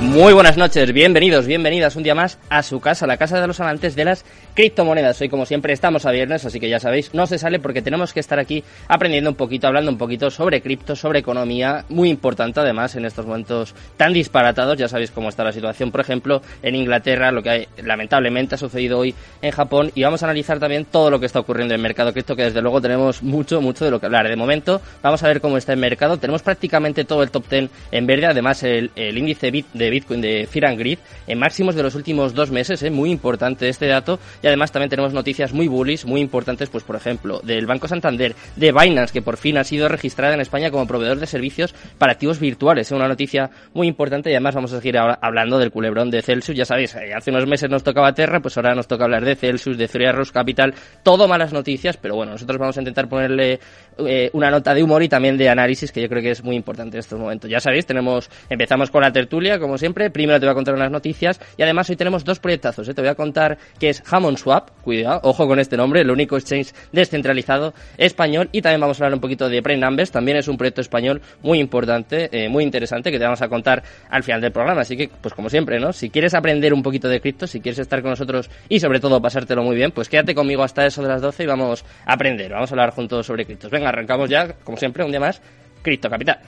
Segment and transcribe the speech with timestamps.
[0.00, 3.60] Muy buenas noches, bienvenidos, bienvenidas un día más a su casa, la casa de los
[3.60, 4.24] amantes de las
[4.54, 5.20] criptomonedas.
[5.20, 8.14] Hoy, como siempre, estamos a viernes, así que ya sabéis, no se sale porque tenemos
[8.14, 12.60] que estar aquí aprendiendo un poquito, hablando un poquito sobre cripto, sobre economía, muy importante
[12.60, 14.78] además en estos momentos tan disparatados.
[14.78, 18.98] Ya sabéis cómo está la situación, por ejemplo, en Inglaterra, lo que lamentablemente ha sucedido
[18.98, 21.82] hoy en Japón, y vamos a analizar también todo lo que está ocurriendo en el
[21.82, 24.26] mercado cripto, que desde luego tenemos mucho, mucho de lo que hablar.
[24.26, 26.16] De momento, vamos a ver cómo está el mercado.
[26.16, 30.46] Tenemos prácticamente todo el top 10 en verde, además el, el índice de Bitcoin de
[30.50, 32.90] Fear and Greed en máximos de los últimos dos meses, ¿eh?
[32.90, 34.18] muy importante este dato.
[34.42, 38.34] Y además también tenemos noticias muy bullish, muy importantes, pues por ejemplo, del Banco Santander,
[38.56, 42.12] de Binance, que por fin ha sido registrada en España como proveedor de servicios para
[42.12, 42.88] activos virtuales.
[42.88, 46.22] Es una noticia muy importante y además vamos a seguir ahora hablando del culebrón de
[46.22, 46.56] Celsius.
[46.56, 49.36] Ya sabéis, eh, hace unos meses nos tocaba Terra, pues ahora nos toca hablar de
[49.36, 53.60] Celsius, de Three Arrows Capital, todo malas noticias, pero bueno, nosotros vamos a intentar ponerle
[54.06, 56.56] eh, una nota de humor y también de análisis que yo creo que es muy
[56.56, 57.50] importante en estos momentos.
[57.50, 60.10] Ya sabéis, tenemos, empezamos con la tertulia, como siempre.
[60.10, 62.88] Primero te voy a contar unas noticias y además hoy tenemos dos proyectazos.
[62.88, 62.94] ¿eh?
[62.94, 66.36] Te voy a contar que es Hammond Swap, cuidado, ojo con este nombre, el único
[66.36, 68.48] exchange descentralizado español.
[68.52, 71.20] Y también vamos a hablar un poquito de Brain Numbers, también es un proyecto español
[71.42, 74.82] muy importante, eh, muy interesante, que te vamos a contar al final del programa.
[74.82, 75.92] Así que, pues como siempre, ¿no?
[75.92, 79.20] Si quieres aprender un poquito de cripto, si quieres estar con nosotros y sobre todo
[79.20, 82.52] pasártelo muy bien, pues quédate conmigo hasta eso de las 12 y vamos a aprender,
[82.52, 83.70] vamos a hablar juntos sobre criptos.
[83.70, 85.40] Venga, arrancamos ya, como siempre, un día más,
[85.82, 86.40] Cripto Capital.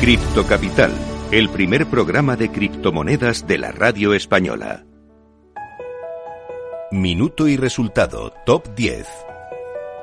[0.00, 0.92] Cripto Capital,
[1.32, 4.84] el primer programa de criptomonedas de la radio española.
[6.92, 9.08] Minuto y resultado, top 10.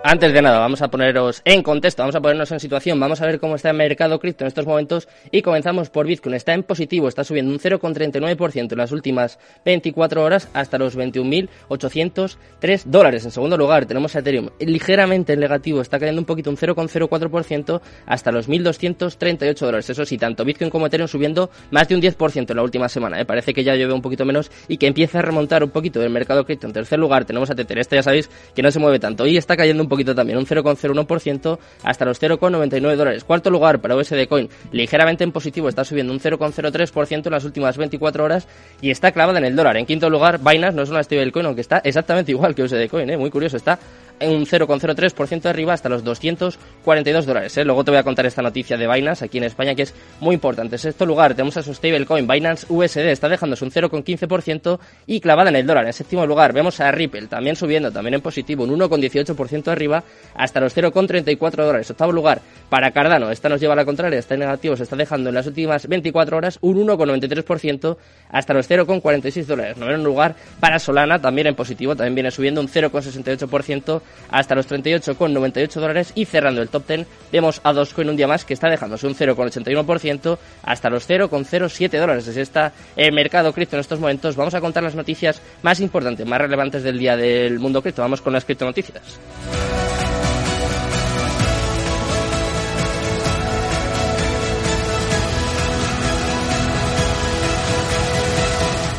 [0.05, 3.25] Antes de nada, vamos a poneros en contexto, vamos a ponernos en situación, vamos a
[3.25, 6.36] ver cómo está el mercado cripto en estos momentos y comenzamos por Bitcoin.
[6.36, 12.83] Está en positivo, está subiendo un 0,39% en las últimas 24 horas hasta los 21.803
[12.83, 13.23] dólares.
[13.23, 18.33] En segundo lugar, tenemos Ethereum ligeramente en negativo, está cayendo un poquito, un 0,04% hasta
[18.33, 19.89] los 1.238 dólares.
[19.89, 23.21] Eso sí, tanto Bitcoin como Ethereum subiendo más de un 10% en la última semana.
[23.21, 23.25] ¿eh?
[23.25, 26.09] Parece que ya lleve un poquito menos y que empieza a remontar un poquito el
[26.09, 26.67] mercado cripto.
[26.67, 27.80] En tercer lugar, tenemos a Tether.
[27.80, 30.45] Este ya sabéis que no se mueve tanto y está cayendo un poquito también, un
[30.45, 33.23] 0,01% hasta los 0,99 dólares.
[33.23, 37.77] Cuarto lugar para USD Coin, ligeramente en positivo, está subiendo un 0,03% en las últimas
[37.77, 38.48] 24 horas
[38.81, 39.77] y está clavada en el dólar.
[39.77, 43.09] En quinto lugar, Binance no es una stablecoin, aunque está exactamente igual que USD Coin,
[43.09, 43.17] ¿eh?
[43.17, 43.77] muy curioso, está
[44.20, 47.58] en un 0,03% de arriba hasta los 242 dólares.
[47.58, 47.65] ¿eh?
[47.65, 50.36] Luego te voy a contar esta noticia de Binance aquí en España que es muy
[50.36, 50.75] importante.
[50.75, 55.49] En sexto lugar tenemos a su stablecoin Binance USD, está dejándose un 0,15% y clavada
[55.49, 55.86] en el dólar.
[55.86, 60.04] En séptimo lugar vemos a Ripple también subiendo, también en positivo, un 1,18% de arriba
[60.36, 61.89] hasta los 0,34 dólares.
[61.92, 64.95] Octavo lugar para Cardano, esta nos lleva a la contraria, está en negativo, se está
[64.95, 67.98] dejando en las últimas 24 horas un 1,93%
[68.30, 69.77] hasta los 0,46 dólares.
[69.77, 75.73] Noveno lugar para Solana, también en positivo, también viene subiendo un 0,68% hasta los 38,98
[75.80, 79.05] dólares y cerrando el top 10 vemos a Dogecoin un día más que está dejándose
[79.05, 82.27] un 0,81% hasta los 0,07 dólares.
[82.27, 84.36] Así está el mercado cripto en estos momentos.
[84.36, 88.02] Vamos a contar las noticias más importantes, más relevantes del día del mundo cripto.
[88.02, 89.20] Vamos con las criptonoticias.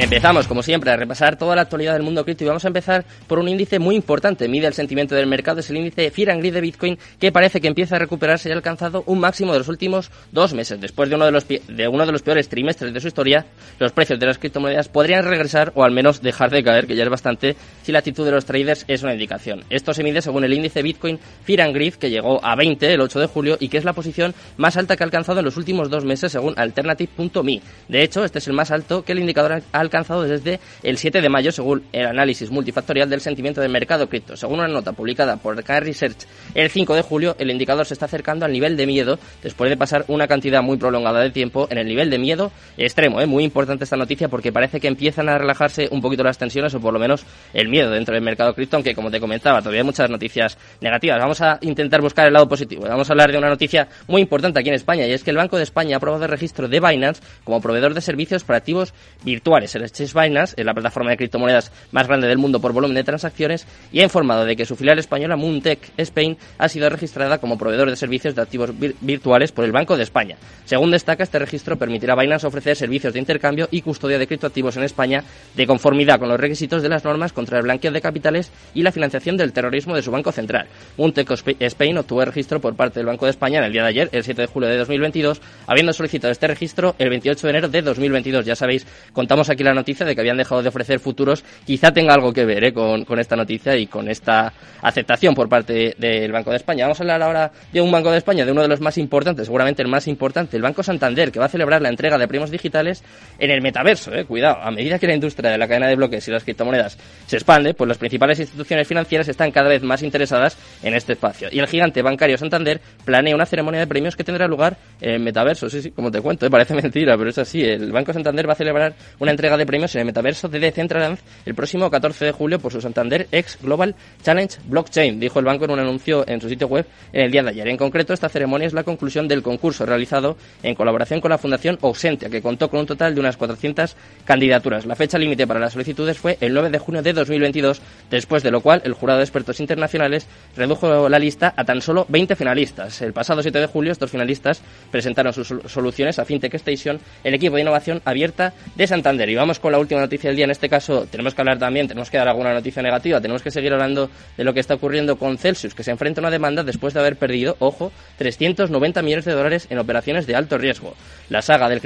[0.00, 3.04] Empezamos, como siempre, a repasar toda la actualidad del mundo cripto y vamos a empezar
[3.26, 4.46] por un índice muy importante.
[4.46, 7.60] Mide el sentimiento del mercado, es el índice Fear and Greed de Bitcoin, que parece
[7.60, 10.80] que empieza a recuperarse y ha alcanzado un máximo de los últimos dos meses.
[10.80, 13.46] Después de uno de los, de uno de los peores trimestres de su historia,
[13.80, 17.02] los precios de las criptomonedas podrían regresar o al menos dejar de caer, que ya
[17.02, 19.64] es bastante, si la actitud de los traders es una indicación.
[19.68, 23.00] Esto se mide según el índice Bitcoin Fear and Greed, que llegó a 20 el
[23.00, 25.56] 8 de julio y que es la posición más alta que ha alcanzado en los
[25.56, 27.60] últimos dos meses según alternative.me.
[27.88, 31.20] De hecho, este es el más alto que el indicador ha alcanzado desde el 7
[31.20, 34.36] de mayo, según el análisis multifactorial del sentimiento del mercado cripto.
[34.36, 38.06] Según una nota publicada por Car Research el 5 de julio, el indicador se está
[38.06, 41.78] acercando al nivel de miedo después de pasar una cantidad muy prolongada de tiempo en
[41.78, 43.20] el nivel de miedo extremo.
[43.20, 43.26] ¿eh?
[43.26, 46.80] Muy importante esta noticia porque parece que empiezan a relajarse un poquito las tensiones o
[46.80, 47.24] por lo menos
[47.54, 51.18] el miedo dentro del mercado cripto, aunque como te comentaba, todavía hay muchas noticias negativas.
[51.18, 52.84] Vamos a intentar buscar el lado positivo.
[52.88, 55.36] Vamos a hablar de una noticia muy importante aquí en España y es que el
[55.36, 58.92] Banco de España ha aprobado el registro de Binance como proveedor de servicios para activos
[59.24, 59.67] virtuales.
[59.74, 63.66] Exchange Binance, es la plataforma de criptomonedas más grande del mundo por volumen de transacciones,
[63.92, 67.90] y ha informado de que su filial española Moontech Spain ha sido registrada como proveedor
[67.90, 68.70] de servicios de activos
[69.00, 70.36] virtuales por el Banco de España.
[70.64, 74.76] Según destaca, este registro permitirá a Binance ofrecer servicios de intercambio y custodia de criptoactivos
[74.76, 75.24] en España
[75.54, 78.92] de conformidad con los requisitos de las normas contra el blanqueo de capitales y la
[78.92, 80.66] financiación del terrorismo de su Banco Central.
[80.96, 81.28] Moontech
[81.60, 84.08] Spain obtuvo el registro por parte del Banco de España en el día de ayer,
[84.12, 87.82] el 7 de julio de 2022, habiendo solicitado este registro el 28 de enero de
[87.82, 88.44] 2022.
[88.44, 91.44] Ya sabéis, contamos aquí la noticia de que habían dejado de ofrecer futuros.
[91.64, 92.72] Quizá tenga algo que ver ¿eh?
[92.72, 94.52] con, con, esta noticia y con esta
[94.82, 96.84] aceptación por parte del Banco de España.
[96.84, 99.46] Vamos a hablar ahora de un Banco de España, de uno de los más importantes,
[99.46, 102.50] seguramente el más importante, el Banco Santander, que va a celebrar la entrega de premios
[102.50, 103.02] digitales
[103.38, 104.14] en el metaverso.
[104.14, 104.24] ¿eh?
[104.24, 107.36] Cuidado, a medida que la industria de la cadena de bloques y las criptomonedas se
[107.36, 111.48] expande, pues las principales instituciones financieras están cada vez más interesadas en este espacio.
[111.50, 115.68] Y el gigante bancario Santander planea una ceremonia de premios que tendrá lugar en metaverso.
[115.68, 116.50] Sí, sí, como te cuento, ¿eh?
[116.50, 117.62] parece mentira, pero es así.
[117.62, 121.18] El Banco Santander va a celebrar una entrega de premios en el metaverso de Decentraland
[121.46, 125.64] el próximo 14 de julio por su Santander X Global Challenge Blockchain, dijo el banco
[125.64, 127.68] en un anuncio en su sitio web en el día de ayer.
[127.68, 131.78] En concreto, esta ceremonia es la conclusión del concurso realizado en colaboración con la Fundación
[131.82, 134.86] Ausentia, que contó con un total de unas 400 candidaturas.
[134.86, 137.80] La fecha límite para las solicitudes fue el 9 de junio de 2022,
[138.10, 142.06] después de lo cual el jurado de expertos internacionales redujo la lista a tan solo
[142.08, 143.00] 20 finalistas.
[143.02, 147.54] El pasado 7 de julio, estos finalistas presentaron sus soluciones a FinTech Station, el equipo
[147.56, 149.28] de innovación abierta de Santander.
[149.38, 150.46] Vamos con la última noticia del día.
[150.46, 153.52] En este caso, tenemos que hablar también, tenemos que dar alguna noticia negativa, tenemos que
[153.52, 156.64] seguir hablando de lo que está ocurriendo con Celsius, que se enfrenta a una demanda
[156.64, 160.94] después de haber perdido, ojo, 390 millones de dólares en operaciones de alto riesgo.
[161.28, 161.80] La saga del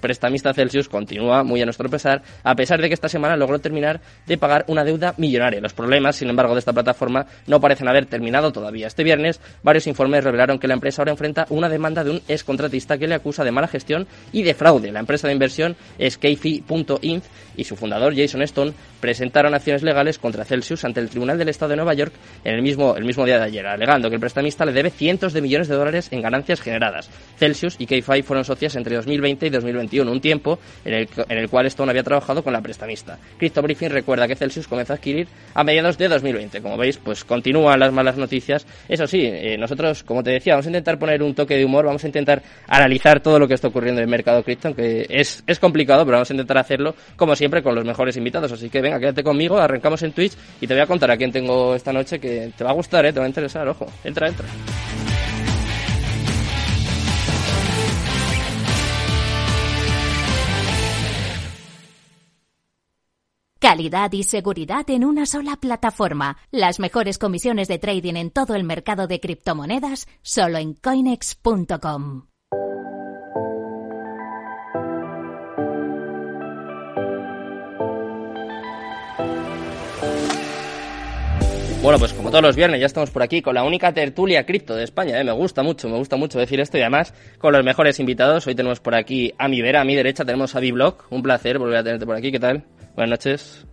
[0.00, 4.00] prestamista Celsius continúa muy a nuestro pesar, a pesar de que esta semana logró terminar
[4.26, 5.60] de pagar una deuda millonaria.
[5.60, 8.86] Los problemas, sin embargo, de esta plataforma no parecen haber terminado todavía.
[8.86, 12.96] Este viernes, varios informes revelaron que la empresa ahora enfrenta una demanda de un excontratista
[12.96, 14.92] que le acusa de mala gestión y de fraude.
[14.92, 17.24] La empresa de inversión es Keyfi.inf
[17.56, 21.70] y su fundador, Jason Stone, presentaron acciones legales contra Celsius ante el Tribunal del Estado
[21.70, 22.12] de Nueva York
[22.44, 25.32] en el mismo, el mismo día de ayer, alegando que el prestamista le debe cientos
[25.32, 27.08] de millones de dólares en ganancias generadas.
[27.38, 31.48] Celsius y Keyfi fueron socias entre 2020 y 2021, un tiempo en el, en el
[31.48, 33.18] cual Stone había trabajado con la prestamista.
[33.38, 36.60] Crypto Briefing recuerda que Celsius comenzó a adquirir a mediados de 2020.
[36.60, 38.66] Como veis, pues continúan las malas noticias.
[38.88, 41.86] Eso sí, eh, nosotros, como te decía, vamos a intentar poner un toque de humor,
[41.86, 45.42] vamos a intentar analizar todo lo que está ocurriendo en el mercado cripto, que es,
[45.46, 48.50] es complicado, pero vamos a intentar hacerlo, como siempre, con los mejores invitados.
[48.50, 51.30] Así que venga, quédate conmigo, arrancamos en Twitch y te voy a contar a quién
[51.30, 53.12] tengo esta noche que te va a gustar, ¿eh?
[53.12, 53.86] te va a interesar, ojo.
[54.02, 54.46] Entra, entra.
[63.60, 66.36] Calidad y seguridad en una sola plataforma.
[66.50, 72.26] Las mejores comisiones de trading en todo el mercado de criptomonedas solo en coinex.com.
[81.86, 84.74] Bueno, pues como todos los viernes ya estamos por aquí con la única tertulia cripto
[84.74, 85.20] de España.
[85.20, 85.22] ¿eh?
[85.22, 88.44] Me gusta mucho, me gusta mucho decir esto y además con los mejores invitados.
[88.48, 91.06] Hoy tenemos por aquí a mi vera, a mi derecha tenemos a B-Block.
[91.10, 92.32] Un placer volver a tenerte por aquí.
[92.32, 92.64] ¿Qué tal?
[92.96, 93.66] Buenas noches.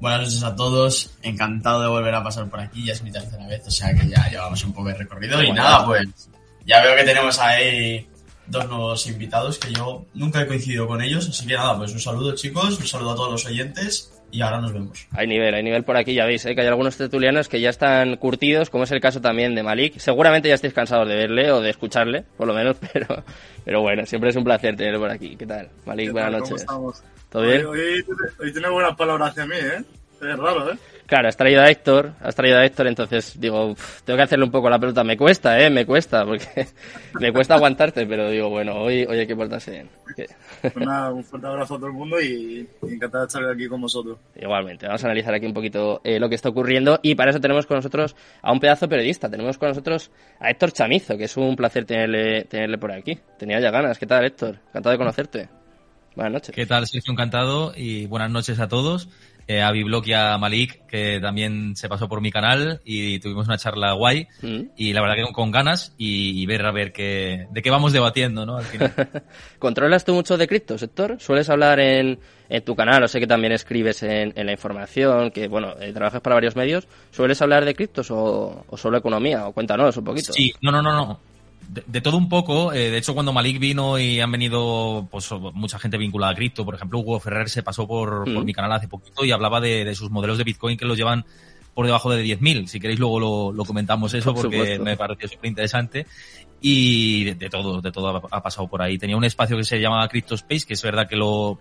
[0.00, 3.46] Buenas noches a todos, encantado de volver a pasar por aquí, ya es mi tercera
[3.46, 6.28] vez, o sea que ya llevamos un poco de recorrido y nada, pues
[6.66, 8.04] ya veo que tenemos ahí
[8.48, 12.00] dos nuevos invitados que yo nunca he coincidido con ellos, así que nada, pues un
[12.00, 15.06] saludo chicos, un saludo a todos los oyentes y ahora nos vemos.
[15.12, 16.54] Hay nivel, hay nivel por aquí, ya veis, ¿eh?
[16.54, 19.98] que hay algunos tertulianos que ya están curtidos, como es el caso también de Malik.
[19.98, 23.24] Seguramente ya estáis cansados de verle o de escucharle, por lo menos, pero,
[23.64, 25.36] pero bueno, siempre es un placer tenerlo por aquí.
[25.36, 25.70] ¿Qué tal?
[25.86, 26.66] Malik, buenas noches.
[27.30, 27.66] ¿Todo bien?
[27.66, 28.04] Hoy,
[28.40, 29.84] hoy, tiene buenas palabras hacia mí, ¿eh?
[30.20, 30.78] Es raro, ¿eh?
[31.06, 34.50] Claro, has traído a Héctor, has traído a Héctor, entonces digo, tengo que hacerle un
[34.50, 35.04] poco la pelota.
[35.04, 35.70] Me cuesta, ¿eh?
[35.70, 36.66] Me cuesta, porque
[37.20, 39.90] me cuesta aguantarte, pero digo, bueno, hoy, hoy hay que portarse bien.
[40.62, 44.18] Pues un fuerte abrazo a todo el mundo y, encantado de estar aquí con vosotros.
[44.34, 47.40] Igualmente, vamos a analizar aquí un poquito eh, lo que está ocurriendo y para eso
[47.40, 49.30] tenemos con nosotros a un pedazo periodista.
[49.30, 50.10] Tenemos con nosotros
[50.40, 53.16] a Héctor Chamizo, que es un placer tenerle, tenerle por aquí.
[53.38, 53.98] Tenía ya ganas.
[53.98, 54.58] ¿Qué tal, Héctor?
[54.68, 55.48] Encantado de conocerte.
[56.16, 56.54] Buenas noches.
[56.54, 57.12] ¿Qué tal, Sergio?
[57.12, 59.08] Encantado y buenas noches a todos.
[59.48, 63.46] Eh, a Biblock y a Malik, que también se pasó por mi canal y tuvimos
[63.46, 64.60] una charla guay mm.
[64.76, 68.44] y la verdad que con, ganas y, ver a ver qué, de qué vamos debatiendo,
[68.44, 68.56] ¿no?
[68.56, 68.92] Al final.
[69.60, 71.18] ¿Controlas tú mucho de cripto, sector?
[71.20, 73.04] ¿Sueles hablar en, en tu canal?
[73.04, 76.56] O sé que también escribes en, en la información, que bueno, eh, trabajas para varios
[76.56, 76.88] medios.
[77.12, 79.46] ¿Sueles hablar de criptos o, o solo economía?
[79.46, 80.32] O cuéntanos un poquito.
[80.32, 81.35] Sí, no, no, no, no
[81.68, 82.72] de, todo un poco.
[82.72, 86.64] Eh, de hecho, cuando Malik vino y han venido pues mucha gente vinculada a cripto,
[86.64, 88.44] por ejemplo, Hugo Ferrer se pasó por, mm.
[88.44, 91.24] mi canal hace poquito y hablaba de, sus modelos de Bitcoin que los llevan
[91.74, 92.66] por debajo de 10.000.
[92.66, 96.06] Si queréis luego lo, comentamos eso porque me pareció súper interesante.
[96.60, 98.96] Y de, todo, de todo ha, pasado por ahí.
[98.96, 101.58] Tenía un espacio que se llama Crypto Space, que es verdad que lo,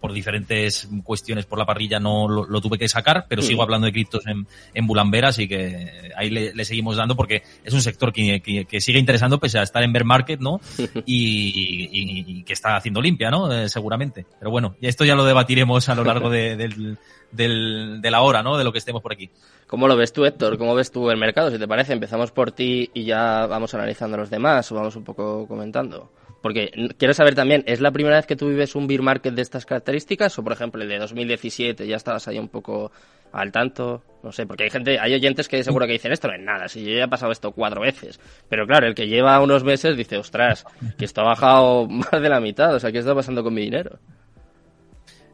[0.00, 3.92] por diferentes cuestiones por la parrilla no lo, tuve que sacar, pero sigo hablando de
[3.92, 8.40] criptos en, en Bulambera, así que ahí le, seguimos dando porque es un sector que,
[8.40, 10.60] que, sigue interesando pese a estar en bear market, ¿no?
[11.06, 13.52] Y, que está haciendo limpia, ¿no?
[13.52, 14.26] Eh, seguramente.
[14.38, 16.98] Pero bueno, esto ya lo debatiremos a lo largo de, del,
[17.30, 18.56] del, de la hora, ¿no?
[18.56, 19.30] De lo que estemos por aquí.
[19.66, 20.58] ¿Cómo lo ves tú, Héctor?
[20.58, 21.50] ¿Cómo ves tú el mercado?
[21.50, 24.96] Si te parece, empezamos por ti y ya vamos analizando a los demás o vamos
[24.96, 26.10] un poco comentando.
[26.42, 29.42] Porque quiero saber también, ¿es la primera vez que tú vives un beer market de
[29.42, 30.38] estas características?
[30.38, 32.92] O, por ejemplo, el de 2017 ya estabas ahí un poco
[33.32, 34.02] al tanto?
[34.22, 36.68] No sé, porque hay gente, hay oyentes que seguro que dicen esto no es nada,
[36.68, 38.20] si yo ya he pasado esto cuatro veces.
[38.48, 40.64] Pero claro, el que lleva unos meses dice, ostras,
[40.98, 43.62] que esto ha bajado más de la mitad, o sea, ¿qué está pasando con mi
[43.62, 43.98] dinero?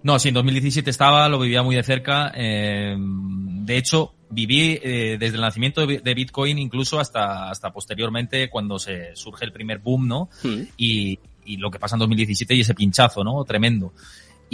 [0.02, 2.32] No, sí, en 2017 estaba, lo vivía muy de cerca.
[2.34, 8.78] Eh, de hecho, viví eh, desde el nacimiento de Bitcoin incluso hasta, hasta posteriormente cuando
[8.78, 10.30] se surge el primer boom, ¿no?
[10.42, 10.62] Hmm.
[10.76, 13.44] Y, y lo que pasa en 2017 y ese pinchazo, ¿no?
[13.44, 13.92] Tremendo.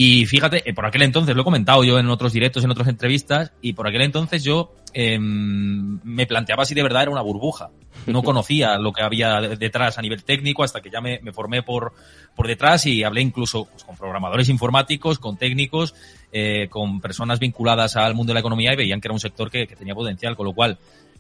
[0.00, 2.87] Y fíjate, eh, por aquel entonces, lo he comentado yo en otros directos, en otras
[2.87, 7.71] entrevistas, y por aquel entonces yo eh, me planteaba si de verdad era una burbuja.
[8.07, 11.64] No conocía lo que había detrás a nivel técnico hasta que ya me, me formé
[11.64, 11.95] por,
[12.37, 15.97] por detrás y hablé incluso pues, con programadores informáticos, con técnicos,
[16.31, 19.50] eh, con personas vinculadas al mundo de la economía y veían que era un sector
[19.50, 20.78] que, que tenía potencial, con lo cual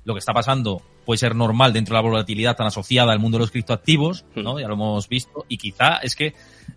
[0.08, 3.36] lo que está pasando puede ser normal dentro de la volatilidad tan asociada al mundo
[3.36, 4.58] de los criptoactivos, ¿no?
[4.58, 5.44] Ya lo hemos visto.
[5.48, 6.32] Y quizá es que,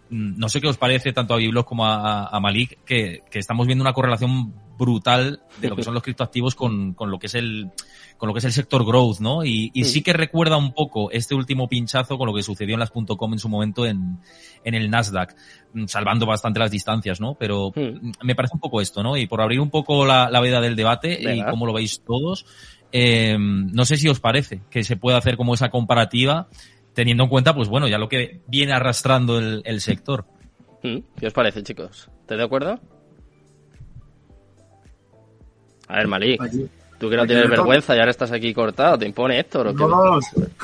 [0.09, 3.83] mm, no sé qué os parece tanto a Biblos como a, Malik, que, estamos viendo
[3.83, 7.71] una correlación brutal de lo que son los criptoactivos con, con lo que es el,
[8.17, 9.45] con lo que es el sector growth, ¿no?
[9.45, 12.91] Y, sí que recuerda un poco este último pinchazo con lo que sucedió en las
[12.91, 14.19] .com en su momento en,
[14.63, 15.35] en el Nasdaq,
[15.73, 17.35] mm, salvando bastante las distancias, ¿no?
[17.35, 17.71] Pero
[18.23, 19.15] me parece un poco esto, ¿no?
[19.17, 22.45] Y por abrir un poco la, la veda del debate y cómo lo veis todos,
[22.91, 26.47] eh, no sé si os parece que se puede hacer como esa comparativa
[26.93, 30.25] teniendo en cuenta, pues bueno, ya lo que viene arrastrando el, sector.
[30.83, 32.09] Mm, ¿Qué os parece, chicos?
[32.21, 32.79] ¿Estás de acuerdo?
[35.87, 36.41] A ver, Malik.
[37.01, 39.81] Tú que no tienes vergüenza y ahora estás aquí cortado, ¿te impone Héctor o qué?
[39.81, 40.19] No, no,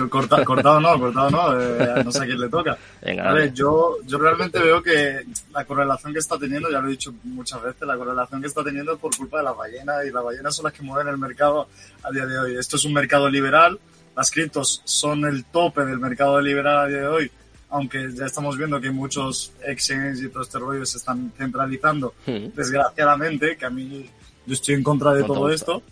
[0.07, 2.77] cortado no, cortado no, eh, no sé a quién le toca.
[3.23, 6.91] a ver, yo, yo realmente veo que la correlación que está teniendo, ya lo he
[6.91, 10.11] dicho muchas veces, la correlación que está teniendo es por culpa de las ballenas y
[10.11, 11.69] las ballenas son las que mueven el mercado
[12.03, 12.55] a día de hoy.
[12.55, 13.79] Esto es un mercado liberal,
[14.15, 17.31] las criptos son el tope del mercado liberal a día de hoy,
[17.71, 22.49] aunque ya estamos viendo que muchos exchanges y todo este rollo se están centralizando, hmm.
[22.53, 24.07] desgraciadamente, que a mí
[24.47, 25.83] yo estoy en contra de todo esto,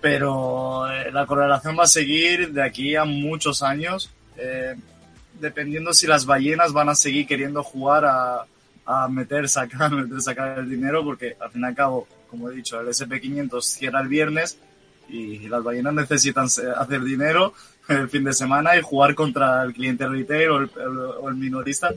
[0.00, 4.76] pero eh, la correlación va a seguir de aquí a muchos años, eh,
[5.40, 8.44] dependiendo si las ballenas van a seguir queriendo jugar a,
[8.84, 12.54] a meter, sacar, meter, sacar el dinero, porque al fin y al cabo, como he
[12.54, 14.58] dicho, el SP500 cierra el viernes
[15.08, 17.54] y las ballenas necesitan hacer dinero
[17.88, 21.92] el fin de semana y jugar contra el cliente retail o el, o el minorista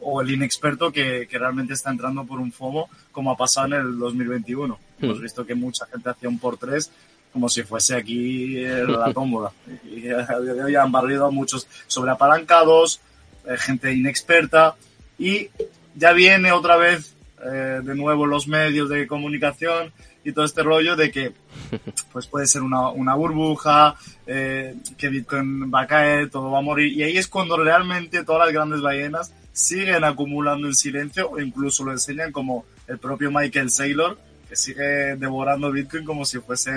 [0.00, 3.72] o el inexperto que, que, realmente está entrando por un FOMO, como ha pasado en
[3.74, 4.74] el 2021.
[4.74, 5.04] Hmm.
[5.04, 6.90] Hemos visto que mucha gente hacía un por tres
[7.32, 9.52] como si fuese aquí la tómbola.
[9.84, 13.00] y hoy han barrido a muchos sobreapalancados,
[13.46, 14.76] eh, gente inexperta,
[15.18, 15.48] y
[15.94, 17.14] ya viene otra vez
[17.44, 19.92] eh, de nuevo los medios de comunicación
[20.24, 21.32] y todo este rollo de que
[22.12, 26.62] pues puede ser una, una burbuja, eh, que Bitcoin va a caer, todo va a
[26.62, 26.92] morir.
[26.92, 31.84] Y ahí es cuando realmente todas las grandes ballenas siguen acumulando en silencio o incluso
[31.84, 36.70] lo enseñan como el propio Michael Saylor, que sigue devorando Bitcoin como si fuese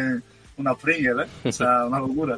[0.58, 1.28] una Pringle, ¿eh?
[1.50, 2.38] O sea, una locura.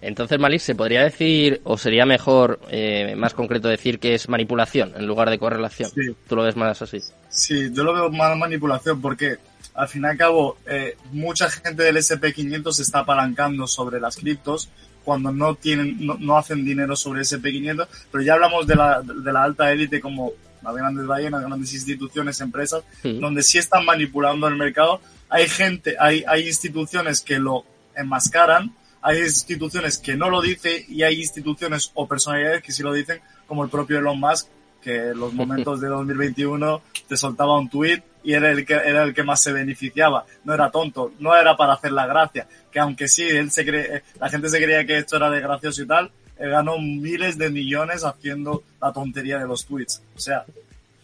[0.00, 4.92] Entonces, Malik, ¿se podría decir, o sería mejor, eh, más concreto, decir que es manipulación
[4.96, 5.90] en lugar de correlación?
[5.90, 6.14] Sí.
[6.28, 7.00] ¿Tú lo ves más así?
[7.28, 9.36] Sí, yo lo veo más manipulación porque,
[9.74, 14.16] al fin y al cabo, eh, mucha gente del SP500 se está apalancando sobre las
[14.16, 14.68] criptos
[15.06, 19.32] cuando no tienen, no, hacen dinero sobre ese P500, pero ya hablamos de la, de
[19.32, 20.32] la alta élite como
[20.64, 25.00] las grandes ballenas, grandes instituciones, empresas, donde sí están manipulando el mercado.
[25.28, 31.04] Hay gente, hay, hay instituciones que lo enmascaran, hay instituciones que no lo dicen y
[31.04, 34.48] hay instituciones o personalidades que sí lo dicen, como el propio Elon Musk,
[34.86, 39.02] que en los momentos de 2021 te soltaba un tweet y era el que era
[39.02, 40.24] el que más se beneficiaba.
[40.44, 44.04] No era tonto, no era para hacer la gracia, que aunque sí él se cree,
[44.20, 47.50] la gente se creía que esto era de gracioso y tal, él ganó miles de
[47.50, 50.04] millones haciendo la tontería de los tweets.
[50.14, 50.44] O sea,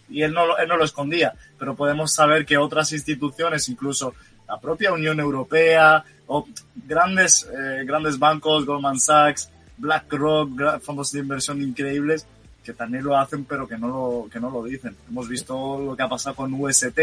[0.08, 4.14] y él no, él no lo escondía, pero podemos saber que otras instituciones, incluso
[4.46, 6.46] la propia Unión Europea o
[6.86, 12.28] grandes, eh, grandes bancos, Goldman Sachs, BlackRock, fondos de inversión increíbles,
[12.64, 14.96] que también lo hacen pero que no lo, que no lo dicen.
[15.08, 16.98] Hemos visto lo que ha pasado con UST,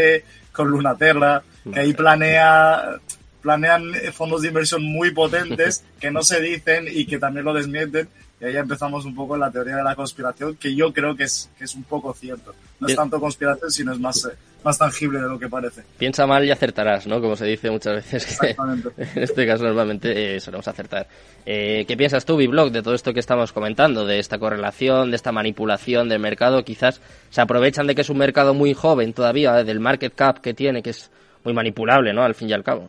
[0.52, 2.96] con Lunaterra, que ahí planea,
[3.42, 8.08] planean fondos de inversión muy potentes que no se dicen y que también lo desmienten,
[8.40, 11.50] y ahí empezamos un poco la teoría de la conspiración, que yo creo que es,
[11.58, 12.54] que es un poco cierto.
[12.78, 15.82] No es tanto conspiración, sino es más, eh, más tangible de lo que parece.
[15.98, 17.20] Piensa mal y acertarás, ¿no?
[17.20, 18.38] Como se dice muchas veces.
[18.96, 21.06] en este caso normalmente eh, solemos acertar.
[21.44, 24.06] Eh, ¿Qué piensas tú, Biblog, de todo esto que estamos comentando?
[24.06, 26.64] De esta correlación, de esta manipulación del mercado.
[26.64, 30.54] Quizás se aprovechan de que es un mercado muy joven todavía, del market cap que
[30.54, 31.10] tiene, que es
[31.44, 32.22] muy manipulable, ¿no?
[32.22, 32.88] Al fin y al cabo.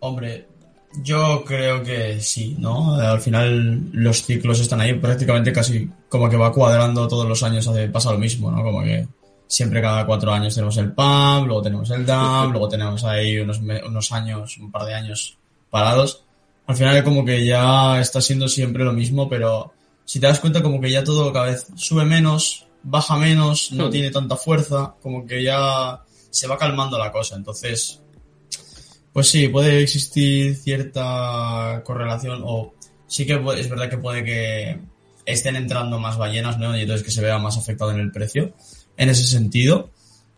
[0.00, 0.48] Hombre,
[1.02, 2.94] yo creo que sí, ¿no?
[2.94, 7.66] Al final los ciclos están ahí prácticamente casi como que va cuadrando todos los años,
[7.66, 8.62] hace, pasa lo mismo, ¿no?
[8.62, 9.06] Como que
[9.46, 13.58] siempre cada cuatro años tenemos el PAM, luego tenemos el DAM, luego tenemos ahí unos,
[13.58, 15.38] unos años, un par de años
[15.70, 16.24] parados.
[16.66, 19.72] Al final como que ya está siendo siempre lo mismo, pero
[20.04, 23.88] si te das cuenta como que ya todo cada vez sube menos, baja menos, no
[23.88, 23.90] hmm.
[23.90, 27.36] tiene tanta fuerza, como que ya se va calmando la cosa.
[27.36, 28.01] Entonces,
[29.12, 32.74] pues sí, puede existir cierta correlación o
[33.06, 34.78] sí que es verdad que puede que
[35.26, 36.76] estén entrando más ballenas, ¿no?
[36.76, 38.54] Y entonces que se vea más afectado en el precio
[38.96, 39.90] en ese sentido.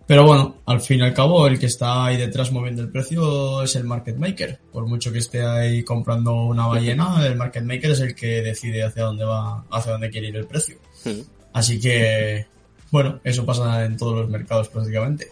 [0.06, 3.62] Pero bueno, al fin y al cabo, el que está ahí detrás moviendo el precio
[3.62, 4.60] es el market maker.
[4.70, 8.82] Por mucho que esté ahí comprando una ballena, el market maker es el que decide
[8.82, 10.76] hacia dónde va, hacia dónde quiere ir el precio.
[11.54, 12.46] Así que,
[12.90, 15.28] bueno, eso pasa en todos los mercados prácticamente.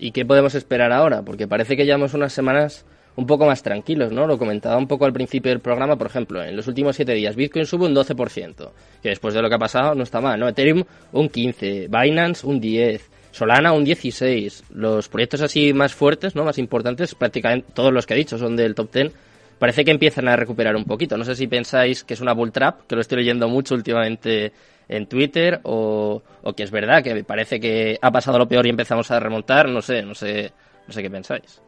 [0.00, 1.22] ¿Y qué podemos esperar ahora?
[1.22, 4.26] Porque parece que llevamos unas semanas un poco más tranquilos, ¿no?
[4.26, 7.36] Lo comentaba un poco al principio del programa, por ejemplo, en los últimos siete días
[7.36, 8.70] Bitcoin sube un 12%,
[9.02, 10.48] que después de lo que ha pasado no está mal, ¿no?
[10.48, 14.62] Ethereum un 15%, Binance un 10%, Solana un 16%.
[14.70, 16.44] Los proyectos así más fuertes, ¿no?
[16.44, 19.12] Más importantes, prácticamente todos los que he dicho son del top 10,
[19.58, 21.18] parece que empiezan a recuperar un poquito.
[21.18, 24.52] No sé si pensáis que es una bull trap, que lo estoy leyendo mucho últimamente
[24.90, 26.22] en Twitter o,
[26.56, 29.80] que es verdad que parece que ha pasado lo peor y empezamos a remontar, no
[29.80, 30.52] sé, no sé,
[30.86, 31.62] no sé qué pensáis.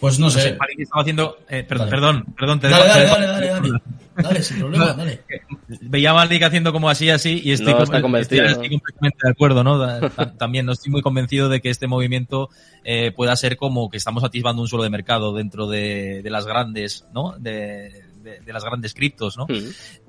[0.00, 0.56] Pues no, sé.
[0.78, 1.36] estaba haciendo.
[1.48, 3.70] Eh, perdón, perdón, perdón, te dale, dale, dale, dale, dale,
[4.16, 4.42] dale.
[4.42, 5.20] sin problema, dale.
[5.82, 10.00] Veía a Malik haciendo como así, así, y estoy, completamente de acuerdo, ¿no?
[10.38, 12.48] También no estoy muy convencido de que este movimiento
[12.82, 16.46] eh, pueda ser como que estamos atisbando un suelo de mercado dentro de, de las
[16.46, 17.34] grandes, ¿no?
[17.38, 19.46] De, de, las grandes criptos, ¿no?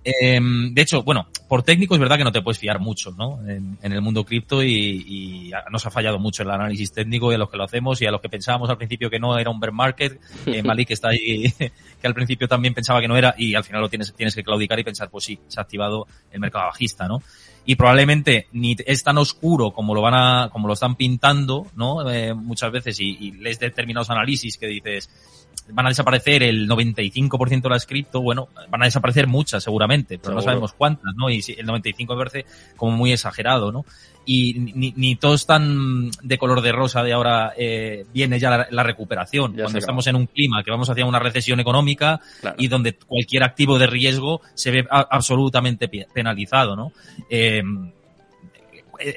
[0.03, 3.39] Em, de hecho, bueno, por técnico es verdad que no te puedes fiar mucho, ¿no?
[3.47, 7.50] En, el mundo cripto y, nos ha fallado mucho el análisis técnico y a los
[7.50, 9.71] que lo hacemos y a los que pensábamos al principio que no era un bear
[9.71, 10.19] market.
[10.45, 11.52] Eh, Malik está ahí,
[12.02, 14.43] que al principio también pensaba que no era y al final lo tienes, tienes que
[14.43, 17.21] claudicar y pensar, pues sí, se ha activado el mercado bajista, ¿no?
[17.65, 22.10] y probablemente ni es tan oscuro como lo van a, como lo están pintando, ¿no?
[22.10, 25.10] Eh, muchas veces y, y lees determinados análisis que dices,
[25.73, 30.36] van a desaparecer el 95% de las cripto, bueno, van a desaparecer muchas seguramente, pero
[30.36, 31.29] no sabemos cuántas, ¿no?
[31.29, 33.86] Y el 95 me parece como muy exagerado, ¿no?
[34.25, 38.84] Y ni, ni todo tan de color de rosa de ahora eh, viene ya la,
[38.84, 39.53] recuperación.
[39.53, 42.21] Cuando estamos en un clima que vamos hacia una recesión económica
[42.57, 46.91] y donde cualquier activo de riesgo se ve absolutamente penalizado, ¿no?
[47.29, 47.63] Eh,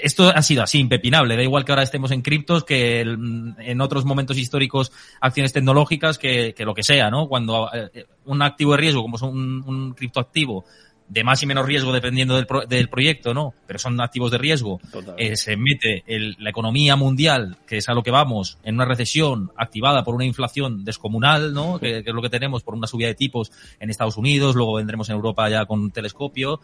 [0.02, 1.36] esto ha sido así, impepinable.
[1.36, 6.54] Da igual que ahora estemos en criptos que en otros momentos históricos acciones tecnológicas que,
[6.58, 7.28] lo que sea, ¿no?
[7.28, 10.64] Cuando eh, un activo de riesgo, como es un, un criptoactivo,
[11.08, 13.54] de más y menos riesgo dependiendo del, del proyecto, ¿no?
[13.66, 14.80] Pero son activos de riesgo.
[15.16, 16.02] Eh, se mete
[16.38, 20.24] la economía mundial, que es a lo que vamos, en una recesión activada por una
[20.24, 21.78] inflación descomunal, ¿no?
[21.78, 25.08] Que, es lo que tenemos por una subida de tipos en Estados Unidos, luego vendremos
[25.08, 26.60] en Europa ya con un telescopio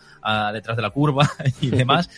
[0.53, 1.31] detrás de la curva
[1.61, 2.09] y demás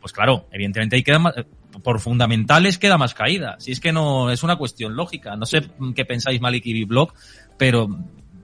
[0.00, 1.34] pues claro, evidentemente ahí queda más,
[1.82, 3.56] por fundamentales queda más caída.
[3.58, 5.36] Si es que no, es una cuestión lógica.
[5.36, 5.62] No sé
[5.94, 7.12] qué pensáis Malik y Blog,
[7.56, 7.88] pero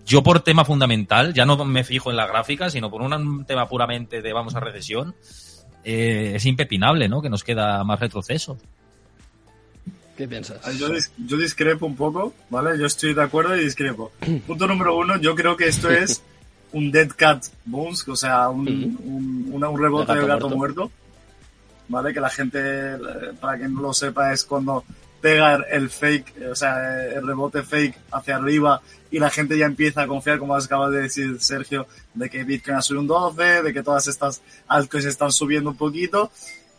[0.07, 3.69] yo por tema fundamental, ya no me fijo en la gráfica, sino por un tema
[3.69, 5.15] puramente de vamos a recesión,
[5.85, 7.21] eh, es impepinable, ¿no?
[7.23, 8.59] Que nos queda más retroceso.
[10.17, 10.61] ¿Qué piensas?
[10.79, 10.89] Yo,
[11.27, 12.79] yo, discrepo un poco, ¿vale?
[12.79, 14.13] Yo estoy de acuerdo y discrepo.
[14.47, 16.23] Punto número uno, yo creo que esto es
[16.73, 20.91] un dead cat bounce, o sea, un, un, un, rebote de gato, muerto
[21.89, 22.13] ¿vale?
[22.13, 22.97] Que la gente,
[23.41, 24.85] para quien no lo sepa, es cuando
[25.21, 30.03] pega el fake, o sea, el rebote fake hacia arriba y la gente ya empieza
[30.03, 33.73] a confiar, como acabas de decir Sergio, de que Bitcoin ha subido un 12, de
[33.73, 36.31] que todas estas altcoins están subiendo un poquito.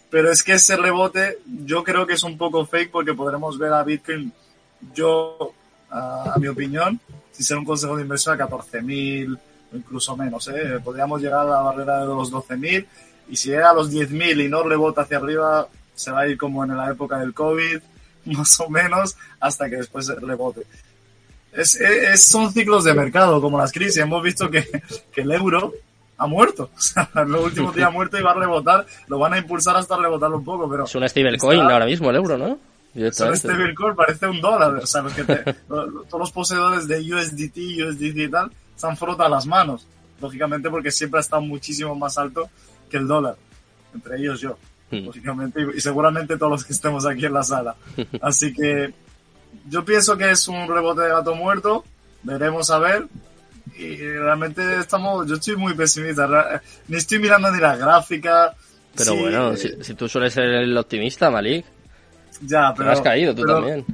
[0.09, 3.73] Pero es que ese rebote yo creo que es un poco fake porque podremos ver
[3.73, 4.31] a Bitcoin,
[4.93, 5.53] yo,
[5.89, 6.99] a, mi opinión,
[7.31, 9.37] si ser un consejo de inversión a 14.000
[9.73, 10.79] o incluso menos, ¿eh?
[10.81, 12.85] Podríamos llegar a la barrera de los 12.000
[13.29, 16.37] y si llega a los 10.000 y no rebota hacia arriba, se va a ir
[16.37, 17.79] como en la época del COVID,
[18.25, 20.63] más o menos, hasta que después rebote.
[21.53, 21.79] Es,
[22.23, 23.97] son ciclos de mercado, como las crisis.
[23.97, 24.67] Hemos visto que,
[25.15, 25.73] el euro
[26.17, 26.69] ha muerto.
[26.77, 28.85] O sea, en los últimos días ha muerto y va a rebotar.
[29.07, 30.85] Lo van a impulsar hasta rebotarlo un poco, pero...
[30.85, 32.59] Es una stablecoin ahora mismo el euro, ¿no?
[32.93, 34.75] Es un stablecoin, parece un dólar.
[34.75, 35.03] O sea,
[35.67, 39.87] todos los poseedores de USDT, USDT y tal, se han frotado las manos.
[40.21, 42.49] lógicamente porque siempre ha estado muchísimo más alto
[42.89, 43.35] que el dólar,
[43.93, 44.57] entre ellos yo,
[44.91, 45.05] hmm.
[45.05, 47.75] lógicamente, y seguramente todos los que estemos aquí en la sala.
[48.21, 48.93] Así que
[49.69, 51.83] yo pienso que es un rebote de gato muerto,
[52.23, 53.07] veremos a ver,
[53.77, 58.55] y realmente estamos, yo estoy muy pesimista, ni estoy mirando ni la gráfica.
[58.95, 61.65] Pero bueno, si, tú sueles ser el optimista, Malik.
[62.41, 62.91] Ya, pero...
[62.91, 63.85] has caído tú también.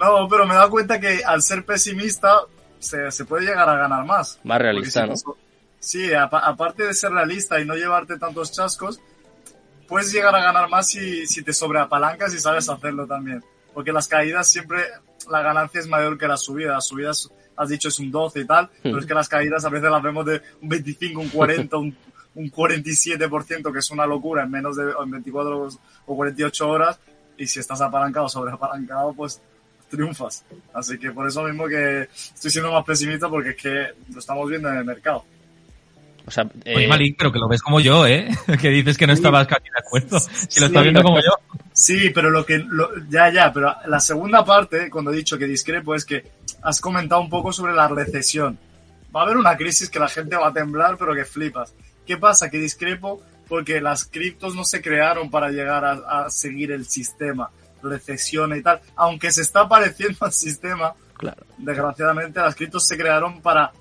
[0.00, 2.40] No, pero me he dado cuenta que al ser pesimista
[2.80, 4.40] se, se puede llegar a ganar más.
[4.42, 5.14] Más realista, ¿no?
[5.82, 9.00] Sí, aparte de ser realista y no llevarte tantos chascos,
[9.88, 13.42] puedes llegar a ganar más si, si te sobreapalancas y sabes hacerlo también.
[13.74, 14.84] Porque las caídas siempre,
[15.28, 16.74] la ganancia es mayor que la subida.
[16.74, 19.70] Las subidas, has dicho, es un 12 y tal, pero es que las caídas a
[19.70, 21.96] veces las vemos de un 25, un 40, un,
[22.36, 25.68] un 47%, que es una locura en menos de 24
[26.06, 27.00] o 48 horas.
[27.36, 29.42] Y si estás apalancado, sobreapalancado, pues
[29.90, 30.44] triunfas.
[30.72, 34.48] Así que por eso mismo que estoy siendo más pesimista porque es que lo estamos
[34.48, 35.24] viendo en el mercado.
[36.26, 36.86] O sea, eh...
[36.86, 38.28] Malik, pero que lo ves como yo, ¿eh?
[38.60, 40.20] que dices que no estabas casi de acuerdo.
[40.20, 41.36] Si lo estás viendo como yo.
[41.72, 42.64] Sí, pero lo que.
[43.08, 46.24] ya, ya, pero la segunda parte, cuando he dicho que discrepo, es que
[46.62, 48.58] has comentado un poco sobre la recesión.
[49.14, 51.74] Va a haber una crisis que la gente va a temblar, pero que flipas.
[52.06, 52.50] ¿Qué pasa?
[52.50, 57.50] Que discrepo porque las criptos no se crearon para llegar a seguir el sistema
[57.82, 61.44] recesión y tal, aunque se está pareciendo al sistema, claro.
[61.58, 63.72] desgraciadamente las criptos se crearon para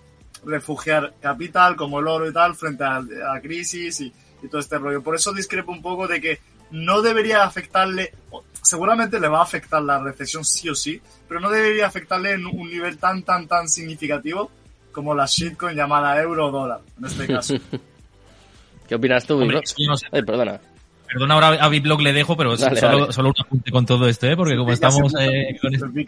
[0.46, 4.14] refugiar capital como el oro y tal frente a la crisis y,
[4.50, 5.04] todo este rollo.
[5.04, 6.40] Por eso discrepo un poco de que
[6.72, 8.12] no debería afectarle,
[8.64, 12.48] seguramente le va a afectar la recesión sí o sí, pero no debería afectarle en
[12.48, 14.50] un nivel tan, tan, tan significativo
[14.92, 17.54] como la shitcoin llamada euro dólar, en este caso.
[18.88, 19.48] ¿Qué opinas tú,
[20.12, 20.60] perdona.
[21.14, 24.36] Perdona, ahora a Biblog le dejo, pero solo, un apunte con todo esto, ¿eh?
[24.36, 25.14] Porque como estamos...
[25.20, 25.60] Eh,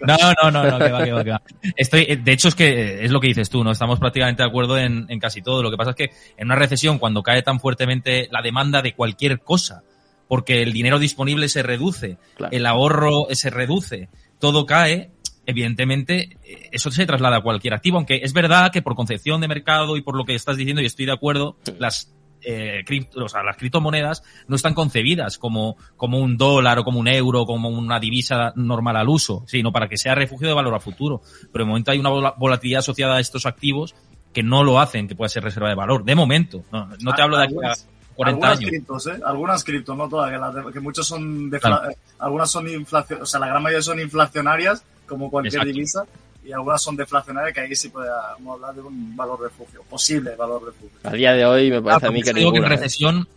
[0.01, 1.41] no, no, no, no, que va, que va, que va.
[1.75, 3.71] Estoy, eh, de hecho, es que es lo que dices tú, ¿no?
[3.71, 5.61] Estamos prácticamente de acuerdo en, en casi todo.
[5.61, 8.93] Lo que pasa es que en una recesión, cuando cae tan fuertemente la demanda de
[8.93, 9.83] cualquier cosa,
[10.27, 12.17] porque el dinero disponible se reduce,
[12.51, 15.11] el ahorro se reduce, todo cae,
[15.45, 16.37] evidentemente
[16.71, 20.01] eso se traslada a cualquier activo, aunque es verdad que por concepción de mercado y
[20.01, 22.13] por lo que estás diciendo, y estoy de acuerdo, las
[22.45, 26.99] eh, cripto, o sea, las criptomonedas no están concebidas como, como un dólar o como
[26.99, 30.75] un euro, como una divisa normal al uso, sino para que sea refugio de valor
[30.75, 31.21] a futuro.
[31.51, 33.95] Pero de momento hay una volatilidad asociada a estos activos
[34.33, 36.03] que no lo hacen que pueda ser reserva de valor.
[36.03, 37.73] De momento, no, no te hablo de aquí a
[38.15, 39.19] 40 algunas Criptos, ¿eh?
[39.25, 40.31] Algunas criptos, no todas,
[40.71, 44.83] que, muchos son, de, eh, algunas son inflacionarias, o sea, la gran mayoría son inflacionarias,
[45.07, 46.05] como cualquier divisa
[46.45, 50.65] y algunas son deflacionarias que ahí sí podemos hablar de un valor refugio, posible valor
[50.65, 50.99] refugio.
[51.03, 52.69] A día de hoy me parece a mí que, digo que en ¿eh?
[52.69, 53.27] recesión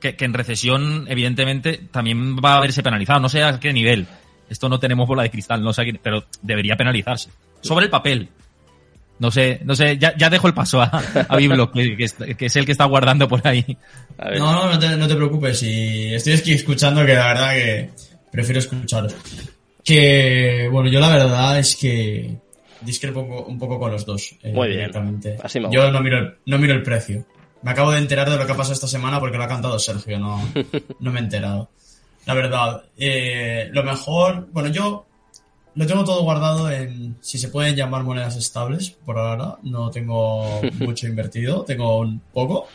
[0.00, 4.06] que, en recesión evidentemente también va a verse penalizado, no sé a qué nivel.
[4.48, 7.30] Esto no tenemos bola de cristal, no sé, pero debería penalizarse.
[7.62, 8.28] Sobre el papel.
[9.18, 12.56] No sé, no sé, ya, ya dejo el paso a, a Biblo, que, que, es
[12.56, 13.64] el que está guardando por ahí.
[14.18, 15.62] No, no, no te, no te preocupes.
[15.62, 17.90] Y estoy aquí escuchando que la verdad que
[18.30, 19.16] prefiero escucharos.
[19.86, 22.36] Que, bueno, yo la verdad es que
[22.80, 24.34] discrepo un poco, con los dos.
[24.42, 24.90] Eh, Muy bien.
[25.40, 27.24] Así yo no miro, el, no miro el precio.
[27.62, 29.78] Me acabo de enterar de lo que ha pasado esta semana porque lo ha cantado
[29.78, 30.42] Sergio, no,
[31.00, 31.70] no me he enterado.
[32.26, 35.06] La verdad, eh, lo mejor, bueno, yo
[35.76, 40.60] lo tengo todo guardado en, si se pueden llamar monedas estables, por ahora no tengo
[40.80, 42.66] mucho invertido, tengo un poco.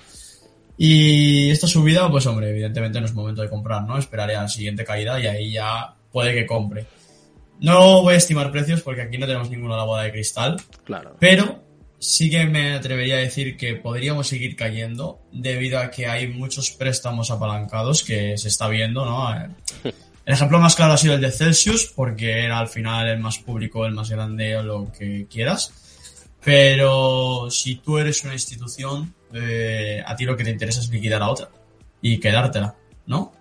[0.78, 3.98] Y esta subida, pues hombre, evidentemente no es momento de comprar, ¿no?
[3.98, 6.86] Esperaré a la siguiente caída y ahí ya puede que compre.
[7.62, 10.58] No voy a estimar precios porque aquí no tenemos ninguna la boda de cristal.
[10.84, 11.16] Claro.
[11.20, 11.64] Pero
[12.00, 16.72] sí que me atrevería a decir que podríamos seguir cayendo debido a que hay muchos
[16.72, 19.32] préstamos apalancados que se está viendo, ¿no?
[20.26, 23.40] El ejemplo más claro ha sido el de Celsius porque era al final el más
[23.40, 25.74] público, el más grande o lo que quieras.
[26.44, 31.24] Pero si tú eres una institución, eh, a ti lo que te interesa es liquidar
[31.24, 31.50] a otra
[32.04, 32.76] y quedártela,
[33.08, 33.34] ¿no?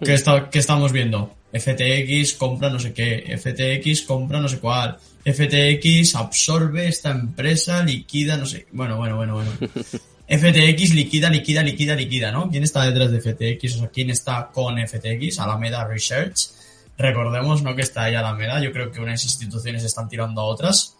[0.00, 1.36] ¿Qué, está, ¿Qué estamos viendo?
[1.52, 8.36] FTX compra no sé qué, FTX compra no sé cuál, FTX absorbe esta empresa, liquida
[8.36, 9.50] no sé, bueno, bueno, bueno, bueno.
[10.28, 12.50] FTX liquida, liquida, liquida, liquida, ¿no?
[12.50, 13.76] ¿Quién está detrás de FTX?
[13.76, 15.38] O sea, ¿quién está con FTX?
[15.38, 16.50] Alameda Research.
[16.98, 17.74] Recordemos, ¿no?
[17.74, 18.60] Que está ahí Alameda.
[18.60, 20.96] Yo creo que unas instituciones están tirando a otras.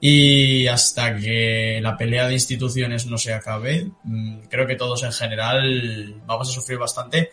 [0.00, 5.12] Y hasta que la pelea de instituciones no se acabe, mm, creo que todos en
[5.12, 7.30] general vamos a sufrir bastante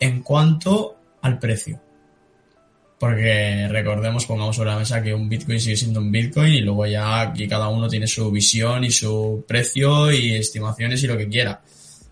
[0.00, 1.80] en cuanto al precio.
[2.98, 6.84] Porque recordemos, pongamos sobre la mesa que un Bitcoin sigue siendo un Bitcoin y luego
[6.86, 11.28] ya aquí cada uno tiene su visión y su precio y estimaciones y lo que
[11.28, 11.60] quiera.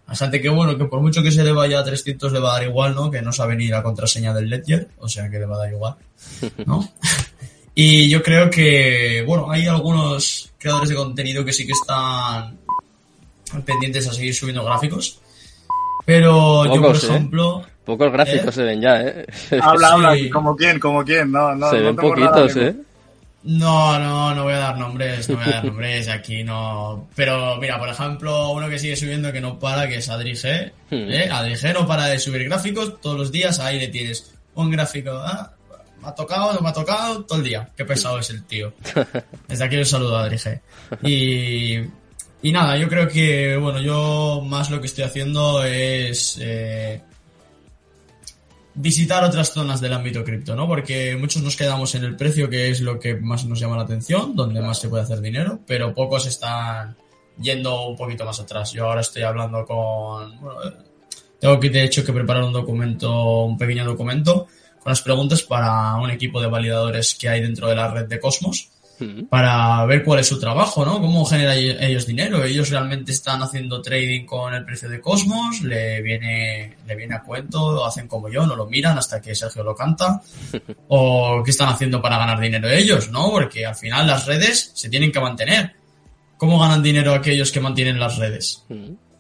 [0.07, 2.59] Bastante que bueno, que por mucho que se le vaya a 300 le va a
[2.59, 3.11] dar igual, ¿no?
[3.11, 5.73] Que no sabe ni la contraseña del Ledger, o sea que le va a dar
[5.73, 5.97] igual,
[6.65, 6.89] ¿no?
[7.75, 12.57] y yo creo que, bueno, hay algunos creadores de contenido que sí que están
[13.65, 15.19] pendientes a seguir subiendo gráficos.
[16.05, 17.27] Pero yo, por ¿eh?
[17.87, 19.25] Pocos gráficos se ven ya, ¿eh?
[19.63, 21.71] Habla, habla, como quién, como quién, no, no.
[21.71, 22.75] Se ven poquitos, ¿eh?
[23.45, 27.09] No, no, no voy a dar nombres, no voy a dar nombres aquí, no.
[27.15, 30.73] Pero mira, por ejemplo, uno que sigue subiendo que no para, que es Adri G.
[30.91, 31.29] ¿eh?
[31.31, 35.13] Adri G no para de subir gráficos todos los días, ahí le tienes un gráfico,
[35.13, 35.53] ah,
[36.03, 37.69] me ha tocado, no me ha tocado, todo el día.
[37.77, 38.73] Qué pesado es el tío.
[39.47, 40.61] Desde aquí un saludo a Adri G.
[41.05, 46.37] Y, y nada, yo creo que, bueno, yo más lo que estoy haciendo es...
[46.41, 47.01] Eh,
[48.77, 50.69] visitar otras zonas del ámbito cripto, ¿no?
[50.69, 53.83] Porque muchos nos quedamos en el precio, que es lo que más nos llama la
[53.83, 56.97] atención, donde más se puede hacer dinero, pero pocos están
[57.41, 58.73] yendo un poquito más atrás.
[58.73, 60.41] Yo ahora estoy hablando con...
[60.41, 60.61] Bueno,
[61.41, 64.47] tengo que, de hecho, que preparar un documento, un pequeño documento,
[64.83, 68.21] con las preguntas para un equipo de validadores que hay dentro de la red de
[68.21, 68.71] Cosmos
[69.29, 71.01] para ver cuál es su trabajo, ¿no?
[71.01, 72.43] Cómo generan ellos dinero.
[72.45, 77.23] Ellos realmente están haciendo trading con el precio de Cosmos, le viene, le viene a
[77.23, 80.21] cuento, hacen como yo, no lo miran hasta que Sergio lo canta.
[80.89, 83.31] O qué están haciendo para ganar dinero ellos, ¿no?
[83.31, 85.73] Porque al final las redes se tienen que mantener.
[86.37, 88.65] ¿Cómo ganan dinero aquellos que mantienen las redes?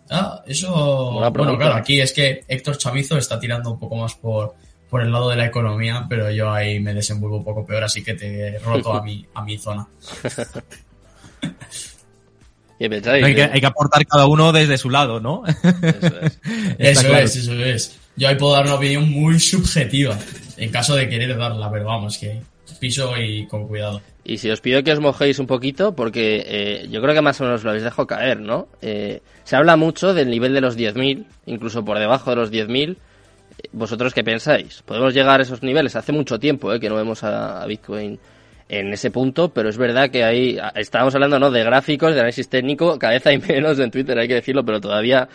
[0.09, 4.55] Ah, eso, bueno, claro, aquí es que Héctor Chamizo está tirando un poco más por,
[4.89, 8.03] por el lado de la economía, pero yo ahí me desenvuelvo un poco peor, así
[8.03, 9.87] que te he roto a mi, a mi zona.
[12.79, 15.43] hay, que, hay que aportar cada uno desde su lado, ¿no?
[16.79, 17.37] Eso es.
[17.37, 20.19] eso es, Yo ahí puedo dar una opinión muy subjetiva,
[20.57, 22.41] en caso de querer darla, pero vamos, que
[22.79, 24.01] piso y con cuidado.
[24.25, 27.41] Y si os pido que os mojéis un poquito, porque eh, yo creo que más
[27.41, 28.69] o menos lo habéis dejado caer, ¿no?
[28.83, 32.97] Eh, se habla mucho del nivel de los 10.000, incluso por debajo de los 10.000,
[33.73, 34.83] ¿Vosotros qué pensáis?
[34.83, 35.97] Podemos llegar a esos niveles.
[35.97, 36.81] Hace mucho tiempo ¿eh?
[36.81, 38.19] que no vemos a, Bitcoin
[38.69, 41.51] en ese punto, pero es verdad que ahí estábamos hablando ¿no?
[41.51, 44.81] de gráficos, de análisis técnico, cada vez hay menos en Twitter, hay que decirlo, pero
[44.81, 45.29] todavía,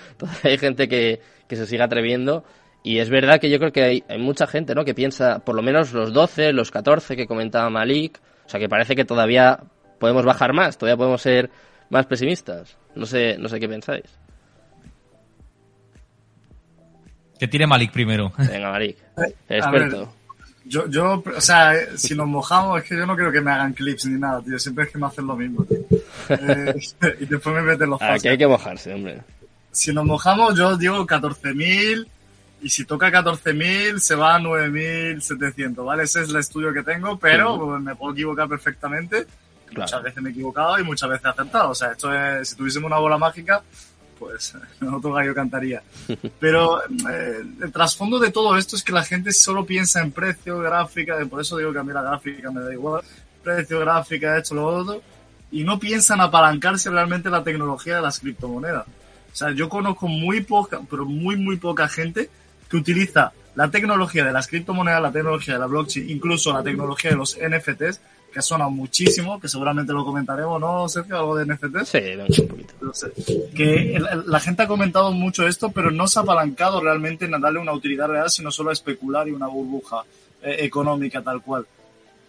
[0.43, 2.43] hay gente que, se sigue atreviendo.
[2.83, 4.83] Y es verdad que yo creo que hay, hay, mucha gente ¿no?
[4.83, 8.67] que piensa por lo menos los 12, los 14 que comentaba Malik, o sea que
[8.67, 9.59] parece que todavía
[9.99, 11.51] podemos bajar más, todavía podemos ser
[11.89, 12.77] más pesimistas.
[12.95, 14.20] No sé, no sé qué pensáis.
[17.41, 18.31] Que tire Malik primero.
[18.37, 18.97] Venga, Malik.
[19.49, 20.13] Experto.
[20.63, 23.73] yo, yo, o sea, si nos mojamos, es que yo no quiero que me hagan
[23.73, 24.59] clips ni nada, tío.
[24.59, 25.79] Siempre es que me hacen lo mismo, tío.
[26.29, 26.75] Eh,
[27.19, 29.21] y después me meten los Aquí hay que mojarse, hombre.
[29.71, 32.07] Si nos mojamos, yo digo 14.000
[32.61, 36.03] y si toca 14.000 se va a 9.700, ¿vale?
[36.03, 39.25] Ese es el estudio que tengo, pero me puedo equivocar perfectamente.
[39.75, 41.71] Muchas veces me he equivocado y muchas veces he acertado.
[41.71, 43.63] O sea, esto es, si tuviésemos una bola mágica,
[44.21, 44.53] pues
[44.93, 45.81] otro gallo cantaría.
[46.39, 50.59] Pero eh, el trasfondo de todo esto es que la gente solo piensa en precio,
[50.59, 53.01] gráfica, por eso digo que a mí la gráfica me da igual,
[53.43, 55.01] precio, gráfica, esto, lo otro,
[55.51, 58.85] y no piensan apalancarse realmente la tecnología de las criptomonedas.
[58.85, 62.29] O sea, yo conozco muy poca, pero muy, muy poca gente
[62.69, 67.09] que utiliza la tecnología de las criptomonedas, la tecnología de la blockchain, incluso la tecnología
[67.09, 67.99] de los NFTs,
[68.31, 71.17] que suena muchísimo, que seguramente lo comentaremos, ¿no, Sergio?
[71.17, 71.83] Algo de NFT.
[71.83, 72.73] Sí, un poquito.
[73.55, 77.59] Que la gente ha comentado mucho esto, pero no se ha apalancado realmente en darle
[77.59, 80.03] una utilidad real, sino solo a especular y una burbuja
[80.41, 81.65] eh, económica tal cual.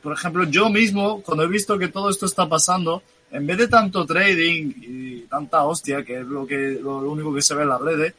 [0.03, 3.69] Por ejemplo, yo mismo, cuando he visto que todo esto está pasando, en vez de
[3.69, 7.69] tanto trading y tanta hostia, que es lo, que, lo único que se ve en
[7.69, 8.13] las redes,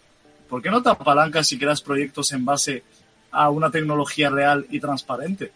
[0.48, 2.84] ¿por qué no te apalancas y creas proyectos en base
[3.32, 5.52] a una tecnología real y transparente?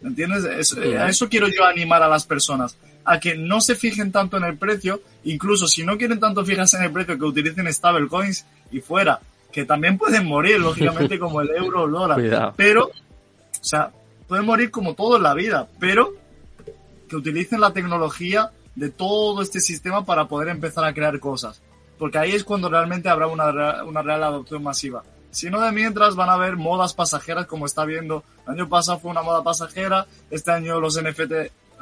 [0.00, 0.44] ¿Me entiendes?
[0.74, 4.44] a eso quiero yo animar a las personas, a que no se fijen tanto en
[4.44, 8.80] el precio, incluso si no quieren tanto fijarse en el precio, que utilicen stablecoins y
[8.80, 12.54] fuera, que también pueden morir, lógicamente, como el euro o el dólar.
[12.56, 13.90] Pero, o sea,
[14.28, 16.14] pueden morir como todo en la vida, pero
[17.08, 21.62] que utilicen la tecnología de todo este sistema para poder empezar a crear cosas.
[21.98, 26.28] Porque ahí es cuando realmente habrá una, una real adopción masiva sino de mientras van
[26.28, 28.22] a haber modas pasajeras como está viendo.
[28.46, 31.32] El año pasado fue una moda pasajera, este año los NFT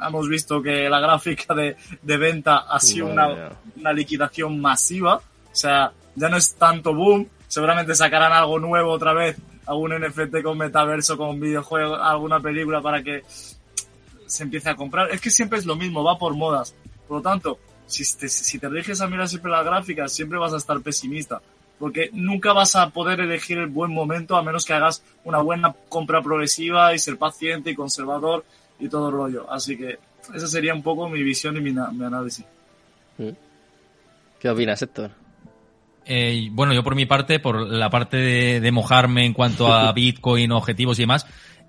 [0.07, 5.55] hemos visto que la gráfica de, de venta ha sido una, una, liquidación masiva, o
[5.55, 9.37] sea, ya no es tanto boom, seguramente sacarán algo nuevo otra vez,
[9.67, 13.21] algún NFT con metaverso, con videojuego, alguna película para que
[14.25, 15.11] se empiece a comprar.
[15.11, 16.73] Es que siempre es lo mismo, va por modas.
[17.07, 20.53] Por lo tanto, si te, si te riges a mirar siempre las gráficas, siempre vas
[20.53, 21.41] a estar pesimista
[21.81, 25.73] porque nunca vas a poder elegir el buen momento a menos que hagas una buena
[25.89, 28.45] compra progresiva y ser paciente y conservador
[28.79, 29.51] y todo el rollo.
[29.51, 29.97] Así que
[30.33, 32.45] esa sería un poco mi visión y mi, análisis.
[33.17, 33.29] Mm.
[34.39, 35.09] ¿Qué opinas, Héctor?
[36.05, 38.17] Eh, bueno, yo por mi parte, por la parte
[38.61, 41.25] de, mojarme en cuanto a Bitcoin, objetivos y demás,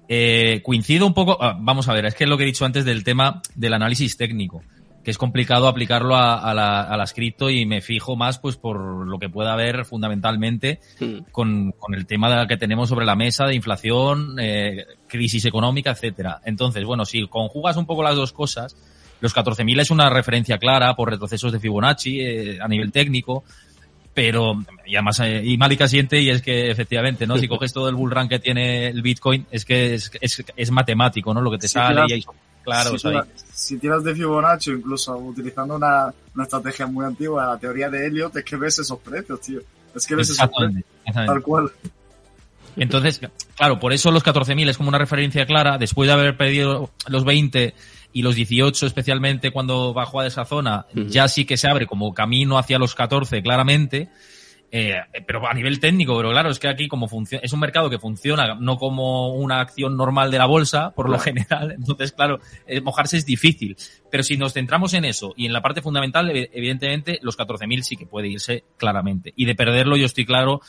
[0.08, 1.38] eh, coincido un poco.
[1.40, 3.72] Ah, vamos a ver, es que es lo que he dicho antes del tema del
[3.72, 4.62] análisis técnico.
[5.04, 9.06] Que es complicado aplicarlo a, la, a las cripto y me fijo más pues por
[9.06, 11.30] lo que pueda haber fundamentalmente hmm.
[11.32, 16.40] con, con, el tema que tenemos sobre la mesa de inflación, eh, crisis económica, etcétera.
[16.44, 18.76] Entonces, bueno, si conjugas un poco las dos cosas,
[19.20, 23.44] los 14.000 es una referencia clara por retrocesos de Fibonacci eh, a nivel técnico,
[24.14, 24.54] pero
[24.86, 27.94] y además eh, y Malika siente y es que efectivamente no si coges todo el
[27.94, 31.58] bull run que tiene el Bitcoin es que es, es, es matemático no lo que
[31.58, 32.24] te sale y
[32.62, 32.92] claro.
[33.52, 38.36] Si, tiras de Fibonacci incluso utilizando una, una, estrategia muy antigua la teoría de Elliot
[38.36, 39.60] es que ves esos precios tío.
[39.94, 40.84] Es que ves esos precios.
[41.14, 41.72] tal cual.
[42.76, 43.20] Entonces
[43.56, 47.24] claro por eso los 14.000 es como una referencia clara después de haber perdido los
[47.24, 47.74] 20
[48.12, 52.14] y los 18 especialmente cuando bajó a esa zona, ya sí que se abre como
[52.14, 54.10] camino hacia los 14 claramente.
[54.74, 54.94] Eh,
[55.26, 57.98] pero a nivel técnico, pero claro, es que aquí como funciona, es un mercado que
[57.98, 62.80] funciona no como una acción normal de la bolsa, por lo general, entonces claro, eh,
[62.80, 63.76] mojarse es difícil.
[64.10, 67.96] Pero si nos centramos en eso y en la parte fundamental, evidentemente los 14.000 sí
[67.98, 69.34] que puede irse claramente.
[69.36, 70.62] Y de perderlo yo estoy claro,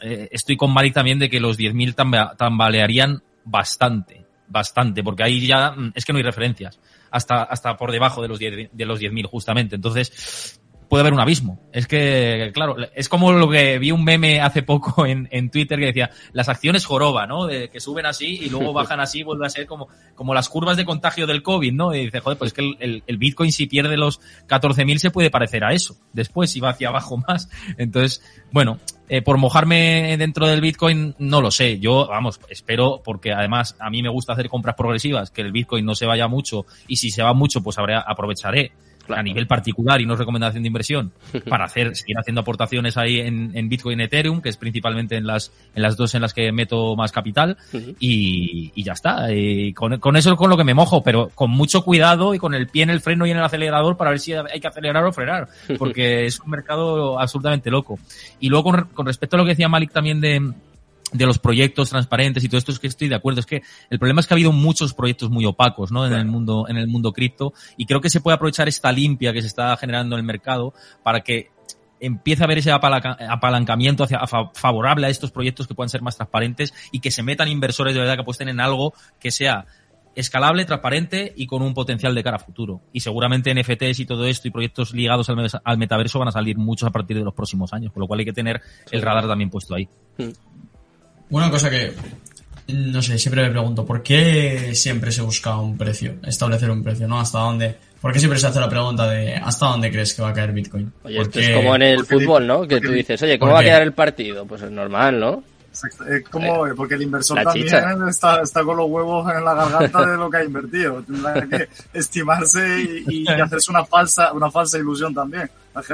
[0.00, 5.72] eh, estoy con Malik también de que los 10.000 tambalearían bastante bastante, porque ahí ya
[5.72, 6.78] mm, es que no hay referencias,
[7.10, 9.76] hasta, hasta por debajo de los 10.000 de los 10.000 justamente.
[9.76, 11.60] Entonces, puede haber un abismo.
[11.72, 15.78] Es que, claro, es como lo que vi un meme hace poco en, en Twitter
[15.78, 17.46] que decía, las acciones joroba, ¿no?
[17.46, 20.76] De que suben así y luego bajan así, vuelve a ser como, como las curvas
[20.76, 21.94] de contagio del COVID, ¿no?
[21.94, 25.30] Y dice, joder, pues es que el, el, Bitcoin si pierde los 14.000 se puede
[25.30, 25.96] parecer a eso.
[26.12, 27.48] Después, si va hacia abajo más.
[27.76, 31.78] Entonces, bueno, eh, por mojarme dentro del Bitcoin, no lo sé.
[31.78, 35.84] Yo, vamos, espero, porque además a mí me gusta hacer compras progresivas, que el Bitcoin
[35.84, 38.72] no se vaya mucho y si se va mucho, pues aprovecharé
[39.08, 41.12] a nivel particular y no recomendación de inversión
[41.48, 45.52] para hacer seguir haciendo aportaciones ahí en, en Bitcoin Ethereum que es principalmente en las
[45.74, 47.56] en las dos en las que meto más capital
[47.98, 49.32] y, y, ya está.
[49.32, 52.38] Y con, con, eso es con lo que me mojo pero con mucho cuidado y
[52.38, 54.68] con el pie en el freno y en el acelerador para ver si hay que
[54.68, 57.98] acelerar o frenar porque es un mercado absolutamente loco.
[58.40, 60.52] Y luego con, con respecto a lo que decía Malik también de
[61.12, 63.40] de los proyectos transparentes y todo esto es que estoy de acuerdo.
[63.40, 66.06] Es que el problema es que ha habido muchos proyectos muy opacos, ¿no?
[66.06, 67.52] En el mundo, en el mundo cripto.
[67.76, 70.74] Y creo que se puede aprovechar esta limpia que se está generando en el mercado
[71.02, 71.50] para que
[72.00, 74.20] empiece a haber ese apalancamiento hacia,
[74.54, 78.00] favorable a estos proyectos que puedan ser más transparentes y que se metan inversores de
[78.00, 79.66] verdad que apuesten en algo que sea
[80.14, 82.82] escalable, transparente y con un potencial de cara a futuro.
[82.92, 86.88] Y seguramente NFTs y todo esto y proyectos ligados al, metaverso van a salir muchos
[86.88, 89.48] a partir de los próximos años, con lo cual hay que tener el radar también
[89.50, 89.88] puesto ahí.
[91.30, 91.92] Una cosa que,
[92.68, 96.14] no sé, siempre me pregunto, ¿por qué siempre se busca un precio?
[96.24, 97.20] Establecer un precio, ¿no?
[97.20, 97.76] ¿Hasta dónde?
[98.00, 100.52] ¿Por qué siempre se hace la pregunta de ¿hasta dónde crees que va a caer
[100.52, 100.92] Bitcoin?
[101.02, 102.66] Oye, esto es como en el fútbol, ¿no?
[102.66, 104.46] Que tú dices, oye, ¿cómo va a quedar el partido?
[104.46, 105.42] Pues es normal, ¿no?
[106.30, 107.68] Como, porque el inversor también
[108.08, 111.02] está, está, con los huevos en la garganta de lo que ha invertido.
[111.02, 115.50] Tendrá que estimarse y, y, hacerse una falsa, una falsa ilusión también.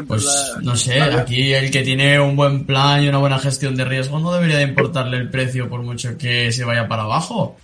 [0.06, 3.84] pues, no sé, aquí el que tiene un buen plan y una buena gestión de
[3.84, 7.56] riesgo no debería de importarle el precio por mucho que se vaya para abajo.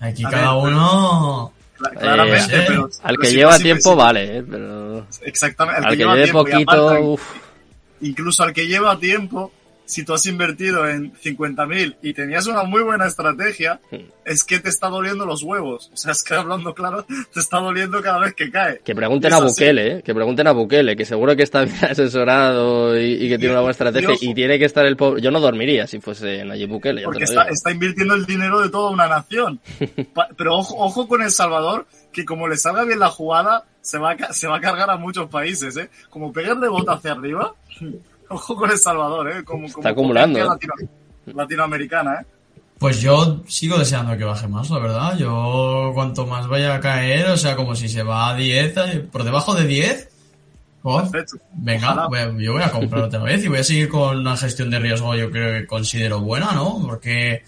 [0.00, 1.52] Aquí cada uno...
[1.98, 6.44] Claramente, eh, pero, al que lleva tiempo vale, eh, pero exactamente, al, que, lleva tiempo,
[6.44, 7.18] poquito,
[8.00, 9.52] incluso al que lleva tiempo,
[9.86, 13.80] si tú has invertido en 50.000 y tenías una muy buena estrategia,
[14.24, 15.90] es que te está doliendo los huevos.
[15.92, 18.80] O sea, es que hablando claro, te está doliendo cada vez que cae.
[18.84, 20.02] Que pregunten a Bukele, ¿eh?
[20.02, 23.72] que pregunten a Bukele, que seguro que está bien asesorado y, que tiene una buena
[23.72, 25.20] estrategia y tiene que estar el pobre.
[25.20, 27.02] Yo no dormiría si fuese Nayib Bukele.
[27.04, 29.60] Porque está, está, invirtiendo el dinero de toda una nación.
[30.36, 34.12] Pero ojo, ojo con El Salvador, que como le salga bien la jugada, se va
[34.12, 35.90] a, se va a cargar a muchos países, ¿eh?
[36.08, 37.54] Como pegarle bota hacia arriba.
[38.28, 39.44] Ojo con El Salvador, ¿eh?
[39.44, 40.38] Como, Está acumulando.
[40.38, 40.88] ¿eh?
[41.26, 42.26] latinoamericana, ¿eh?
[42.78, 45.16] Pues yo sigo deseando que baje más, la verdad.
[45.16, 49.08] Yo, cuanto más vaya a caer, o sea, como si se va a 10, eh,
[49.10, 50.08] por debajo de 10,
[51.52, 52.08] venga,
[52.38, 55.14] yo voy a comprar otra vez y voy a seguir con una gestión de riesgo,
[55.14, 56.82] yo creo que considero buena, ¿no?
[56.84, 57.42] Porque,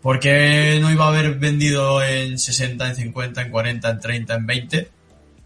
[0.00, 4.46] porque no iba a haber vendido en 60, en 50, en 40, en 30, en
[4.46, 4.90] 20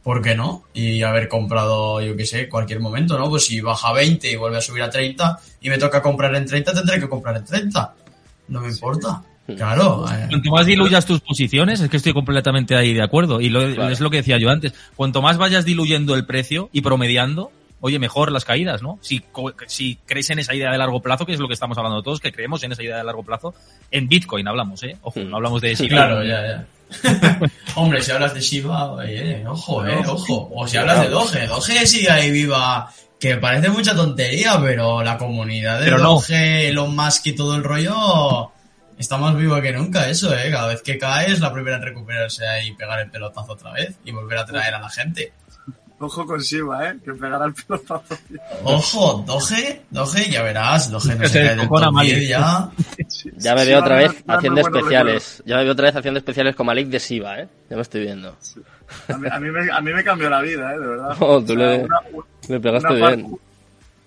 [0.05, 0.65] ¿por qué no?
[0.75, 3.29] Y haber comprado, yo qué sé, cualquier momento, ¿no?
[3.31, 6.35] Pues si baja a 20 y vuelve a subir a 30 y me toca comprar
[6.37, 7.95] en 30, tendré que comprar en 30.
[8.49, 9.23] No me importa.
[9.57, 10.05] Claro.
[10.09, 10.27] Eh.
[10.29, 13.41] Cuanto más diluyas tus posiciones, es que estoy completamente ahí de acuerdo.
[13.41, 14.75] Y es lo que decía yo antes.
[14.95, 17.51] Cuanto más vayas diluyendo el precio y promediando,
[17.81, 18.99] oye, mejor las caídas, ¿no?
[19.03, 19.23] Si,
[19.67, 22.21] si crees en esa idea de largo plazo, que es lo que estamos hablando todos,
[22.21, 23.55] que creemos en esa idea de largo plazo,
[23.91, 24.97] en Bitcoin hablamos, ¿eh?
[25.03, 25.77] Ojo, no hablamos de...
[25.77, 26.67] Sí, claro, ya, ya.
[27.77, 30.51] Hombre, si hablas de Shiba, oye, ojo, eh, ojo.
[30.55, 35.19] O si hablas de Doge, Doge sigue ahí viva, que parece mucha tontería, pero la
[35.19, 38.53] comunidad de Doge, Elon Musk y todo el rollo
[38.99, 40.51] está más vivo que nunca eso, eh.
[40.51, 43.97] Cada vez que cae es la primera en recuperarse y pegar el pelotazo otra vez
[44.05, 45.33] y volver a traer a la gente.
[46.01, 46.99] Ojo con Shiva, ¿eh?
[47.05, 48.19] Que pegará el pelotazo.
[48.65, 50.91] Ojo, Doge, Doge, ya verás.
[50.91, 52.71] Doge no se cae del top 10 ya.
[53.37, 55.43] Ya me veo otra vez haciendo especiales.
[55.47, 57.49] Ya me veo otra vez haciendo especiales con Malik de Shiva, ¿eh?
[57.71, 58.37] Ya me estoy viendo.
[59.09, 60.79] A, mí, a, mí me, a, mí, me, cambió la vida, ¿eh?
[60.79, 61.17] De verdad.
[61.21, 62.01] Oh, tú o sea, le, una,
[62.49, 63.39] le, pegaste bien.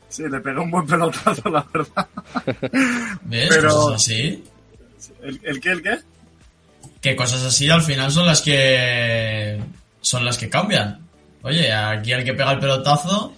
[0.10, 2.08] Sí, le pegó un buen pelotazo, la verdad.
[3.24, 3.50] ¿Ves?
[3.50, 3.70] Pero...
[3.70, 4.44] Cosas así.
[5.22, 5.72] ¿El, ¿El qué?
[5.72, 5.98] ¿El qué?
[7.02, 9.60] Que cosas así al final son las que...
[10.02, 11.07] Son las que cambian.
[11.44, 13.34] Oye, aquí el que pega el pelotazo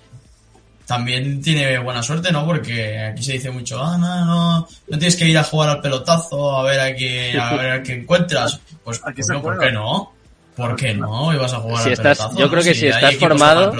[0.89, 2.47] también tiene buena suerte, ¿no?
[2.47, 5.81] Porque aquí se dice mucho, ah, no, no, no tienes que ir a jugar al
[5.81, 8.59] pelotazo a ver a qué, a ver a qué encuentras.
[8.83, 10.13] Pues, aquí pues no, ¿por qué no?
[10.55, 11.31] ¿Por qué no?
[11.31, 12.39] Ibas a jugar si al estás, pelotazo.
[12.39, 13.71] Yo creo que si si estás formado,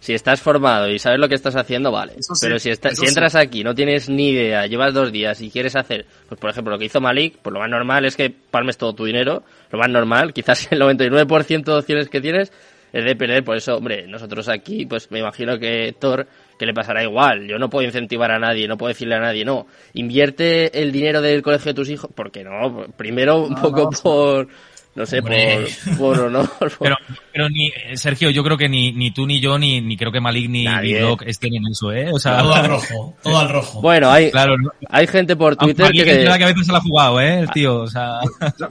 [0.00, 2.12] si estás formado y sabes lo que estás haciendo, vale.
[2.20, 5.50] Sí, Pero si, está, si entras aquí, no tienes ni idea, llevas dos días y
[5.50, 8.28] quieres hacer, pues por ejemplo, lo que hizo Malik, pues lo más normal es que
[8.28, 12.52] palmes todo tu dinero, lo más normal, quizás el 99% de opciones que tienes
[12.92, 16.26] es de perder, por eso, hombre, nosotros aquí, pues me imagino que Thor,
[16.58, 17.46] que le pasará igual.
[17.46, 21.20] Yo no puedo incentivar a nadie, no puedo decirle a nadie, no, invierte el dinero
[21.22, 23.98] del colegio de tus hijos, porque no, primero un No, poco no.
[24.02, 24.48] por,
[24.96, 25.66] no sé, Hombre.
[25.96, 26.50] por, por honor.
[26.58, 26.96] por- Pero,
[27.32, 30.20] pero ni, Sergio, yo creo que ni, ni tú ni yo, ni, ni creo que
[30.20, 30.98] Malik ni Nadie.
[30.98, 32.10] Block estén en eso, ¿eh?
[32.12, 33.80] O sea, Todo al rojo, todo al rojo.
[33.80, 34.54] Bueno, hay, claro,
[34.88, 37.38] hay gente por Twitter Malik que, que a veces se la ha jugado, ¿eh?
[37.40, 38.18] El tío, o sea...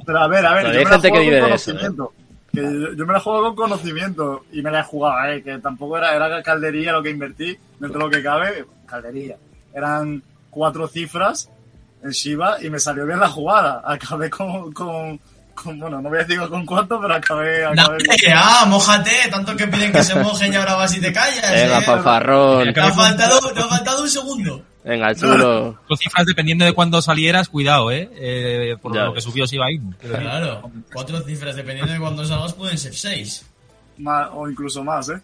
[0.06, 2.12] Pero a ver, a ver, Pero yo hay me la gente que vive de eso.
[2.54, 5.43] Que yo, yo me la juego con conocimiento y me la he jugado, ¿eh?
[5.43, 9.36] que tampoco era, era caldería lo que invertí, dentro de lo que cabe, caldería.
[9.74, 11.50] Eran cuatro cifras
[12.04, 13.82] en Shiba y me salió bien la jugada.
[13.86, 15.20] Acabé con, con,
[15.54, 19.56] con- bueno, no voy a decir con cuánto, pero acabé, acabé Dale, ah, mójate, tanto
[19.56, 21.52] que piden que se mojen y ahora vas y te callas.
[21.52, 21.82] venga, eh.
[21.84, 24.66] fanfarrón, Te ha faltado, te ha faltado un segundo.
[24.84, 25.80] Venga, chulo.
[25.88, 28.10] Con cifras dependiendo de cuándo salieras, cuidado, ¿eh?
[28.16, 29.96] eh por Ya lo que subió Sibaín.
[30.00, 33.46] Claro, cuatro cifras, dependiendo de cuándo salgas, pueden ser seis.
[33.98, 35.20] más, o incluso más, ¿eh?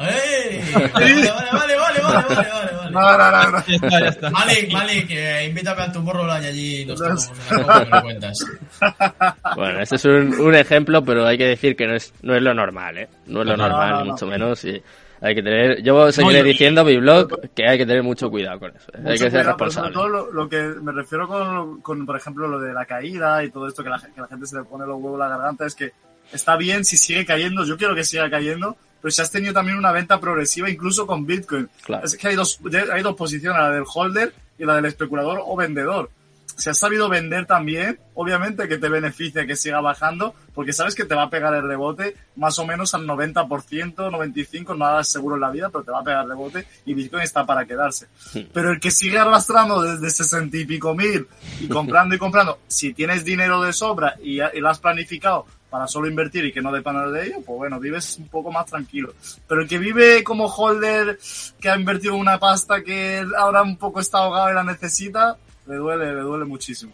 [0.00, 0.60] ¡Ey!
[0.94, 2.90] Vale, vale, vale, vale, vale, vale, vale, vale.
[2.92, 3.64] No, no, no, no.
[3.66, 4.30] Ya está, ya está.
[4.30, 8.38] Malik, Malik, eh, invítame a tu morro y allí nos tomamos una cuentas.
[9.56, 12.42] Bueno, este es un, un ejemplo, pero hay que decir que no es, no es
[12.42, 13.08] lo normal, ¿eh?
[13.26, 14.12] No es lo No, normal, no, ni no.
[14.12, 14.64] mucho menos.
[14.64, 14.80] Y
[15.20, 18.30] hay que tener, yo seguiré No, y- diciendo mi blog que hay que tener mucho
[18.30, 18.86] cuidado con eso.
[18.94, 19.92] Hay que ser cuidado, sobre responsable.
[19.94, 23.50] todo lo, lo que me refiero con, con, por ejemplo, lo de la caída y
[23.50, 25.66] todo esto que la, que la gente se le pone los huevos a la garganta
[25.66, 25.92] es que
[26.32, 29.78] está bien si sigue cayendo, yo quiero que siga cayendo, pero si has tenido también
[29.78, 31.68] una venta progresiva incluso con Bitcoin.
[31.84, 32.04] Claro.
[32.04, 32.58] Es que hay dos,
[32.92, 36.10] hay dos posiciones, la del holder y la del especulador o vendedor.
[36.58, 41.04] Si has sabido vender también, obviamente que te beneficia que siga bajando, porque sabes que
[41.04, 43.46] te va a pegar el rebote más o menos al 90%,
[43.94, 46.94] 95%, nada es seguro en la vida, pero te va a pegar el rebote y
[46.94, 48.08] Bitcoin está para quedarse.
[48.52, 51.28] Pero el que sigue arrastrando desde 60 y pico mil
[51.60, 55.86] y comprando y comprando, si tienes dinero de sobra y, y lo has planificado para
[55.86, 59.14] solo invertir y que no dependas de ello, pues bueno, vives un poco más tranquilo.
[59.46, 61.18] Pero el que vive como holder,
[61.60, 65.36] que ha invertido una pasta que ahora un poco está ahogado y la necesita,
[65.68, 66.92] le duele, le duele muchísimo.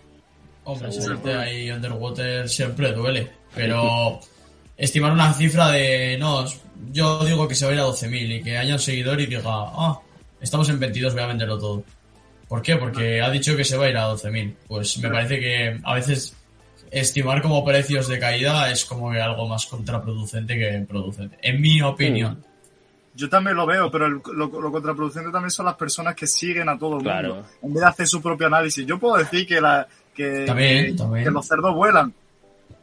[0.64, 4.18] Hombre, seguramente ahí Underwater siempre duele, pero
[4.77, 6.45] estimar una cifra de, no,
[6.91, 9.27] yo digo que se va a ir a 12.000 y que haya un seguidor y
[9.27, 10.01] diga, ah,
[10.41, 11.85] estamos en 22, voy a venderlo todo.
[12.49, 12.77] ¿Por qué?
[12.77, 14.55] Porque ha dicho que se va a ir a 12.000.
[14.66, 16.37] Pues me parece que a veces
[16.91, 21.83] estimar como precios de caída es como que algo más contraproducente que producente, en mi
[21.83, 22.45] opinión.
[23.17, 26.69] Yo también lo veo, pero el- lo, lo contraproducente también son las personas que siguen
[26.69, 27.35] a todo el Claro.
[27.37, 27.49] mundo.
[27.62, 28.85] En vez de hacer su propio análisis.
[28.87, 31.25] Yo puedo decir que, la, que, También, que, también.
[31.25, 32.12] que los cerdos vuelan.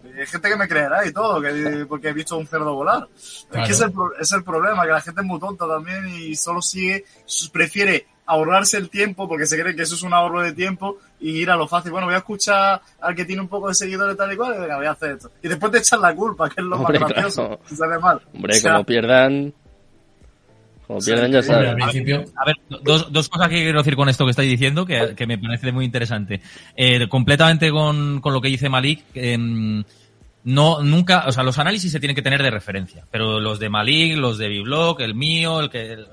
[0.03, 3.07] Hay gente que me creerá y todo, que, porque he visto un cerdo volar.
[3.49, 3.63] Claro.
[3.63, 6.07] Es que es el, pro- es el problema, que la gente es muy tonta también
[6.07, 7.05] y solo sigue,
[7.51, 11.31] prefiere ahorrarse el tiempo porque se cree que eso es un ahorro de tiempo y
[11.41, 11.91] ir a lo fácil.
[11.91, 14.59] Bueno, voy a escuchar al que tiene un poco de seguidores tal y cual y
[14.61, 15.31] venga, voy a hacer esto.
[15.43, 17.47] Y después te echan la culpa, que es lo Hombre, más gracioso.
[17.47, 17.61] claro.
[17.67, 18.21] Si sale mal.
[18.33, 19.53] Hombre, O sea, como pierdan,
[20.91, 24.85] como ya A ver, dos, dos cosas que quiero decir con esto que estáis diciendo,
[24.85, 26.41] que, que me parece muy interesante.
[26.75, 29.83] Eh, completamente con, con lo que dice Malik, em,
[30.43, 33.69] no, nunca, o sea, los análisis se tienen que tener de referencia, pero los de
[33.69, 36.07] Malik, los de Biblock, el mío, el que, el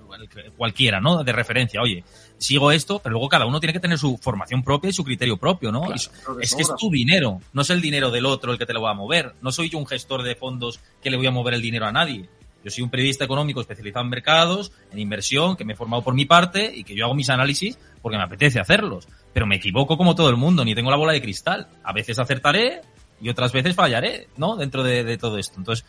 [0.57, 1.25] cualquiera, ¿no?
[1.25, 1.81] De referencia.
[1.83, 2.05] Oye,
[2.37, 5.39] sigo esto, pero luego cada uno tiene que tener su formación propia y su criterio
[5.39, 5.81] propio, ¿no?
[5.81, 8.75] Claro, es que es tu dinero, no es el dinero del otro el que te
[8.75, 9.35] lo va a mover.
[9.43, 11.93] No soy yo un gestor de fondos que le voy a mover el dinero a
[11.93, 12.29] nadie.
[12.65, 16.15] Yo soy un periodista económico especializado en mercados, en inversión, que me he formado por
[16.15, 19.07] mi parte y que yo hago mis análisis porque me apetece hacerlos.
[19.33, 21.69] Pero me equivoco como todo el mundo, ni tengo la bola de cristal.
[21.85, 22.81] A veces acertaré
[23.21, 24.57] y otras veces fallaré, ¿no?
[24.57, 25.55] Dentro de, todo esto.
[25.59, 25.85] Entonces,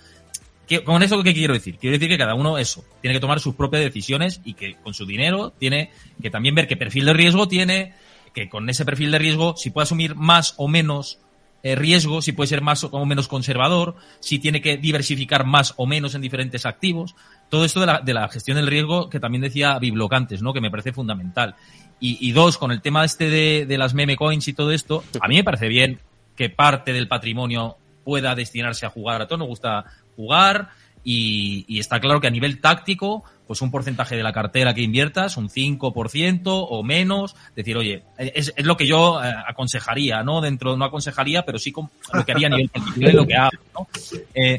[0.67, 1.77] ¿qué- ¿con eso qué quiero decir?
[1.77, 4.93] Quiero decir que cada uno eso, tiene que tomar sus propias decisiones y que con
[4.93, 5.91] su dinero tiene
[6.21, 7.93] que también ver qué perfil de riesgo tiene,
[8.33, 11.19] que con ese perfil de riesgo, si puede asumir más o menos
[11.61, 15.85] eh, riesgo, si puede ser más o menos conservador, si tiene que diversificar más o
[15.85, 17.15] menos en diferentes activos.
[17.49, 20.53] Todo esto de la, de la gestión del riesgo que también decía Biblocantes, ¿no?
[20.53, 21.55] Que me parece fundamental.
[22.01, 25.27] Y, dos, con el tema este de, de las meme coins y todo esto, a
[25.27, 25.99] mí me parece bien
[26.37, 29.21] que parte del patrimonio pueda destinarse a jugar.
[29.21, 29.83] A todos nos gusta
[30.15, 30.69] jugar
[31.03, 34.83] y, y está claro que a nivel táctico pues un porcentaje de la cartera que
[34.83, 40.39] inviertas, un 5% o menos, decir, oye, es, es lo que yo eh, aconsejaría, ¿no?
[40.39, 41.73] Dentro, no aconsejaría, pero sí
[42.13, 43.87] lo que haría a nivel particular y lo que hago, ¿no?
[44.35, 44.57] Eh,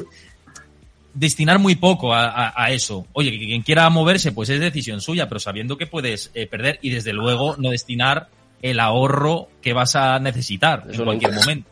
[1.15, 3.07] destinar muy poco a, a, eso.
[3.13, 6.81] Oye, que quien quiera moverse, pues es decisión suya, pero sabiendo que puedes eh, perder
[6.83, 8.27] y desde luego no destinar
[8.61, 11.71] el ahorro que vas a necesitar en cualquier momento.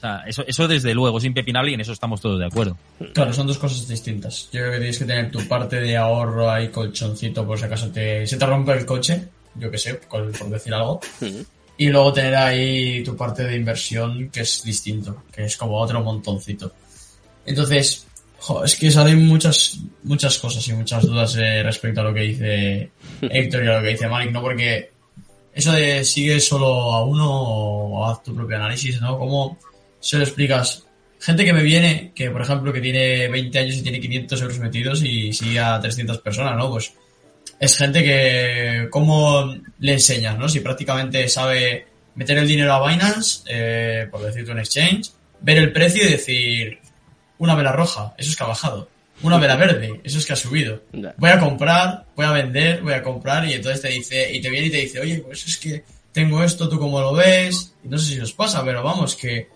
[0.00, 2.74] O sea, eso, eso desde luego es impepinable y en eso estamos todos de acuerdo.
[3.12, 4.48] Claro, son dos cosas distintas.
[4.50, 7.90] Yo creo que tienes que tener tu parte de ahorro ahí, colchoncito, por si acaso
[7.90, 11.00] te, se te rompe el coche, yo que sé, por, decir algo.
[11.76, 16.02] Y luego tener ahí tu parte de inversión que es distinto, que es como otro
[16.02, 16.72] montoncito.
[17.44, 18.06] Entonces,
[18.64, 22.90] es que salen muchas, muchas cosas y muchas dudas eh, respecto a lo que dice
[23.20, 24.40] Héctor y a lo que dice Malik, ¿no?
[24.40, 24.92] Porque
[25.52, 29.18] eso de sigue solo a uno o haz tu propio análisis, ¿no?
[29.18, 29.58] Como
[30.00, 30.86] se lo explicas.
[31.20, 34.58] Gente que me viene, que por ejemplo que tiene 20 años y tiene 500 euros
[34.58, 36.70] metidos y sigue a 300 personas, ¿no?
[36.70, 36.92] Pues
[37.58, 40.48] es gente que, ¿cómo le enseñas, no?
[40.48, 45.72] Si prácticamente sabe meter el dinero a Binance, eh, por decirte un exchange, ver el
[45.72, 46.78] precio y decir,
[47.38, 48.88] una vela roja, eso es que ha bajado.
[49.22, 50.82] Una vela verde, eso es que ha subido.
[51.18, 54.48] Voy a comprar, voy a vender, voy a comprar y entonces te dice, y te
[54.48, 57.74] viene y te dice, oye, pues es que tengo esto, tú cómo lo ves.
[57.84, 59.48] Y no sé si os pasa, pero vamos, que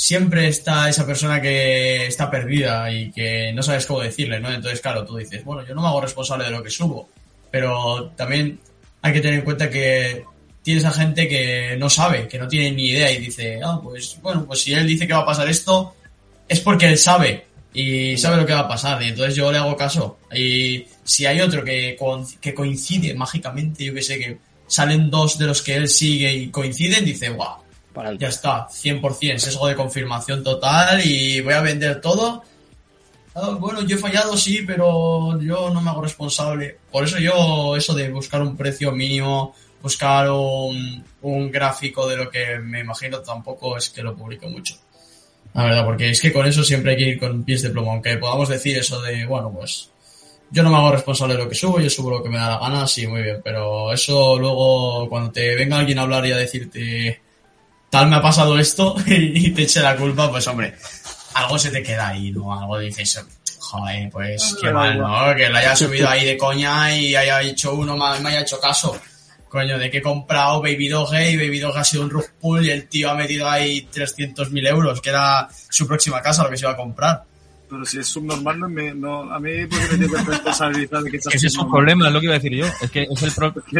[0.00, 4.50] siempre está esa persona que está perdida y que no sabes cómo decirle, ¿no?
[4.50, 7.10] Entonces, claro, tú dices, bueno, yo no me hago responsable de lo que subo,
[7.50, 8.58] pero también
[9.02, 10.24] hay que tener en cuenta que
[10.62, 14.18] tienes a gente que no sabe, que no tiene ni idea y dice, ah, pues
[14.22, 15.94] bueno, pues si él dice que va a pasar esto,
[16.48, 17.44] es porque él sabe
[17.74, 20.18] y sabe lo que va a pasar y entonces yo le hago caso.
[20.34, 21.98] Y si hay otro que,
[22.40, 26.48] que coincide mágicamente, yo que sé, que salen dos de los que él sigue y
[26.48, 27.59] coinciden, dice, guau,
[28.18, 32.42] ya está, 100%, sesgo de confirmación total y voy a vender todo.
[33.34, 36.78] Ah, bueno, yo he fallado, sí, pero yo no me hago responsable.
[36.90, 42.30] Por eso yo, eso de buscar un precio mínimo, buscar un, un gráfico de lo
[42.30, 44.74] que me imagino, tampoco es que lo publico mucho.
[45.54, 47.92] La verdad, porque es que con eso siempre hay que ir con pies de plomo.
[47.92, 49.90] Aunque podamos decir eso de, bueno, pues
[50.50, 52.50] yo no me hago responsable de lo que subo, yo subo lo que me da
[52.50, 53.40] la gana, sí, muy bien.
[53.42, 57.20] Pero eso luego, cuando te venga alguien a hablar y a decirte,
[57.90, 60.74] tal me ha pasado esto y te eche la culpa, pues hombre,
[61.34, 62.58] algo se te queda ahí, ¿no?
[62.58, 63.24] Algo dices,
[63.58, 65.34] joder, pues qué mal, ¿no?
[65.36, 68.98] Que le haya subido ahí de coña y haya hecho uno, me haya hecho caso.
[69.48, 72.64] Coño, de que he comprado Baby Doge y Baby Doge ha sido un rug pull
[72.64, 76.56] y el tío ha metido ahí 300.000 euros, que era su próxima casa lo que
[76.56, 77.24] se iba a comprar.
[77.70, 81.02] Pero si es subnormal, no, me, no a mí ¿por qué me tiene que responsabilizar
[81.02, 82.66] de que Ese es un problema, es lo que iba a decir yo.
[82.66, 83.62] Es que es el problema.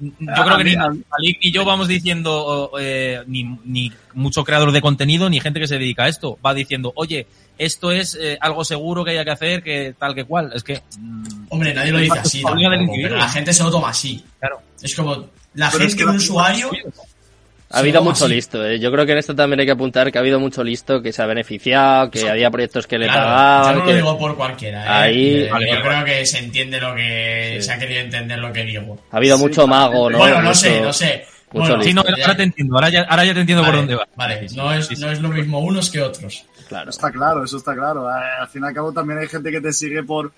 [0.00, 4.80] Yo creo que ni Ali ni yo vamos diciendo, eh, ni, ni mucho creador de
[4.80, 7.26] contenido, ni gente que se dedica a esto, va diciendo, oye,
[7.58, 10.50] esto es eh, algo seguro que haya que hacer, que tal que cual.
[10.54, 10.82] Es que.
[10.98, 14.24] Mm, Hombre, nadie lo dice así, pero la gente se lo toma así.
[14.40, 14.60] Claro.
[14.80, 16.70] Es como, la gente, es que un usuario.
[17.72, 18.78] Ha habido mucho listo, ¿eh?
[18.78, 21.10] yo creo que en esto también hay que apuntar que ha habido mucho listo que
[21.12, 23.74] se ha beneficiado, que había proyectos que le pagaban.
[23.74, 24.88] Yo no lo digo por cualquiera, ¿eh?
[24.88, 28.98] Ahí, yo creo que se entiende lo que se ha querido entender lo que digo.
[29.10, 30.18] Ha habido mucho mago, ¿no?
[30.18, 31.24] Bueno, no sé, no sé.
[31.50, 34.06] Bueno, sí, no, ahora te entiendo, ahora ya, ahora ya te entiendo por dónde va.
[34.16, 36.44] Vale, no es, no es lo mismo unos que otros.
[36.68, 36.90] Claro.
[36.90, 38.08] Está claro, eso está claro.
[38.08, 40.32] Al fin y al cabo también hay gente que te sigue por,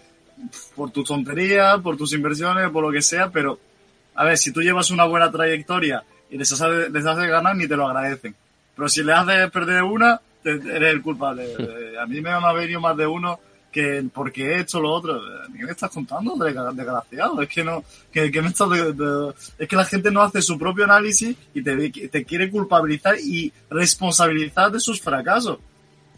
[0.74, 3.58] por tu tontería, por tus inversiones, por lo que sea, pero
[4.14, 7.76] a ver, si tú llevas una buena trayectoria y les haces, les ganar ni te
[7.76, 8.34] lo agradecen.
[8.74, 11.54] Pero si le haces perder una, eres el culpable.
[12.00, 13.38] A mí me han venido más de uno
[13.74, 15.20] que porque he hecho lo otro.
[15.56, 17.42] ¿Qué me estás contando, desgraciado?
[17.42, 18.68] Es que no, que, me estás
[19.58, 23.52] es que la gente no hace su propio análisis y te, te quiere culpabilizar y
[23.70, 25.58] responsabilizar de sus fracasos.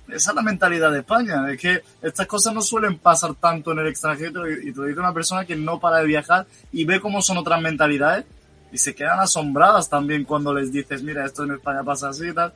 [0.09, 1.51] Esa es la mentalidad de España.
[1.51, 5.01] Es que estas cosas no suelen pasar tanto en el extranjero y te lo dice
[5.01, 8.27] una persona que no para de viajar y ve cómo son otras mentalidades
[8.73, 12.33] y se quedan asombradas también cuando les dices, mira, esto en España pasa así y
[12.35, 12.53] tal.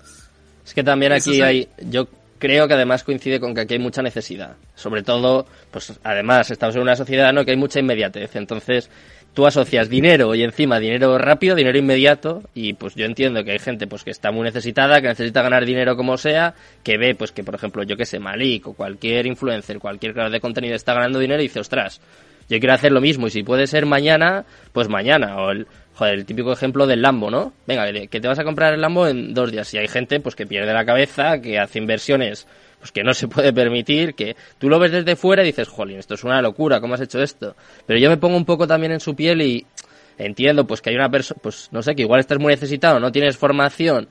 [0.64, 2.08] Es que también aquí hay, yo
[2.38, 4.56] creo que además coincide con que aquí hay mucha necesidad.
[4.74, 7.44] Sobre todo, pues además estamos en una sociedad ¿no?
[7.44, 8.34] que hay mucha inmediatez.
[8.36, 8.90] Entonces,
[9.34, 13.58] tú asocias dinero y encima dinero rápido, dinero inmediato, y pues yo entiendo que hay
[13.58, 17.30] gente pues que está muy necesitada, que necesita ganar dinero como sea, que ve pues
[17.30, 20.94] que por ejemplo, yo que sé, Malik o cualquier influencer, cualquier creador de contenido está
[20.94, 22.00] ganando dinero y dice, ostras,
[22.51, 25.36] yo quiero hacer lo mismo y si puede ser mañana, pues mañana.
[25.38, 27.53] O el, joder, el típico ejemplo del Lambo, ¿no?
[27.66, 29.72] Venga, que te vas a comprar el Lambo en dos días.
[29.72, 32.46] Y hay gente pues que pierde la cabeza, que hace inversiones
[32.80, 35.98] pues que no se puede permitir, que tú lo ves desde fuera y dices, jolín,
[35.98, 37.55] esto es una locura, ¿cómo has hecho esto?
[37.86, 39.66] Pero yo me pongo un poco también en su piel y
[40.18, 43.12] entiendo pues que hay una persona, pues no sé, que igual estás muy necesitado, no
[43.12, 44.09] tienes formación,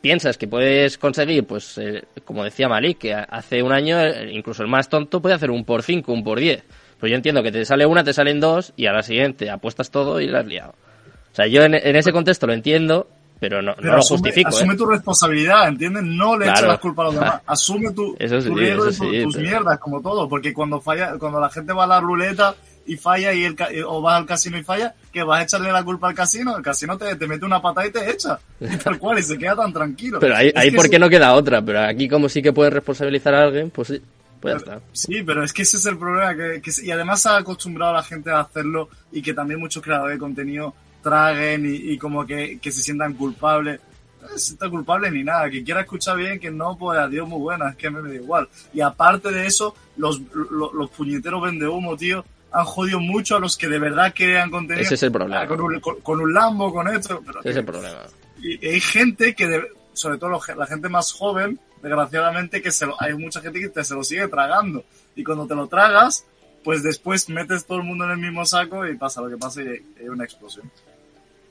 [0.00, 4.62] piensas que puedes conseguir, pues eh, como decía Malik, que hace un año eh, incluso
[4.62, 6.62] el más tonto puede hacer un por 5, un por 10.
[7.00, 9.90] Pues yo entiendo que te sale una, te salen dos y a la siguiente apuestas
[9.90, 10.74] todo y la has liado.
[11.32, 14.48] O sea, yo en, ese contexto lo entiendo, pero no, pero asume, lo justifico.
[14.50, 14.76] Asume ¿eh?
[14.76, 16.02] tu responsabilidad, ¿entiendes?
[16.02, 16.58] No le claro.
[16.58, 17.40] eches la culpa a los demás.
[17.46, 21.16] Asume tu, eso sí, tu riesgo eso y tus mierdas, como todo, porque cuando falla,
[21.18, 24.26] cuando la gente va a la ruleta y falla y el, eh, o vas al
[24.26, 27.46] casino y falla, que vas a echarle la culpa al casino, el casino te, mete
[27.46, 28.38] una patada y te echa,
[28.84, 30.18] tal cual, y se queda tan tranquilo.
[30.20, 33.44] Pero ahí, ahí porque no queda otra, pero aquí como sí que puedes responsabilizar a
[33.44, 34.02] alguien, pues sí.
[34.40, 36.34] Pues sí, pero es que ese es el problema.
[36.34, 39.82] Que, y además se ha acostumbrado a la gente a hacerlo y que también muchos
[39.82, 43.80] creadores de contenido traguen y, como que, se sientan culpables.
[44.22, 45.50] No se sienta culpable ni nada.
[45.50, 47.70] Que quiera escuchar bien, que no, pues adiós, muy buena.
[47.70, 48.48] Es que me, da igual.
[48.72, 53.56] Y aparte de eso, los, los, puñeteros vende humo, tío, han jodido mucho a los
[53.56, 54.84] que de verdad crean contenido.
[54.84, 55.46] Ese es el problema.
[55.46, 57.22] Con un, con, un Lambo, con esto.
[57.40, 57.98] Ese es el problema.
[58.42, 59.62] Y hay gente que,
[59.92, 63.94] sobre todo la gente más joven, desgraciadamente que se hay mucha gente que te, se
[63.94, 64.84] lo sigue tragando.
[65.14, 66.26] Y cuando te lo tragas,
[66.64, 69.62] pues después metes todo el mundo en el mismo saco y pasa lo que pasa
[69.62, 69.68] y
[69.98, 70.70] hay una explosión.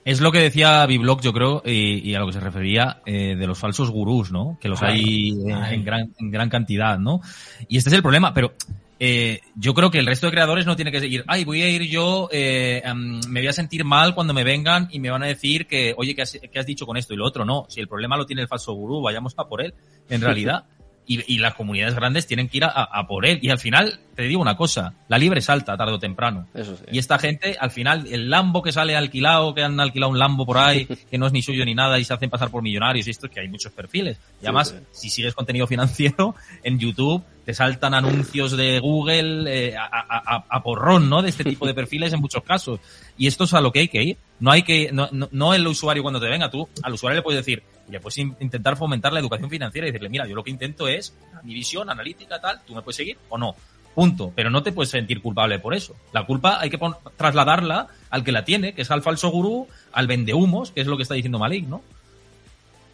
[0.05, 3.47] Es lo que decía Biblock, yo creo, y, a lo que se refería eh, de
[3.47, 4.57] los falsos gurús, ¿no?
[4.59, 7.21] Que los hay en, gran, en gran cantidad, ¿no?
[7.67, 8.53] Y este es el problema, pero
[9.01, 11.69] eh, yo creo que el resto de creadores no tiene que seguir, ay, voy a
[11.69, 15.27] ir yo, eh, me voy a sentir mal cuando me vengan y me van a
[15.27, 17.45] decir que, oye, ¿qué has, ¿qué has dicho con esto y lo otro?
[17.45, 19.73] No, si el problema lo tiene el falso gurú, vayamos a por él,
[20.09, 20.65] en realidad.
[21.11, 23.39] Y, las comunidades grandes tienen que ir a, por él.
[23.41, 26.47] Y al final, te digo una cosa, la libre salta tarde o temprano.
[26.91, 30.45] Y esta gente, al final, el Lambo que sale alquilado, que han alquilado un Lambo
[30.45, 33.07] por ahí, que no es ni suyo ni nada y se hacen pasar por millonarios
[33.07, 34.19] y esto, que hay muchos perfiles.
[34.39, 40.61] Y además, si sigues contenido financiero en YouTube, te saltan anuncios de Google eh, a,
[40.63, 41.23] porrón, ¿no?
[41.23, 42.79] De este tipo de perfiles en muchos casos.
[43.17, 44.17] Y esto es a lo que hay que ir.
[44.39, 47.45] No hay que, no, no el usuario cuando te venga, tú al usuario le puedes
[47.45, 50.87] decir, ya puedes intentar fomentar la educación financiera y decirle, mira, yo lo que intento
[50.87, 53.55] es mi visión analítica, tal, tú me puedes seguir o no.
[53.95, 54.31] Punto.
[54.35, 55.95] Pero no te puedes sentir culpable por eso.
[56.13, 56.79] La culpa hay que
[57.17, 60.95] trasladarla al que la tiene, que es al falso gurú, al vendehumos, que es lo
[60.95, 61.81] que está diciendo Malik, ¿no?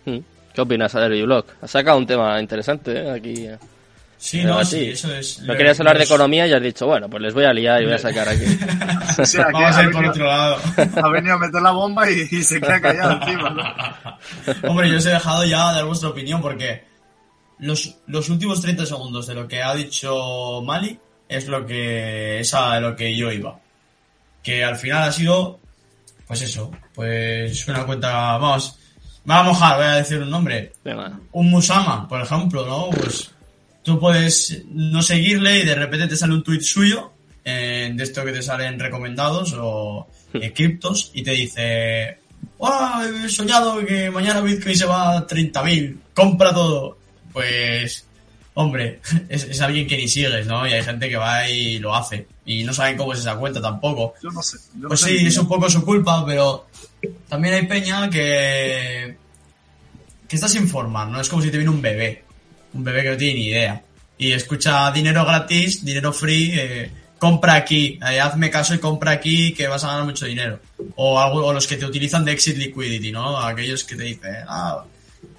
[0.06, 0.20] Hmm.
[0.54, 1.48] ¿Qué opinas, Adri Block?
[1.62, 3.12] Has sacado un tema interesante ¿eh?
[3.12, 3.48] aquí.
[4.18, 5.39] Sí, no, sí, eso es.
[5.41, 7.86] No querías hablar de economía y has dicho, bueno, pues les voy a liar y
[7.86, 8.45] voy a sacar aquí.
[9.26, 10.57] sí, aquí Vamos a ir por otro lado.
[11.03, 14.20] Ha venido a meter la bomba y, se queda callado encima.
[14.63, 16.84] Hombre, yo os he dejado ya dar vuestra opinión porque
[17.59, 20.97] los, los últimos 30 segundos de lo que ha dicho Mali
[21.28, 23.59] es lo que es a lo que yo iba.
[24.41, 25.59] Que al final ha sido,
[26.28, 28.78] pues eso, pues una cuenta, vamos,
[29.24, 30.74] me va a mojar, voy a decir un nombre.
[31.32, 32.89] Un Musama, por ejemplo, ¿no?
[32.89, 33.32] Pues
[33.86, 37.14] tú puedes no seguirle y de repente te sale un tweet suyo
[37.44, 42.18] de esto que te salen recomendados o eh, criptos y te dice
[42.58, 46.98] ¡Oh, he soñado que mañana Bitcoin se va a 30.000, compra todo.
[47.32, 48.06] Pues,
[48.56, 50.68] hombre, es, alguien que ni sigues, ¿no?
[50.68, 52.28] Y hay gente que va y lo hace.
[52.46, 54.14] Y no saben cómo es esa cuenta tampoco.
[54.24, 54.58] Yo no sé.
[54.88, 56.68] pues sí, es un poco su culpa, pero
[57.28, 59.18] también hay peña que...
[60.28, 61.20] que está sin forma, ¿no?
[61.20, 62.25] Es como si te viene un bebé
[62.76, 63.82] un bebé que no tiene ni idea.
[64.18, 69.54] Y escucha dinero gratis, dinero free, eh, compra aquí, eh, hazme caso y compra aquí
[69.54, 70.60] que vas a ganar mucho dinero.
[70.96, 73.38] O, algo, o los que te utilizan de exit liquidity, ¿no?
[73.38, 74.84] Aquellos que te dicen, ah,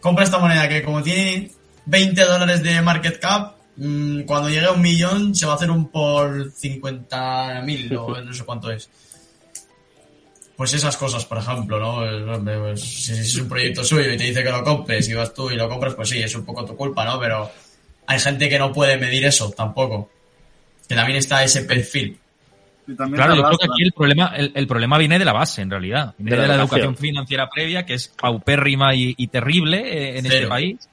[0.01, 1.51] compra esta moneda que como tiene
[1.87, 5.71] 20 dólares de market cap, mm, cuando llegue a un millón se va a hacer
[5.71, 8.89] un por 50 mil o no sé cuánto es.
[10.57, 12.77] Pues esas cosas, por ejemplo, ¿no?
[12.77, 15.55] Si es un proyecto suyo y te dice que lo compres y vas tú y
[15.55, 17.21] lo compras, pues sí, es un poco tu culpa, ¿no?
[17.21, 17.51] Pero
[18.07, 20.11] hay gente que no puede medir eso tampoco.
[20.89, 22.19] Que también está ese perfil.
[22.87, 26.15] Claro, yo creo que aquí el problema, el, problema viene de la base, en realidad.
[26.17, 30.89] Viene de, la, educación financiera previa, que es paupérrima y, terrible eh, en este país.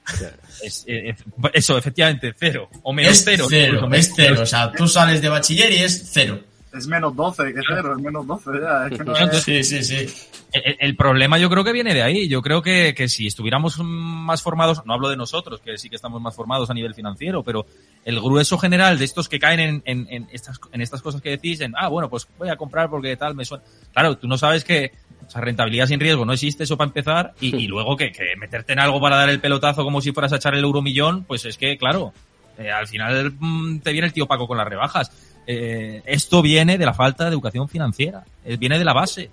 [0.86, 1.14] Eh,
[1.52, 2.68] eso, efectivamente, cero.
[2.82, 3.46] O menos es cero.
[3.48, 4.42] cero es cero.
[4.42, 6.40] O sea, tú sales de bachiller y es cero
[6.74, 8.86] es menos 12, que cero, es menos 12 ya.
[8.86, 9.42] Es que no es...
[9.42, 10.06] Sí, sí, sí.
[10.52, 12.28] El, problema yo creo que viene de ahí.
[12.28, 15.96] Yo creo que, que si estuviéramos más formados, no hablo de nosotros, que sí que
[15.96, 17.66] estamos más formados a nivel financiero, pero
[18.04, 21.30] el grueso general de estos que caen en, en, en estas, en estas cosas que
[21.30, 23.64] decís, en, ah, bueno, pues voy a comprar porque tal me suena.
[23.92, 24.92] Claro, tú no sabes que
[25.26, 28.36] o sea, rentabilidad sin riesgo no existe eso para empezar y, y luego que, que,
[28.38, 31.24] meterte en algo para dar el pelotazo como si fueras a echar el euro millón,
[31.24, 32.12] pues es que, claro,
[32.58, 35.10] eh, al final mm, te viene el tío Paco con las rebajas
[35.46, 39.30] eh, esto viene de la falta de educación financiera, eh, viene de la base.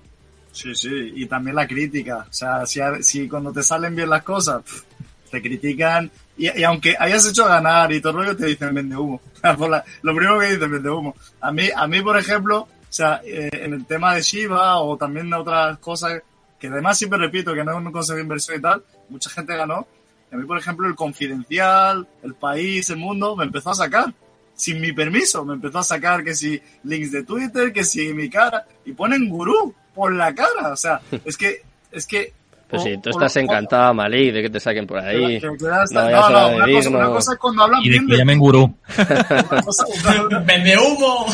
[0.52, 2.28] Sí, sí, y también la crítica.
[2.30, 4.64] O sea, si, si cuando te salen bien las cosas,
[5.30, 9.22] te critican y, aunque hayas hecho ganar y todo lo que te dicen vende humo.
[10.02, 11.16] lo primero que dicen vende humo.
[11.40, 14.98] A mí, a mí, por ejemplo, o sea, eh, en el tema de Shiba o
[14.98, 16.22] también de otras cosas,
[16.60, 19.56] que además siempre repito que no es un consejo de inversión y tal, mucha gente
[19.56, 19.88] ganó.
[20.32, 24.14] a mí, por ejemplo, el Confidencial, el País, el Mundo, me empezó a sacar
[24.62, 25.44] sin mi permiso.
[25.44, 29.28] Me empezó a sacar que si links de Twitter, que si mi cara, y ponen
[29.28, 30.72] gurú por la cara.
[30.72, 32.32] O sea, es que, es que.
[32.70, 35.42] Pues sí, tú estás encantado, Malí, de que te saquen por ahí.
[35.42, 36.48] no, no,
[36.90, 38.78] una, cosa, es cuando hablan y de bien que llamen gurú.
[40.46, 41.26] ¡Vende humo!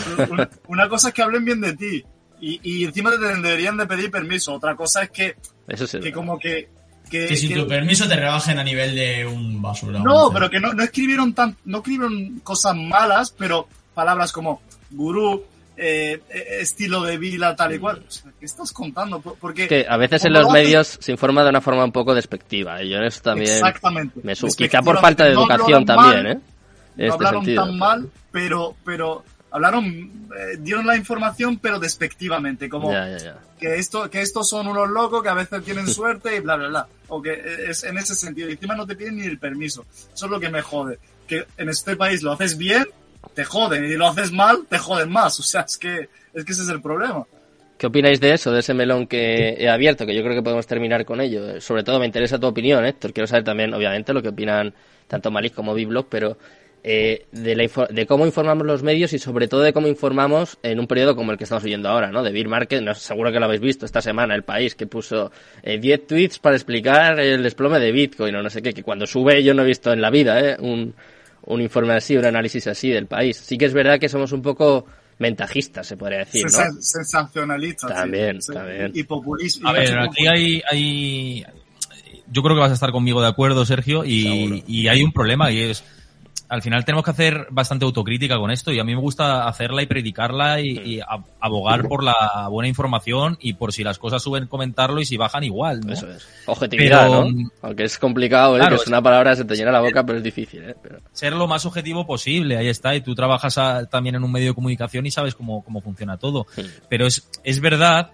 [0.67, 2.03] Una cosa es que hablen bien de ti.
[2.39, 4.53] Y, y encima te deberían de pedir permiso.
[4.53, 5.35] Otra cosa es que,
[5.67, 6.69] Eso sí, que como que
[7.09, 9.99] que, sin tu permiso te rebajen a nivel de un basura.
[9.99, 15.43] No, pero que no, no escribieron tan, no escribieron cosas malas, pero palabras como gurú,
[15.75, 18.03] eh, eh, estilo de vida, tal y cual.
[18.39, 19.19] ¿Qué estás contando?
[19.19, 22.81] Porque que a veces en los medios se informa de una forma un poco despectiva.
[22.81, 24.19] Y yo en eso también Exactamente.
[24.23, 26.39] me Quizá por falta de educación también, ¿eh?
[26.95, 32.91] No este hablaron tan mal, pero, pero hablaron, eh, dieron la información, pero despectivamente, como
[33.59, 36.67] que esto, que estos son unos locos que a veces tienen suerte y bla bla
[36.67, 36.87] bla.
[37.09, 38.49] O que es en ese sentido.
[38.49, 39.85] Y encima no te piden ni el permiso.
[40.13, 40.99] Eso es lo que me jode.
[41.27, 42.85] Que en este país lo haces bien,
[43.33, 45.39] te joden, y lo haces mal, te joden más.
[45.39, 47.25] O sea, es que, es que ese es el problema.
[47.77, 50.05] ¿Qué opináis de eso, de ese melón que he abierto?
[50.05, 51.61] Que yo creo que podemos terminar con ello.
[51.61, 53.13] Sobre todo me interesa tu opinión, Héctor.
[53.13, 54.73] Quiero saber también, obviamente, lo que opinan
[55.07, 56.37] tanto Malik como Biblog, pero
[56.83, 61.15] eh, de, cómo informamos los medios y sobre todo de cómo informamos en un periodo
[61.15, 62.23] como el que estamos viviendo ahora, ¿no?
[62.23, 65.31] De Beer Market, no, seguro que lo habéis visto esta semana, el país que puso
[65.63, 69.05] 10 eh, tweets para explicar el desplome de Bitcoin o no sé qué, que cuando
[69.05, 70.57] sube yo no he visto en la vida, ¿eh?
[70.59, 70.93] Un,
[71.45, 73.37] un informe así, un análisis así del país.
[73.37, 74.85] Sí que es verdad que somos un poco
[75.19, 76.49] ventajistas, se podría decir, ¿no?
[76.79, 77.91] Sensacionalistas.
[77.91, 78.91] También, también.
[78.93, 79.69] Y populistas.
[79.69, 81.45] A ver, aquí hay, hay,
[82.31, 85.51] yo creo que vas a estar conmigo de acuerdo, Sergio, y, y hay un problema
[85.51, 85.83] y es
[86.49, 89.81] al final tenemos que hacer bastante autocrítica con esto y a mí me gusta hacerla
[89.81, 91.01] y predicarla y,
[91.39, 95.43] abogar por la buena información y por si las cosas suben comentarlo y si bajan
[95.43, 95.81] igual.
[95.81, 95.93] ¿no?
[95.93, 96.27] Eso es.
[96.45, 97.27] Objetividad, ¿no?
[97.61, 98.65] Aunque es complicado, ¿eh?
[98.67, 100.63] que es una palabra se te llena la boca, pero es difícil.
[100.63, 100.75] ¿eh?
[101.11, 102.95] Ser lo más objetivo posible, ahí está.
[102.95, 106.47] Y tú trabajas también en un medio de comunicación y sabes cómo, cómo funciona todo.
[106.89, 108.11] Pero es, es verdad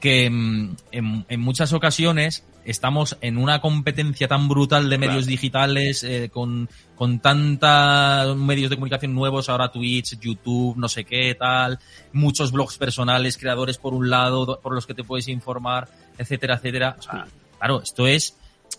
[0.00, 6.04] que mm, en, en, muchas ocasiones estamos en una competencia tan brutal de medios digitales,
[6.04, 11.78] eh, con, con tantos medios de comunicación nuevos, ahora Twitch, YouTube, no sé qué, tal,
[12.12, 15.88] muchos blogs personales, creadores por un lado, por los que te puedes informar,
[16.18, 16.96] etcétera, etcétera.
[16.98, 17.26] O sea,
[17.58, 18.36] claro, esto es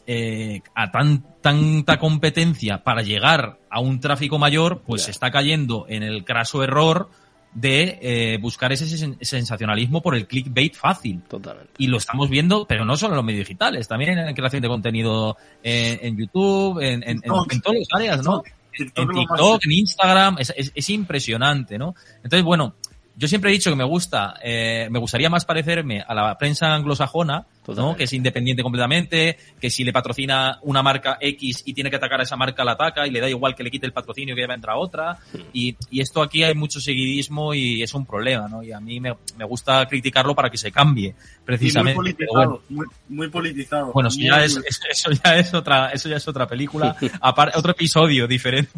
[0.07, 5.85] eh, a tan, tanta competencia para llegar a un tráfico mayor, pues se está cayendo
[5.89, 7.09] en el craso error
[7.55, 11.21] de eh, buscar ese sensacionalismo por el clickbait fácil.
[11.27, 11.71] Totalmente.
[11.77, 14.61] Y lo estamos viendo, pero no solo en los medios digitales, también en la creación
[14.61, 18.43] de contenido en, en YouTube, en, en, en, todas las áreas, ¿no?
[18.77, 21.95] en TikTok, en Instagram, es, es, es, impresionante, ¿no?
[22.17, 22.75] Entonces, bueno,
[23.15, 26.73] yo siempre he dicho que me gusta, eh, me gustaría más parecerme a la prensa
[26.73, 27.95] anglosajona, ¿no?
[27.95, 32.19] Que es independiente completamente, que si le patrocina una marca X y tiene que atacar
[32.19, 34.45] a esa marca, la ataca y le da igual que le quite el patrocinio que
[34.45, 35.17] va a entrar otra.
[35.53, 38.61] Y, y, esto aquí hay mucho seguidismo y es un problema, ¿no?
[38.61, 41.95] Y a mí me, me gusta criticarlo para que se cambie, precisamente.
[41.95, 43.91] muy politizado, muy, muy, politizado.
[43.93, 44.57] Bueno, eso ya, es,
[44.89, 46.95] eso ya es otra, eso ya es otra película,
[47.55, 48.71] otro episodio diferente.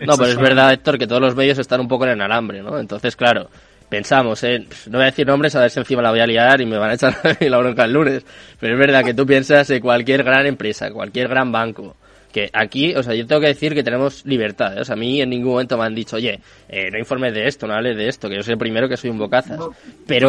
[0.00, 2.62] No, pero es verdad, Héctor, que todos los medios están un poco en el alambre,
[2.62, 2.78] ¿no?
[2.78, 3.50] Entonces, claro,
[3.88, 4.66] pensamos, ¿eh?
[4.86, 6.78] no voy a decir nombres a ver si encima la voy a liar y me
[6.78, 8.24] van a echar la bronca el lunes,
[8.60, 11.96] pero es verdad que tú piensas en cualquier gran empresa, cualquier gran banco,
[12.32, 14.80] que aquí, o sea, yo tengo que decir que tenemos libertad, ¿eh?
[14.82, 17.46] o sea, a mí en ningún momento me han dicho, oye, eh, no informes de
[17.46, 19.58] esto, no hables de esto, que yo soy el primero que soy un bocazas.
[20.06, 20.28] pero,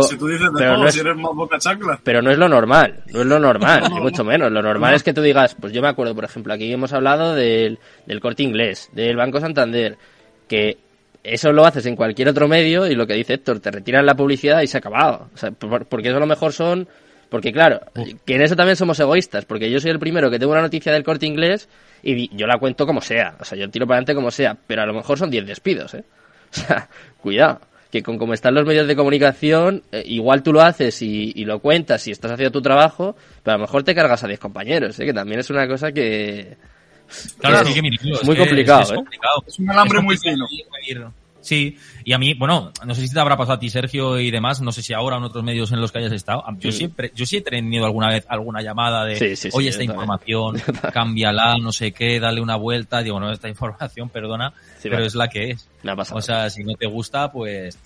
[0.58, 1.02] pero, no es,
[2.04, 4.50] pero no es lo normal, no es lo normal, ni mucho menos.
[4.52, 7.36] Lo normal es que tú digas, pues yo me acuerdo, por ejemplo, aquí hemos hablado
[7.36, 9.98] del, del corte inglés, del Banco Santander,
[10.48, 10.78] que
[11.24, 14.16] eso lo haces en cualquier otro medio y lo que dice Héctor, te retiran la
[14.16, 15.30] publicidad y se ha acabado.
[15.34, 16.88] O sea, porque eso a lo mejor son...
[17.30, 17.82] Porque claro,
[18.26, 20.92] que en eso también somos egoístas, porque yo soy el primero que tengo una noticia
[20.92, 21.70] del corte inglés
[22.02, 23.36] y yo la cuento como sea.
[23.40, 25.94] O sea, yo tiro para adelante como sea, pero a lo mejor son 10 despidos,
[25.94, 26.04] ¿eh?
[26.52, 26.90] O sea,
[27.22, 27.62] cuidado.
[27.92, 31.46] Que con como están los medios de comunicación, eh, igual tú lo haces y, y,
[31.46, 34.40] lo cuentas y estás haciendo tu trabajo, pero a lo mejor te cargas a 10
[34.40, 35.06] compañeros, ¿eh?
[35.06, 36.58] Que también es una cosa que
[37.40, 39.04] Claro, es, muy complicado, es, ¿eh?
[39.48, 40.46] Es un alambre muy fino.
[41.42, 44.30] Sí, y a mí, bueno, no sé si te habrá pasado a ti, Sergio, y
[44.30, 46.44] demás, no sé si ahora en otros medios en los que hayas estado.
[46.60, 50.62] Yo siempre, yo sí he tenido alguna vez alguna llamada de, oye, esta información,
[50.94, 53.02] cámbiala, no sé qué, dale una vuelta.
[53.02, 54.54] Digo, no, esta información, perdona,
[54.84, 55.70] pero es la que es.
[56.12, 57.80] O sea, si no te gusta, pues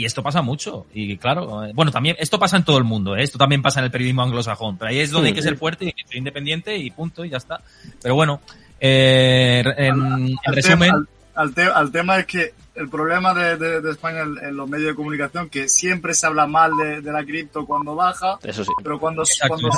[0.00, 0.86] y esto pasa mucho.
[0.94, 3.22] Y claro, eh, bueno, también, esto pasa en todo el mundo, ¿eh?
[3.22, 5.84] esto también pasa en el periodismo anglosajón, pero ahí es donde hay que ser fuerte
[5.84, 7.60] y que ser independiente y punto, y ya está.
[8.02, 8.40] Pero bueno,
[8.80, 11.06] eh, en, resumen.
[11.34, 15.68] al, tema es que el problema de, de, España en, los medios de comunicación que
[15.68, 18.38] siempre se habla mal de, la cripto cuando baja.
[18.42, 18.72] Eso sí.
[18.82, 19.22] Pero cuando,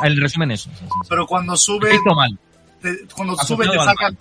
[0.04, 0.86] el resumen es eso.
[1.08, 1.90] Pero cuando sube.
[2.14, 2.38] mal.
[3.14, 4.16] Cuando sube te sacan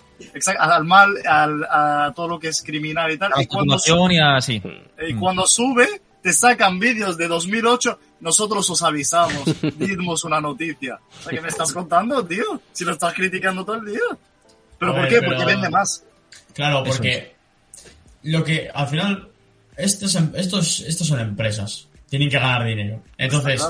[0.58, 3.32] al mal, al, a todo lo que es criminal y tal.
[3.38, 4.62] y cuando, sube, y así.
[5.08, 7.98] y cuando sube, te sacan vídeos de 2008.
[8.20, 9.44] Nosotros os avisamos,
[9.78, 11.00] dimos una noticia.
[11.20, 12.60] O sea, ¿qué me estás contando, tío?
[12.72, 14.00] Si lo estás criticando todo el día.
[14.78, 15.22] ¿Pero por qué?
[15.22, 16.04] Porque vende más.
[16.54, 17.34] Claro, porque
[18.22, 19.32] lo que al final
[19.76, 23.02] estos, em, estos, estos son empresas, tienen que ganar dinero.
[23.16, 23.66] Entonces,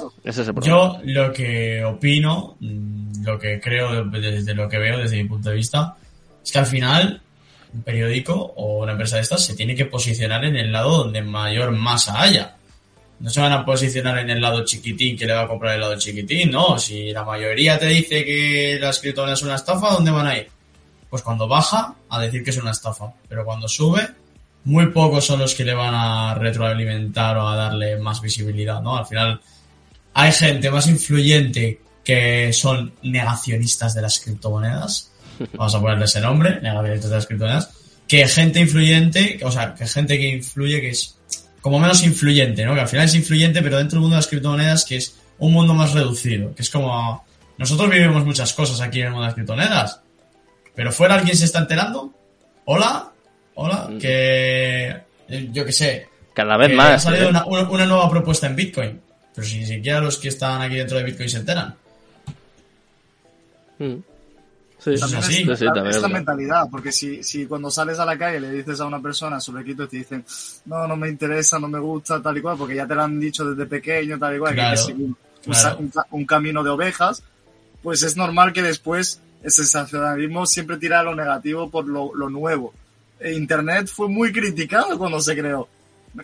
[0.62, 5.50] yo lo que opino, mm, lo que creo desde lo que veo, desde mi punto
[5.50, 5.96] de vista,
[6.44, 7.20] es que al final
[7.72, 11.22] un periódico o una empresa de estas se tiene que posicionar en el lado donde
[11.22, 12.56] mayor masa haya.
[13.20, 15.80] No se van a posicionar en el lado chiquitín que le va a comprar el
[15.80, 16.78] lado chiquitín, no.
[16.78, 20.48] Si la mayoría te dice que la escritora es una estafa, ¿dónde van a ir?
[21.08, 23.12] Pues cuando baja, a decir que es una estafa.
[23.28, 24.08] Pero cuando sube,
[24.64, 28.96] muy pocos son los que le van a retroalimentar o a darle más visibilidad, ¿no?
[28.96, 29.40] Al final
[30.14, 35.12] hay gente más influyente que son negacionistas de las criptomonedas,
[35.55, 37.70] vamos a ponerle ese nombre, negacionistas de las criptomonedas,
[38.09, 41.16] que gente influyente, o sea, que gente que influye que es
[41.61, 42.74] como menos influyente, ¿no?
[42.74, 45.53] Que al final es influyente, pero dentro del mundo de las criptomonedas que es un
[45.53, 47.24] mundo más reducido, que es como
[47.57, 50.00] nosotros vivimos muchas cosas aquí en el mundo de las criptomonedas,
[50.74, 52.12] pero fuera alguien se está enterando,
[52.64, 53.12] hola,
[53.55, 54.88] Hola, que
[55.28, 56.09] eh, yo que sé.
[56.34, 56.92] Cada vez más.
[56.92, 57.66] Ha salido ¿eh?
[57.68, 59.00] una, nueva propuesta en Bitcoin.
[59.34, 61.74] Pero si ni siquiera los que están aquí dentro de Bitcoin se enteran.
[63.82, 64.02] Mm.
[64.78, 65.48] Sí, es así.
[65.48, 69.00] es, la mentalidad, porque si, si cuando sales a la calle le dices a una
[69.00, 70.24] persona sobre cripto te dicen,
[70.64, 73.20] no, no me interesa, no me gusta, tal y cual, porque ya te lo han
[73.20, 74.88] dicho desde pequeño, tal y cual, que es
[76.10, 77.22] un, camino de ovejas,
[77.80, 82.28] pues es normal que después el sensacionalismo siempre tira a lo negativo por lo, lo
[82.28, 82.74] nuevo.
[83.24, 85.68] Internet fue muy criticado cuando se creó.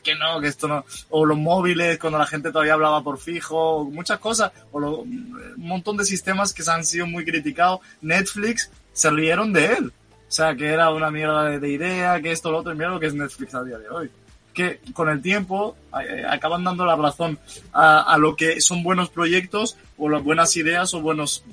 [0.02, 0.84] Que no, que esto no.
[1.10, 4.52] O los móviles, cuando la gente todavía hablaba por fijo, muchas cosas.
[4.72, 7.80] O un montón de sistemas que se han sido muy criticados.
[8.02, 9.92] Netflix se rieron de él.
[10.28, 13.00] O sea, que era una mierda de, idea, que esto, lo otro, y mira lo
[13.00, 14.10] que es Netflix a día de hoy.
[14.58, 17.38] Que con el tiempo eh, acaban dando la razón
[17.72, 21.44] a, a lo que son buenos proyectos o las buenas ideas o buenos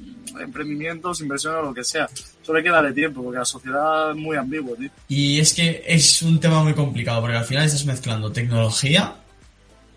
[0.41, 2.09] emprendimientos, inversiones o lo que sea.
[2.41, 4.89] Solo hay que darle tiempo porque la sociedad es muy ambigua, tío.
[5.07, 9.15] Y es que es un tema muy complicado porque al final estás mezclando tecnología,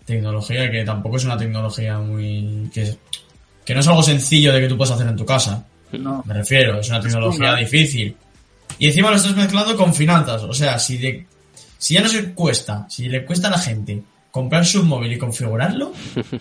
[0.05, 2.69] tecnología que tampoco es una tecnología muy...
[2.71, 2.95] que,
[3.65, 5.65] que no es algo sencillo de que tú puedas hacer en tu casa.
[5.93, 6.23] No.
[6.27, 8.15] Me refiero, es una tecnología difícil.
[8.77, 10.43] Y encima lo estás mezclando con finanzas.
[10.43, 11.25] O sea, si, de,
[11.79, 15.17] si ya no se cuesta, si le cuesta a la gente comprar su móvil y
[15.17, 15.93] configurarlo,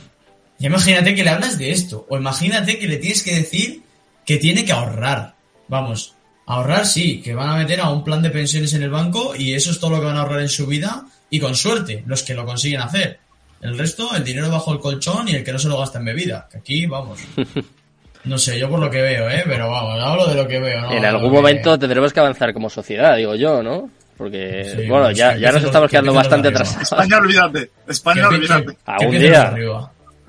[0.59, 2.05] imagínate que le hablas de esto.
[2.11, 3.83] O imagínate que le tienes que decir
[4.27, 5.35] que tiene que ahorrar.
[5.69, 6.15] Vamos,
[6.45, 9.55] ahorrar sí, que van a meter a un plan de pensiones en el banco y
[9.55, 12.25] eso es todo lo que van a ahorrar en su vida y con suerte, los
[12.25, 13.21] que lo consiguen hacer.
[13.63, 16.05] El resto, el dinero bajo el colchón y el que no se lo gasta en
[16.05, 16.49] bebida.
[16.51, 17.21] Que aquí, vamos.
[18.25, 19.45] No sé, yo por lo que veo, ¿eh?
[19.47, 20.91] Pero vamos, hablo de lo que veo.
[20.91, 23.89] En algún momento tendremos que avanzar como sociedad, digo yo, ¿no?
[24.19, 26.77] Porque, bueno, ya, ya nos estamos quedando bastante atrás.
[26.83, 27.71] España, olvídate.
[27.87, 28.77] España, olvídate.
[28.85, 29.55] Algún día.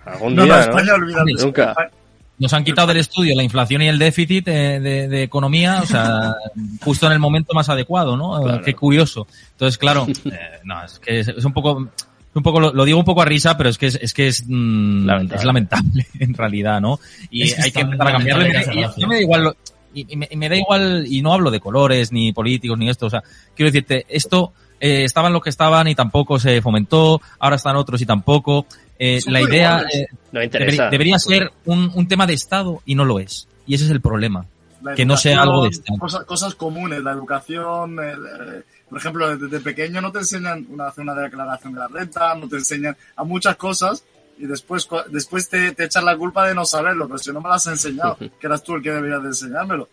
[0.05, 0.45] Algún día.
[0.45, 1.33] No, España, olvídate.
[1.43, 1.75] Nunca.
[2.37, 6.35] Nos han quitado del estudio la inflación y el déficit eh, de, economía, o sea,
[6.83, 8.61] justo en el momento más adecuado, ¿no?
[8.61, 9.27] Qué curioso.
[9.53, 11.89] Entonces, claro, eh, no, es que es, un poco,
[12.33, 14.43] un poco lo, digo un poco a risa, pero es que es, es que es,
[14.47, 15.39] mm, lamentable.
[15.39, 16.99] es lamentable en realidad, ¿no?
[17.31, 18.45] Y hay que empezar a cambiarlo.
[18.95, 19.55] Y, me da igual,
[19.93, 23.23] y, me, da igual, y no hablo de colores, ni políticos, ni esto, o sea,
[23.55, 28.01] quiero decirte, esto eh, estaban lo que estaban y tampoco se fomentó, ahora están otros
[28.01, 28.65] y tampoco.
[28.97, 30.07] Eh, la idea eh,
[30.91, 33.47] debería, ser un, un, tema de Estado y no lo es.
[33.65, 34.45] Y ese es el problema.
[34.95, 35.99] Que no sea algo de Estado.
[35.99, 38.15] Cosas, comunes, la educación, eh,
[38.87, 42.47] por ejemplo, desde pequeño no te enseñan una, hacer una declaración de la renta, no
[42.47, 44.03] te enseñan a muchas cosas
[44.39, 47.49] y después, después te, te echan la culpa de no saberlo, pero si no me
[47.49, 49.89] lo has enseñado, que eras tú el que deberías de enseñármelo.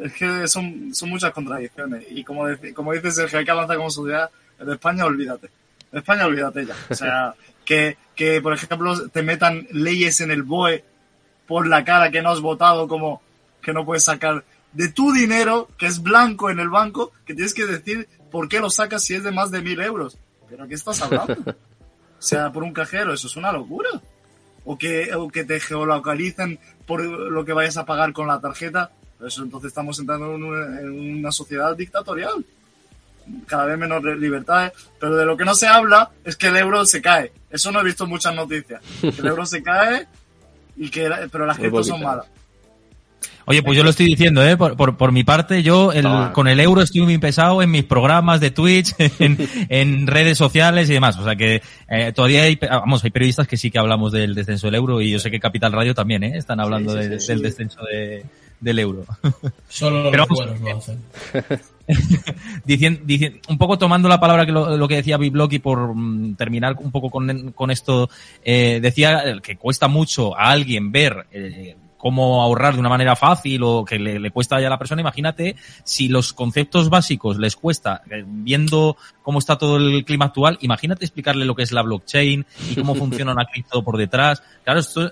[0.00, 3.76] Es que son, son muchas contradicciones y como, como dices, el que hay que avanzar
[3.76, 4.28] como sociedad,
[4.58, 5.48] en España olvídate.
[5.92, 6.74] En España olvídate ya.
[6.90, 7.34] O sea,
[7.64, 10.84] que, que, por ejemplo, te metan leyes en el BOE
[11.46, 13.22] por la cara que no has votado, como
[13.62, 17.54] que no puedes sacar de tu dinero, que es blanco en el banco, que tienes
[17.54, 20.18] que decir por qué lo sacas si es de más de mil euros.
[20.48, 21.36] ¿pero qué estás hablando?
[22.18, 23.90] sea, por un cajero, eso es una locura.
[24.64, 28.90] O que, o que te geolocalicen por lo que vayas a pagar con la tarjeta.
[29.24, 30.42] Eso entonces estamos entrando en
[31.20, 32.44] una, sociedad dictatorial.
[33.46, 34.72] Cada vez menos libertades.
[34.98, 37.32] Pero de lo que no se habla es que el euro se cae.
[37.50, 38.82] Eso no he visto muchas noticias.
[39.02, 40.06] el euro se cae
[40.76, 42.26] y que, pero las criptos son malas.
[43.46, 44.56] Oye, pues yo lo estoy diciendo, ¿eh?
[44.56, 47.84] Por, por, por mi parte, yo el, con el euro estoy muy pesado en mis
[47.84, 49.36] programas de Twitch, en,
[49.68, 51.18] en redes sociales y demás.
[51.18, 54.66] O sea que eh, todavía hay, vamos, hay periodistas que sí que hablamos del descenso
[54.66, 56.36] del euro y yo sé que Capital Radio también, ¿eh?
[56.36, 58.24] Están hablando del descenso de,
[58.60, 59.04] del euro.
[59.68, 60.98] Solo los buenos lo hacen.
[62.64, 65.94] diciendo, diciendo, un poco tomando la palabra que lo, lo que decía Biblock y por
[65.94, 68.08] mm, terminar un poco con, con esto,
[68.42, 73.62] eh, decía que cuesta mucho a alguien ver eh, cómo ahorrar de una manera fácil
[73.62, 78.02] o que le, cuesta ya a la persona, imagínate si los conceptos básicos les cuesta,
[78.10, 82.44] eh, viendo cómo está todo el clima actual, imagínate explicarle lo que es la blockchain
[82.70, 84.42] y cómo funciona una cripto por detrás.
[84.64, 85.10] Claro, esto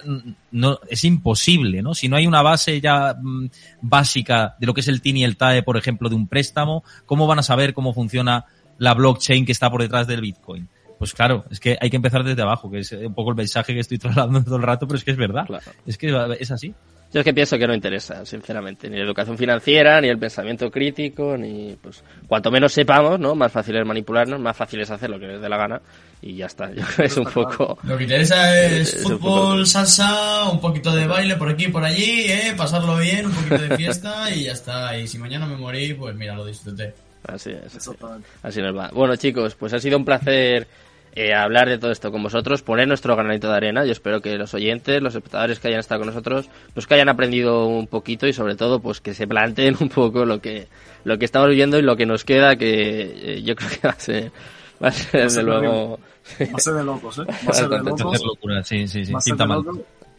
[0.50, 1.94] no, es imposible, ¿no?
[1.94, 3.46] Si no hay una base ya mm,
[3.80, 6.84] básica de lo que es el TIN y el TAE, por ejemplo, de un préstamo,
[7.06, 8.44] ¿cómo van a saber cómo funciona
[8.76, 10.68] la blockchain que está por detrás del Bitcoin?
[11.02, 13.74] Pues claro, es que hay que empezar desde abajo, que es un poco el mensaje
[13.74, 15.48] que estoy trasladando todo el rato, pero es que es verdad.
[15.84, 16.72] Es que es así.
[17.12, 20.70] Yo es que pienso que no interesa, sinceramente, ni la educación financiera, ni el pensamiento
[20.70, 23.34] crítico, ni pues cuanto menos sepamos, ¿no?
[23.34, 25.82] Más fácil es manipularnos, más fácil es hacer lo que les dé la gana
[26.20, 26.70] y ya está.
[26.72, 27.78] Yo creo es un poco.
[27.82, 32.54] Lo que interesa es fútbol, salsa, un poquito de baile por aquí, por allí, ¿eh?
[32.56, 34.96] pasarlo bien, un poquito de fiesta y ya está.
[34.96, 36.94] Y si mañana me morí, pues mira, lo disfruté.
[37.24, 37.74] Así es.
[37.74, 37.90] Así,
[38.44, 38.90] así nos va.
[38.92, 40.68] Bueno, chicos, pues ha sido un placer
[41.14, 43.84] eh, hablar de todo esto con vosotros, poner nuestro granito de arena.
[43.84, 47.10] Yo espero que los oyentes, los espectadores que hayan estado con nosotros, pues que hayan
[47.10, 50.68] aprendido un poquito y sobre todo pues que se planteen un poco lo que
[51.04, 53.90] lo que estamos viviendo y lo que nos queda, que eh, yo creo que va
[53.90, 54.32] a ser,
[54.82, 55.98] va a ser, de luego...
[56.40, 57.24] Va a ser de locos, ¿eh?
[57.26, 58.22] Va a ser de locos.
[58.24, 59.12] locura, sí, sí, sí.
[59.24, 59.64] Pinta mal.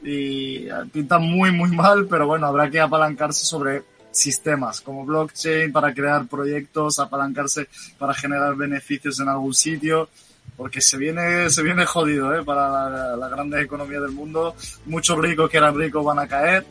[0.03, 5.93] Y pinta muy, muy mal, pero bueno, habrá que apalancarse sobre sistemas como blockchain para
[5.93, 7.67] crear proyectos, apalancarse
[7.97, 10.09] para generar beneficios en algún sitio
[10.57, 12.43] porque se viene, se viene jodido ¿eh?
[12.43, 14.55] para la, la grande economía del mundo.
[14.85, 16.65] Muchos ricos que eran ricos van a caer,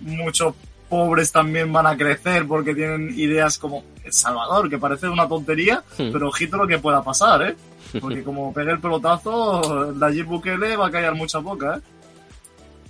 [0.00, 0.54] muchos
[0.90, 5.82] pobres también van a crecer porque tienen ideas como El Salvador, que parece una tontería,
[5.96, 6.10] hmm.
[6.12, 7.56] pero ojito lo que pueda pasar, ¿eh?
[8.00, 11.80] Porque como pegue el pelotazo, Nayib Bukele va a callar mucha boca, ¿eh?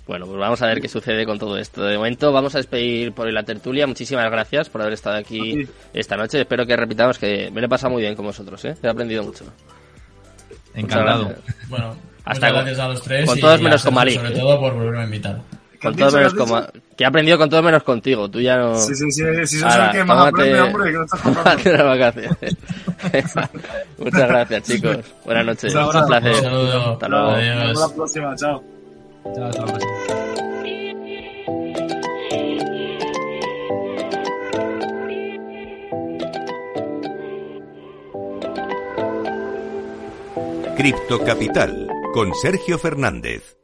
[0.07, 1.83] Bueno, pues vamos a ver qué sucede con todo esto.
[1.83, 3.87] De momento vamos a despedir por hoy la tertulia.
[3.87, 6.41] Muchísimas gracias por haber estado aquí esta noche.
[6.41, 8.75] Espero que repitamos que me lo he pasado muy bien con vosotros, ¿eh?
[8.81, 9.45] He aprendido mucho.
[10.73, 11.33] Encantado.
[11.69, 11.95] Bueno,
[12.25, 13.25] hasta gracias a los tres.
[13.25, 14.15] Con todos menos con Mari.
[14.15, 15.39] Sobre todo por volverme a invitar.
[15.81, 16.47] Con todos menos con
[16.95, 18.29] Que he aprendido con todos menos contigo.
[18.29, 18.77] Tú ya no.
[18.77, 19.23] Sí, sí, sí.
[19.45, 21.63] Si sos el que más aprende, hombre, que no estás contando.
[23.97, 24.97] Muchas gracias, chicos.
[25.25, 25.73] Buenas noches.
[25.73, 26.35] Un, placer.
[26.35, 26.93] Un saludo.
[26.93, 27.29] Hasta luego.
[27.31, 27.71] Adiós.
[27.71, 28.35] Hasta la próxima.
[28.35, 28.63] Chao.
[29.35, 30.20] Chao, hasta
[40.81, 43.60] Cripto Capital con Sergio Fernández.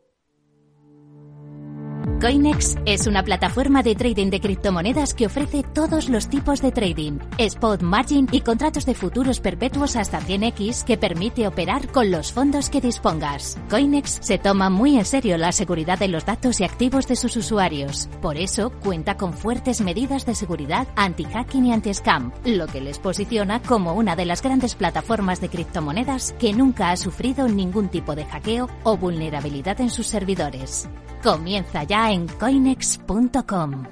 [2.20, 7.20] Coinex es una plataforma de trading de criptomonedas que ofrece todos los tipos de trading,
[7.38, 12.72] spot margin y contratos de futuros perpetuos hasta 100x que permite operar con los fondos
[12.72, 13.60] que dispongas.
[13.70, 17.38] Coinex se toma muy en serio la seguridad de los datos y activos de sus
[17.38, 18.10] usuarios.
[18.20, 23.62] Por eso cuenta con fuertes medidas de seguridad anti-hacking y anti-scam, lo que les posiciona
[23.62, 28.26] como una de las grandes plataformas de criptomonedas que nunca ha sufrido ningún tipo de
[28.26, 30.90] hackeo o vulnerabilidad en sus servidores.
[31.24, 33.86] Comienza ya en coinex.com.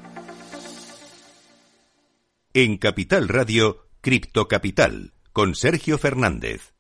[2.53, 6.74] En Capital Radio, Cripto Capital, con Sergio Fernández.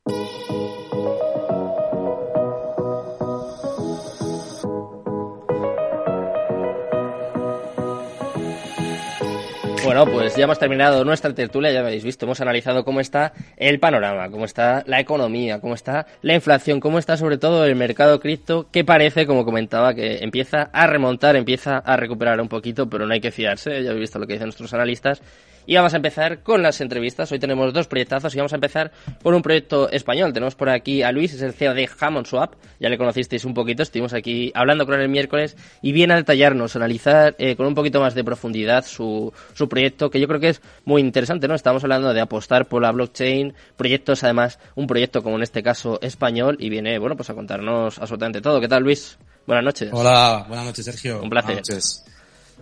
[9.85, 13.79] Bueno, pues ya hemos terminado nuestra tertulia, ya habéis visto, hemos analizado cómo está el
[13.79, 18.19] panorama, cómo está la economía, cómo está la inflación, cómo está sobre todo el mercado
[18.19, 23.05] cripto, que parece, como comentaba, que empieza a remontar, empieza a recuperar un poquito, pero
[23.05, 25.21] no hay que fiarse, ya habéis visto lo que dicen nuestros analistas,
[25.65, 27.31] y vamos a empezar con las entrevistas.
[27.31, 28.91] Hoy tenemos dos proyectazos y vamos a empezar
[29.21, 30.33] por un proyecto español.
[30.33, 32.53] Tenemos por aquí a Luis, es el CEO de Hammond Swap.
[32.79, 36.17] Ya le conocisteis un poquito, estuvimos aquí hablando con él el miércoles y viene a
[36.17, 40.39] detallarnos, analizar eh, con un poquito más de profundidad su, su proyecto, que yo creo
[40.39, 41.55] que es muy interesante, ¿no?
[41.55, 45.99] Estamos hablando de apostar por la blockchain, proyectos además, un proyecto como en este caso
[46.01, 48.59] español y viene, bueno, pues a contarnos absolutamente todo.
[48.59, 49.17] ¿Qué tal, Luis?
[49.45, 49.89] Buenas noches.
[49.91, 51.21] Hola, buenas noches, Sergio.
[51.21, 51.55] Un placer.
[51.55, 52.05] Buenas noches.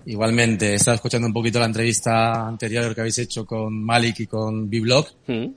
[0.06, 4.70] Igualmente, estaba escuchando un poquito la entrevista anterior que habéis hecho con Malik y con
[4.70, 5.08] B-Blog.
[5.28, 5.48] Mm.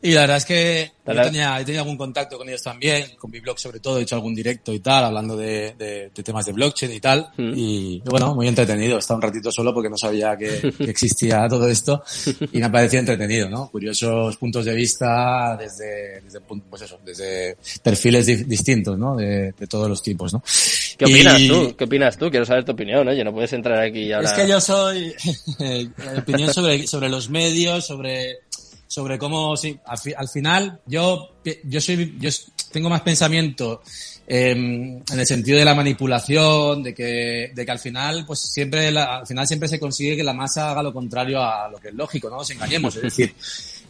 [0.00, 3.40] Y la verdad es que yo tenía, he algún contacto con ellos también, con mi
[3.40, 6.52] blog sobre todo, he hecho algún directo y tal, hablando de, de, de temas de
[6.52, 7.32] blockchain y tal.
[7.36, 7.52] Mm.
[7.56, 8.98] Y bueno, muy entretenido.
[8.98, 12.04] Estaba un ratito solo porque no sabía que, que existía todo esto
[12.52, 13.68] y me parecía entretenido, ¿no?
[13.70, 19.16] Curiosos puntos de vista desde, desde pues eso, desde perfiles distintos, ¿no?
[19.16, 20.42] De, de, todos los tipos, ¿no?
[20.98, 21.76] ¿Qué opinas tú?
[21.76, 22.30] ¿Qué opinas tú?
[22.30, 24.28] Quiero saber tu opinión, oye, no puedes entrar aquí y ahora...
[24.28, 25.14] Es que yo soy,
[26.18, 28.40] opinión sobre, sobre los medios, sobre
[28.88, 32.30] sobre cómo, sí, al, final yo, yo soy, yo
[32.72, 33.82] tengo más pensamiento
[34.26, 38.88] em, en el sentido de la manipulación, de que, de que al final, pues siempre,
[38.88, 41.94] al final siempre se consigue que la masa haga lo contrario a lo que es
[41.94, 42.96] lógico, no nos engañemos.
[42.96, 43.34] Es decir,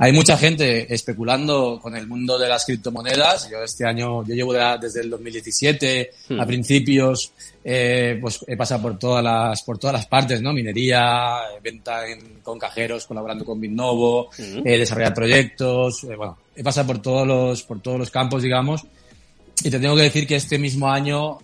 [0.00, 3.50] hay mucha gente especulando con el mundo de las criptomonedas.
[3.50, 6.46] Yo este año, yo llevo desde el 2017 a hmm.
[6.46, 7.32] principios,
[7.64, 10.52] eh, pues he pasado por todas las, por todas las partes, ¿no?
[10.52, 14.64] Minería, eh, venta en, con cajeros, colaborando con Bitnovo, hmm.
[14.64, 18.82] eh, desarrollar proyectos, eh, bueno, he pasado por todos los, por todos los campos, digamos.
[19.64, 21.38] Y te tengo que decir que este mismo año,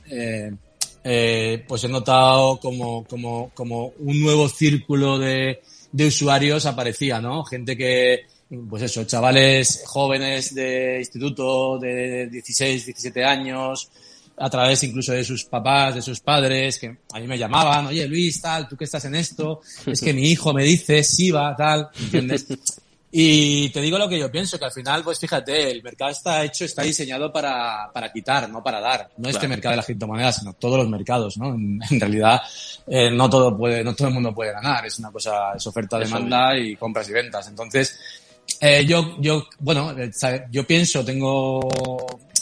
[1.03, 7.43] pues he notado como, como, como un nuevo círculo de, de usuarios aparecía, ¿no?
[7.45, 8.27] Gente que,
[8.69, 13.91] pues eso, chavales jóvenes de instituto de 16, 17 años,
[14.37, 18.07] a través incluso de sus papás, de sus padres, que a mí me llamaban, oye
[18.07, 21.55] Luis, tal, tú que estás en esto, es que mi hijo me dice, sí va,
[21.57, 22.47] tal, ¿entiendes?
[23.17, 26.43] Y te digo lo que yo pienso, que al final, pues fíjate, el mercado está
[26.43, 29.09] hecho, está diseñado para, para quitar, no para dar.
[29.19, 31.55] No este mercado de las criptomonedas, sino todos los mercados, ¿no?
[31.55, 32.43] En, realidad,
[32.89, 34.85] eh, no todo puede, no todo el mundo puede ganar.
[34.85, 37.47] Es una cosa, es oferta, demanda y compras y ventas.
[37.47, 37.97] Entonces,
[38.67, 40.11] eh, yo, yo, bueno, eh,
[40.51, 41.69] yo pienso, tengo,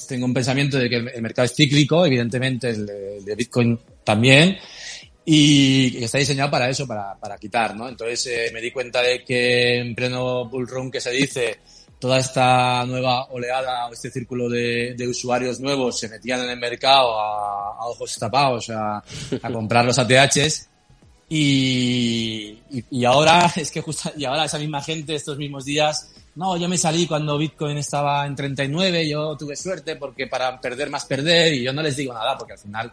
[0.07, 4.57] tengo un pensamiento de que el, mercado es cíclico, evidentemente el de, Bitcoin también,
[5.25, 7.89] y está diseñado para eso, para, para quitar, ¿no?
[7.89, 11.59] Entonces eh, me di cuenta de que en pleno bull run que se dice,
[11.99, 17.19] toda esta nueva oleada o este círculo de, usuarios nuevos se metían en el mercado
[17.19, 18.99] a, a ojos tapados a,
[19.43, 20.69] a comprar los ATHs
[21.35, 22.59] y,
[22.91, 26.69] y, ahora es que justo, y ahora esa misma gente estos mismos días, no, yo
[26.69, 31.55] me salí cuando Bitcoin estaba en 39, yo tuve suerte porque para perder más perder
[31.55, 32.93] y yo no les digo nada porque al final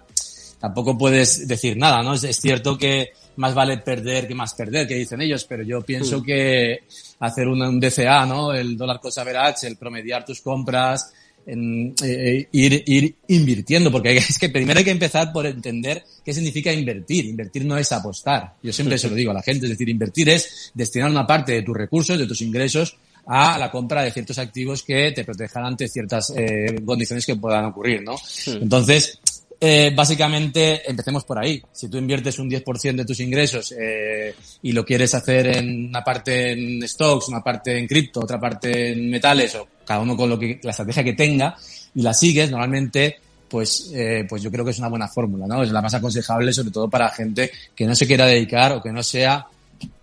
[0.57, 2.13] tampoco puedes decir nada, ¿no?
[2.13, 6.23] Es, cierto que más vale perder que más perder, que dicen ellos, pero yo pienso
[6.23, 6.85] que
[7.19, 8.53] hacer un, un DCA, ¿no?
[8.53, 11.11] El dólar cost average, el promediar tus compras,
[11.51, 16.33] en, eh, ir, ir invirtiendo, porque es que primero hay que empezar por entender qué
[16.33, 17.25] significa invertir.
[17.25, 18.55] Invertir no es apostar.
[18.61, 21.53] Yo siempre se lo digo a la gente, es decir, invertir es destinar una parte
[21.53, 22.95] de tus recursos, de tus ingresos,
[23.25, 27.65] a la compra de ciertos activos que te protejan ante ciertas eh, condiciones que puedan
[27.65, 28.15] ocurrir, ¿no?
[28.47, 29.19] Entonces,
[29.61, 31.61] eh, básicamente, empecemos por ahí.
[31.71, 36.03] Si tú inviertes un 10% de tus ingresos eh, y lo quieres hacer en una
[36.03, 40.29] parte en stocks, una parte en cripto, otra parte en metales, o cada uno con
[40.29, 41.57] lo que la estrategia que tenga,
[41.95, 43.17] y la sigues, normalmente,
[43.49, 45.63] pues, eh, pues yo creo que es una buena fórmula, ¿no?
[45.63, 48.91] Es la más aconsejable, sobre todo para gente que no se quiera dedicar o que
[48.91, 49.47] no sea,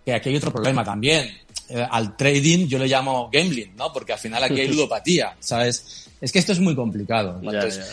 [0.04, 1.30] que aquí hay otro problema también.
[1.68, 3.92] Eh, al trading yo le llamo gambling, ¿no?
[3.92, 6.08] Porque al final aquí hay ludopatía, ¿sabes?
[6.20, 7.40] Es que esto es muy complicado.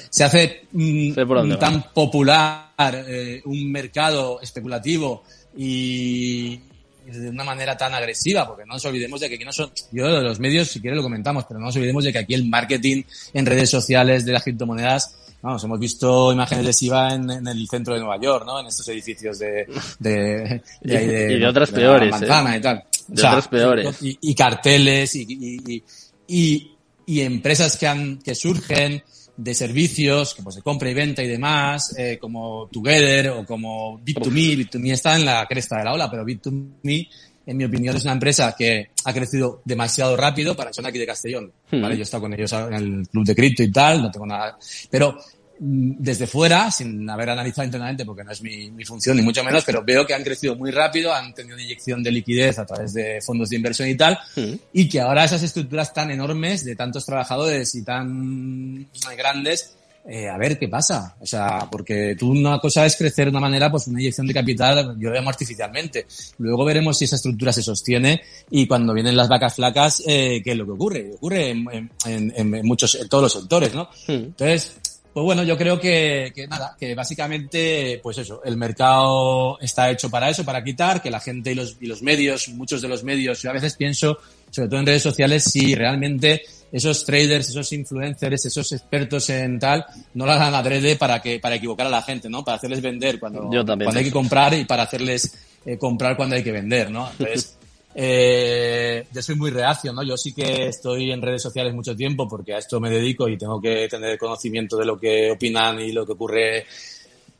[0.09, 1.13] Se hace mm,
[1.59, 2.71] tan popular
[3.07, 5.21] eh, un mercado especulativo
[5.55, 6.59] y,
[7.05, 10.07] de una manera tan agresiva, porque no nos olvidemos de que aquí no son, yo
[10.07, 12.47] de los medios si quiere lo comentamos, pero no nos olvidemos de que aquí el
[12.47, 17.67] marketing en redes sociales de las criptomonedas Vamos, hemos visto imágenes de SIVA en, el
[17.67, 18.61] centro de Nueva York, ¿no?
[18.61, 19.67] En estos edificios de,
[19.99, 22.09] de, de, y de otras peores.
[22.11, 22.59] manzana ¿eh?
[22.59, 22.83] y tal.
[23.09, 24.01] De otras peores.
[24.01, 25.83] Y, y carteles y,
[26.27, 26.71] y,
[27.05, 29.03] y empresas que, han, que surgen
[29.35, 33.99] de servicios, que pues de compra y venta y demás, eh, como Together o como
[33.99, 34.69] Bit2Me.
[34.69, 37.07] Bit2Me está en la cresta de la ola, pero Bit2Me,
[37.45, 41.05] en mi opinión, es una empresa que ha crecido demasiado rápido para son aquí de
[41.05, 41.51] Castellón.
[41.71, 41.95] ¿vale?
[41.95, 41.97] Hmm.
[41.97, 44.57] Yo he estado con ellos en el club de cripto y tal, no tengo nada.
[44.89, 45.17] Pero
[45.65, 49.63] desde fuera, sin haber analizado internamente, porque no es mi, mi, función, ni mucho menos,
[49.63, 52.93] pero veo que han crecido muy rápido, han tenido una inyección de liquidez a través
[52.93, 54.53] de fondos de inversión y tal, mm.
[54.73, 58.87] y que ahora esas estructuras tan enormes, de tantos trabajadores y tan
[59.17, 59.75] grandes,
[60.05, 61.15] eh, a ver qué pasa.
[61.19, 64.33] O sea, porque tú una cosa es crecer de una manera, pues una inyección de
[64.33, 66.05] capital, yo lo llamo artificialmente.
[66.39, 70.51] Luego veremos si esa estructura se sostiene y cuando vienen las vacas flacas, eh, ¿qué
[70.51, 71.11] es lo que ocurre?
[71.15, 73.83] Ocurre en, en, en, muchos, en todos los sectores, ¿no?
[74.07, 74.11] Mm.
[74.11, 74.75] Entonces,
[75.13, 80.09] pues bueno, yo creo que, que, nada, que básicamente, pues eso, el mercado está hecho
[80.09, 83.03] para eso, para quitar, que la gente y los, y los medios, muchos de los
[83.03, 84.17] medios, yo a veces pienso,
[84.49, 86.41] sobre todo en redes sociales, si realmente
[86.71, 89.85] esos traders, esos influencers, esos expertos en tal,
[90.15, 92.43] no lo hagan adrede para que, para equivocar a la gente, ¿no?
[92.43, 95.31] Para hacerles vender cuando, cuando hay que comprar y para hacerles
[95.63, 97.07] eh, comprar cuando hay que vender, ¿no?
[97.11, 97.55] Entonces,
[97.95, 100.03] Eh, yo soy muy reacio, ¿no?
[100.03, 103.37] Yo sí que estoy en redes sociales mucho tiempo porque a esto me dedico y
[103.37, 106.65] tengo que tener conocimiento de lo que opinan y lo que ocurre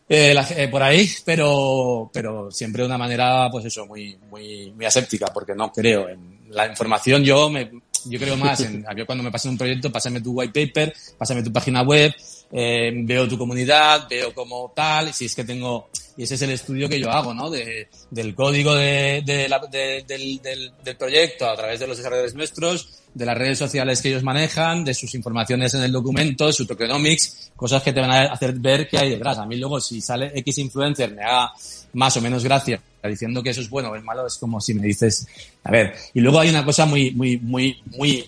[0.10, 5.28] eh, por ahí, pero, pero siempre de una manera, pues eso, muy, muy, muy aséptica,
[5.34, 7.24] porque no creo en la información.
[7.24, 7.72] Yo me,
[8.06, 11.52] yo creo más en, cuando me pasen un proyecto, pásame tu white paper, pásame tu
[11.52, 12.14] página web,
[12.52, 16.52] eh, veo tu comunidad, veo como tal, si es que tengo, y ese es el
[16.52, 17.50] estudio que yo hago, ¿no?
[17.50, 22.90] De, del código de, de la, del, del, proyecto a través de los desarrolladores nuestros,
[23.14, 27.52] de las redes sociales que ellos manejan, de sus informaciones en el documento, su tokenomics,
[27.56, 29.38] cosas que te van a hacer ver qué hay detrás.
[29.38, 31.52] A mí luego si sale X influencer me haga
[31.94, 34.74] más o menos gracia diciendo que eso es bueno o es malo, es como si
[34.74, 35.28] me dices,
[35.64, 38.26] a ver, y luego hay una cosa muy, muy, muy, muy,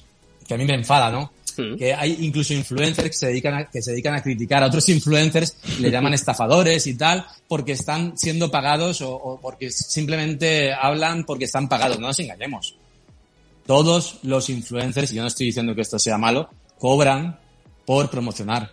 [0.48, 1.32] que a mí me enfada, ¿no?
[1.78, 4.88] Que hay incluso influencers que se dedican a, que se dedican a criticar a otros
[4.90, 11.24] influencers, le llaman estafadores y tal, porque están siendo pagados o, o, porque simplemente hablan
[11.26, 12.00] porque están pagados.
[12.00, 12.76] No nos engañemos.
[13.66, 17.40] Todos los influencers, y yo no estoy diciendo que esto sea malo, cobran
[17.86, 18.72] por promocionar.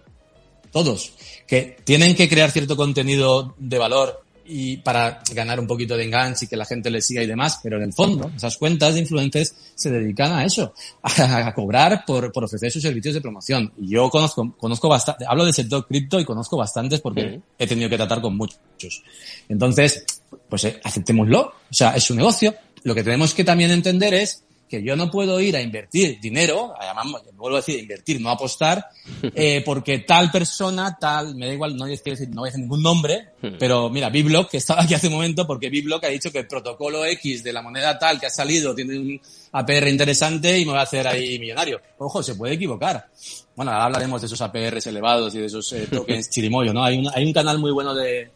[0.70, 1.12] Todos.
[1.46, 6.44] Que tienen que crear cierto contenido de valor y para ganar un poquito de enganche
[6.44, 9.00] y que la gente le siga y demás, pero en el fondo esas cuentas de
[9.00, 13.72] influencers se dedican a eso, a, cobrar por, por, ofrecer sus servicios de promoción.
[13.78, 17.88] Y yo conozco, conozco bastante, hablo del sector cripto y conozco bastantes porque he tenido
[17.88, 19.02] que tratar con muchos.
[19.48, 20.04] Entonces,
[20.48, 22.54] pues eh, aceptémoslo, o sea, es su negocio.
[22.84, 24.42] Lo que tenemos que también entender es
[24.72, 28.88] que yo no puedo ir a invertir dinero, además, vuelvo a decir, invertir, no apostar,
[29.34, 32.50] eh, porque tal persona, tal, me da igual, no voy a decir, no voy a
[32.50, 33.56] decir ningún nombre, hmm.
[33.58, 36.46] pero mira, Biblock, que estaba aquí hace un momento, porque Biblock ha dicho que el
[36.46, 39.20] protocolo X de la moneda tal que ha salido tiene un
[39.52, 41.78] APR interesante y me va a hacer ahí millonario.
[41.98, 43.10] Ojo, se puede equivocar.
[43.54, 46.82] Bueno, ahora hablaremos de esos APRs elevados y de esos eh, tokens chirimoyo, ¿no?
[46.82, 48.30] Hay un, hay un canal muy bueno de,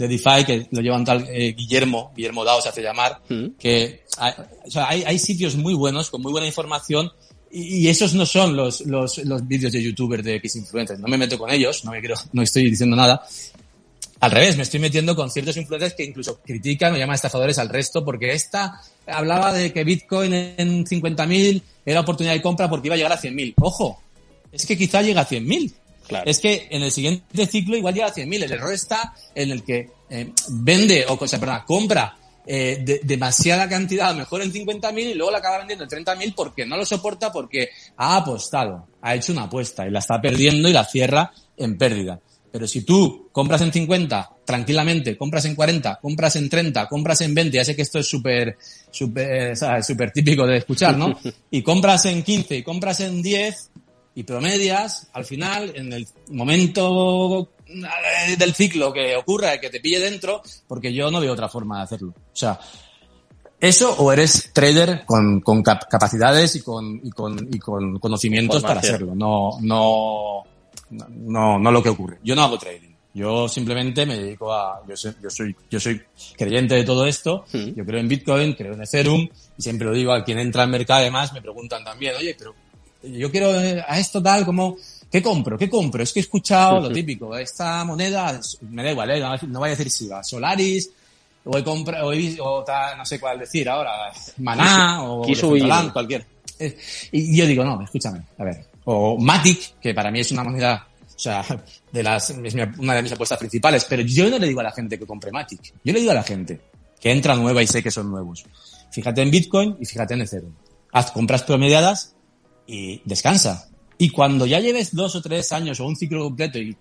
[0.00, 3.58] de DeFi que lo llevan tal eh, Guillermo, Guillermo Dao se hace llamar, mm.
[3.58, 4.32] que hay,
[4.66, 7.12] o sea, hay, hay, sitios muy buenos, con muy buena información,
[7.50, 11.00] y, esos no son los, los, los vídeos de youtubers de X influencers.
[11.00, 13.22] No me meto con ellos, no me quiero, no estoy diciendo nada.
[14.20, 17.68] Al revés, me estoy metiendo con ciertos influencers que incluso critican o llaman estafadores al
[17.68, 22.94] resto, porque esta hablaba de que Bitcoin en 50.000 era oportunidad de compra porque iba
[22.94, 23.54] a llegar a 100.000.
[23.60, 24.00] Ojo,
[24.52, 25.72] es que quizá llega a 100.000.
[26.24, 28.44] Es que en el siguiente ciclo igual llega a 100.000.
[28.44, 32.16] El error está en el que eh, vende, o sea, perdón, compra
[32.46, 36.04] eh, de, demasiada cantidad, a lo mejor en 50.000 y luego la acaba vendiendo en
[36.04, 40.20] 30.000 porque no lo soporta porque ha apostado, ha hecho una apuesta y la está
[40.20, 42.18] perdiendo y la cierra en pérdida.
[42.50, 47.34] Pero si tú compras en 50, tranquilamente, compras en 40, compras en 30, compras en
[47.34, 48.56] 20, ya sé que esto es súper,
[48.90, 51.16] súper, súper típico de escuchar, ¿no?
[51.52, 53.70] Y compras en 15 y compras en 10,
[54.14, 60.00] y promedias, al final, en el momento eh, del ciclo que ocurra, que te pille
[60.00, 62.14] dentro, porque yo no veo otra forma de hacerlo.
[62.16, 62.58] O sea,
[63.60, 68.80] eso o eres trader con, con capacidades y con, y con, y con conocimientos para
[68.80, 70.44] hacerlo, no, no,
[70.90, 72.18] no, no lo que ocurre.
[72.24, 72.90] Yo no hago trading.
[73.12, 76.00] Yo simplemente me dedico a, yo soy, yo soy, yo soy
[76.36, 77.74] creyente de todo esto, hmm.
[77.74, 79.28] yo creo en Bitcoin, creo en Ethereum,
[79.58, 82.54] y siempre lo digo a quien entra al mercado además, me preguntan también, oye, pero
[83.02, 84.76] yo quiero eh, a esto tal como,
[85.10, 85.58] ¿qué compro?
[85.58, 86.02] ¿Qué compro?
[86.02, 88.38] Es que he escuchado lo típico, esta moneda,
[88.70, 89.20] me da igual, ¿eh?
[89.48, 90.90] no, voy a decir si va, Solaris,
[91.44, 95.22] o he comprado, o, tal, no sé cuál decir ahora, Maná, o
[95.92, 96.26] cualquier.
[96.58, 96.76] Eh,
[97.12, 100.86] y yo digo, no, escúchame, a ver, o Matic, que para mí es una moneda,
[101.14, 101.44] o sea,
[101.92, 104.72] de las, es una de mis apuestas principales, pero yo no le digo a la
[104.72, 106.60] gente que compre Matic, yo le digo a la gente
[107.00, 108.44] que entra nueva y sé que son nuevos.
[108.92, 110.52] Fíjate en Bitcoin y fíjate en Ethereum.
[110.92, 112.14] Haz compras promediadas
[112.70, 113.68] y descansa.
[113.98, 116.76] Y cuando ya lleves dos o tres años o un ciclo completo y,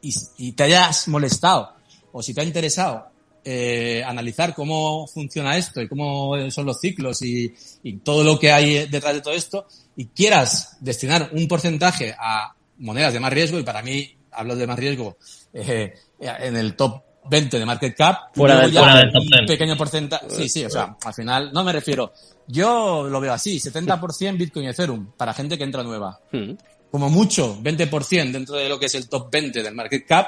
[0.00, 1.74] y, te hayas molestado
[2.12, 3.06] o si te ha interesado
[3.44, 7.52] eh, analizar cómo funciona esto y cómo son los ciclos y,
[7.82, 9.66] y, todo lo que hay detrás de todo esto
[9.96, 14.66] y quieras destinar un porcentaje a monedas de más riesgo y para mí hablo de
[14.66, 15.16] más riesgo
[15.52, 20.26] eh, en el top 20 de market cap, fuera del, un pequeño porcentaje.
[20.30, 22.12] Sí, sí, o sea, al final no me refiero.
[22.46, 26.18] Yo lo veo así, 70% Bitcoin y Ethereum para gente que entra nueva.
[26.32, 26.52] Hmm.
[26.90, 30.26] Como mucho, 20% dentro de lo que es el top 20 del market cap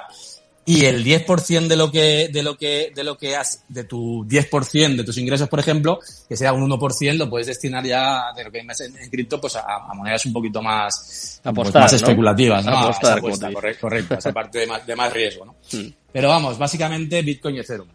[0.66, 4.24] y el 10% de lo que, de lo que, de lo que has, de tu
[4.24, 8.44] 10% de tus ingresos, por ejemplo, que sea un 1%, lo puedes destinar ya de
[8.44, 12.78] lo que hay en, cripto, pues a, monedas un poquito más, pues más especulativas, ¿no?
[12.78, 15.56] Apostar, correcto, correcto, esa parte de más, de más riesgo, ¿no?
[15.70, 16.03] Hmm.
[16.14, 17.88] Pero vamos, básicamente Bitcoin y Ethereum.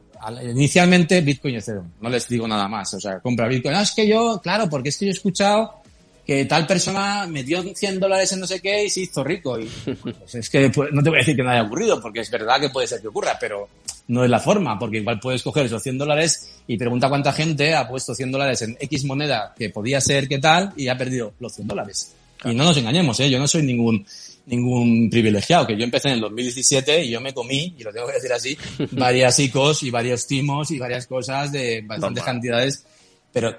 [0.44, 1.90] Inicialmente Bitcoin y Ethereum.
[2.02, 2.94] No les digo nada más.
[2.94, 3.74] O sea, compra Bitcoin.
[3.74, 5.76] No, es que yo, claro, porque es que yo he escuchado
[6.26, 9.58] que tal persona metió 100 dólares en no sé qué y se hizo rico.
[9.58, 9.70] Y
[10.04, 12.30] pues es que pues, no te voy a decir que no haya ocurrido, porque es
[12.30, 13.70] verdad que puede ser que ocurra, pero
[14.10, 17.74] no es la forma, porque igual puedes coger esos 100 dólares y pregunta cuánta gente
[17.74, 21.32] ha puesto 100 dólares en X moneda que podía ser qué tal y ha perdido
[21.40, 22.14] los 100 dólares.
[22.44, 23.30] Y no nos engañemos, ¿eh?
[23.30, 24.06] yo no soy ningún
[24.50, 28.08] ningún privilegiado, que yo empecé en el 2017 y yo me comí, y lo tengo
[28.08, 28.58] que decir así,
[28.92, 32.84] varias ICOs y varios timos y varias cosas de bastantes cantidades,
[33.32, 33.56] pero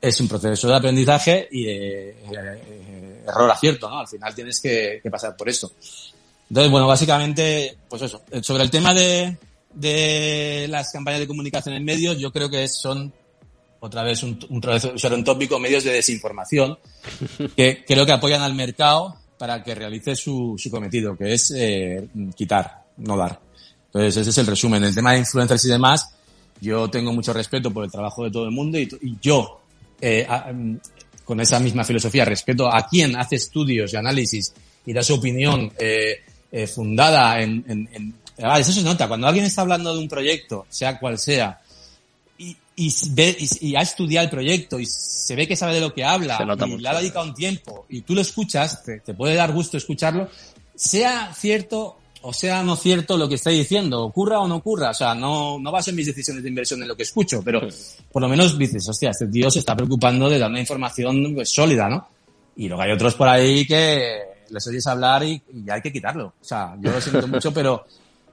[0.00, 4.00] es un proceso de aprendizaje y de eh, error acierto, ¿no?
[4.00, 5.72] Al final tienes que, pasar por eso.
[6.48, 8.22] Entonces, bueno, básicamente, pues eso.
[8.42, 9.38] Sobre el tema de,
[9.72, 13.12] de las campañas de comunicación en medios, yo creo que son
[13.80, 14.62] otra vez un, un,
[15.12, 16.78] un tópico, medios de desinformación,
[17.56, 22.08] que creo que apoyan al mercado para que realice su, su cometido, que es eh,
[22.34, 23.40] quitar, no dar.
[23.86, 24.82] Entonces, ese es el resumen.
[24.84, 26.14] El tema de influencers y demás,
[26.60, 28.88] yo tengo mucho respeto por el trabajo de todo el mundo y,
[29.20, 29.60] yo,
[30.00, 30.76] eh, mm,
[31.24, 34.52] con esa misma filosofía, respeto a quien hace estudios y análisis
[34.86, 39.08] y da su opinión eh, eh fundada en, en, en ah, eso se nota.
[39.08, 41.60] Cuando alguien está hablando de un proyecto, sea cual sea,
[42.76, 46.04] y, ve, y, ha estudiado el proyecto y se ve que sabe de lo que
[46.04, 49.76] habla y le ha dedicado un tiempo y tú lo escuchas, te, puede dar gusto
[49.76, 50.28] escucharlo,
[50.74, 54.94] sea cierto o sea no cierto lo que está diciendo, ocurra o no ocurra, o
[54.94, 57.60] sea, no, no baso en mis decisiones de inversión en lo que escucho, pero
[58.10, 61.50] por lo menos dices, hostia, este tío se está preocupando de dar una información pues,
[61.50, 62.08] sólida, ¿no?
[62.56, 66.34] Y luego hay otros por ahí que les oyes hablar y, y hay que quitarlo.
[66.40, 67.84] O sea, yo lo siento mucho, pero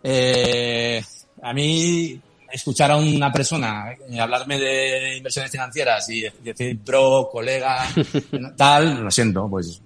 [0.04, 1.04] eh,
[1.42, 2.20] a mí
[2.52, 7.88] escuchar a una persona hablarme de inversiones financieras y decir bro, colega,
[8.58, 9.82] tal, lo siento, pues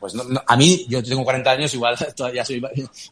[0.00, 2.62] pues no, a mí, yo tengo 40 años, igual todavía soy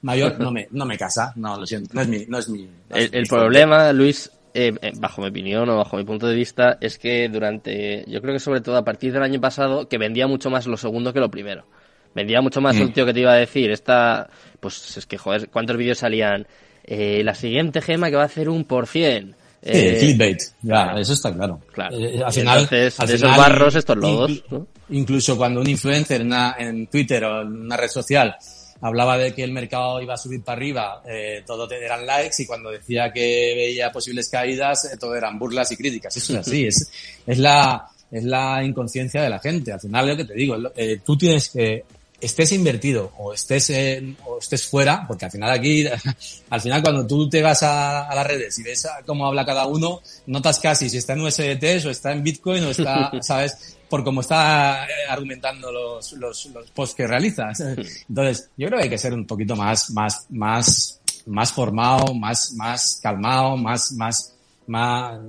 [0.03, 2.66] mayor, no me, no me casa, no, lo siento, no es mi, no es mi.
[2.91, 6.99] el, problema, Luis, eh, eh, bajo mi opinión o bajo mi punto de vista, es
[6.99, 10.49] que durante, yo creo que sobre todo a partir del año pasado, que vendía mucho
[10.49, 11.66] más lo segundo que lo primero.
[12.15, 12.81] Vendía mucho más mm.
[12.81, 16.47] un tío que te iba a decir, esta, pues es que, joder, ¿cuántos vídeos salían?
[16.90, 19.35] Eh, la siguiente gema que va a hacer un por cien.
[19.62, 21.60] Sí, eh, clickbait, ya, eso está claro.
[21.73, 21.98] Claro.
[21.98, 24.44] Eh, al final, Entonces, al de esos barros, estos lodos.
[24.89, 28.35] Incluso cuando un influencer en, en, Twitter o en una red social
[28.81, 32.47] hablaba de que el mercado iba a subir para arriba, eh, todo eran likes y
[32.47, 36.16] cuando decía que veía posibles caídas, eh, todo eran burlas y críticas.
[36.16, 36.90] Eso es así, es,
[37.27, 39.73] es la es la inconsciencia de la gente.
[39.73, 41.85] Al final, lo que te digo, eh, tú tienes que
[42.20, 45.86] estés invertido o estés en, o estés fuera, porque al final aquí,
[46.51, 50.01] al final cuando tú te vas a, las redes y ves cómo habla cada uno,
[50.27, 54.20] notas casi si está en USDT o está en Bitcoin o está, sabes, por cómo
[54.20, 57.61] está eh, argumentando los, los, los posts que realizas.
[57.61, 62.53] Entonces, yo creo que hay que ser un poquito más, más, más, más formado, más,
[62.53, 64.35] más calmado, más, más,
[64.66, 65.20] más,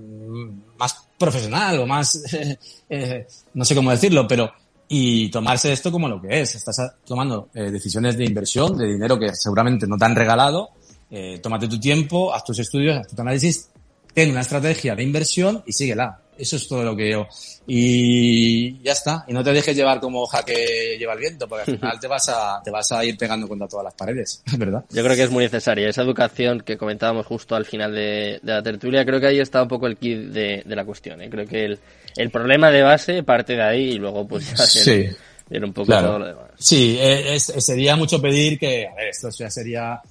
[0.78, 2.22] más profesional o más,
[2.90, 4.52] eh, no sé cómo decirlo, pero
[4.92, 6.56] y tomarse esto como lo que es.
[6.56, 10.72] Estás tomando eh, decisiones de inversión, de dinero que seguramente no te han regalado.
[11.12, 13.70] Eh, tómate tu tiempo, haz tus estudios, haz tu análisis,
[14.14, 16.20] ten una estrategia de inversión y síguela.
[16.40, 17.28] Eso es todo lo que yo.
[17.68, 19.26] Y ya está.
[19.28, 22.08] Y no te dejes llevar como hoja que lleva el viento, porque al final te
[22.08, 24.86] vas a, te vas a ir pegando contra todas las paredes, ¿verdad?
[24.90, 25.90] Yo creo que es muy necesaria.
[25.90, 29.68] Esa educación que comentábamos justo al final de, la tertulia, creo que ahí está un
[29.68, 31.22] poco el kit de, la cuestión.
[31.22, 31.30] ¿eh?
[31.30, 31.80] Creo que el,
[32.16, 35.10] el problema de base parte de ahí y luego pues ya sí.
[35.52, 36.52] un poco todo lo demás.
[36.58, 40.02] Sí, eh, sería mucho pedir que, a ver, esto ya sería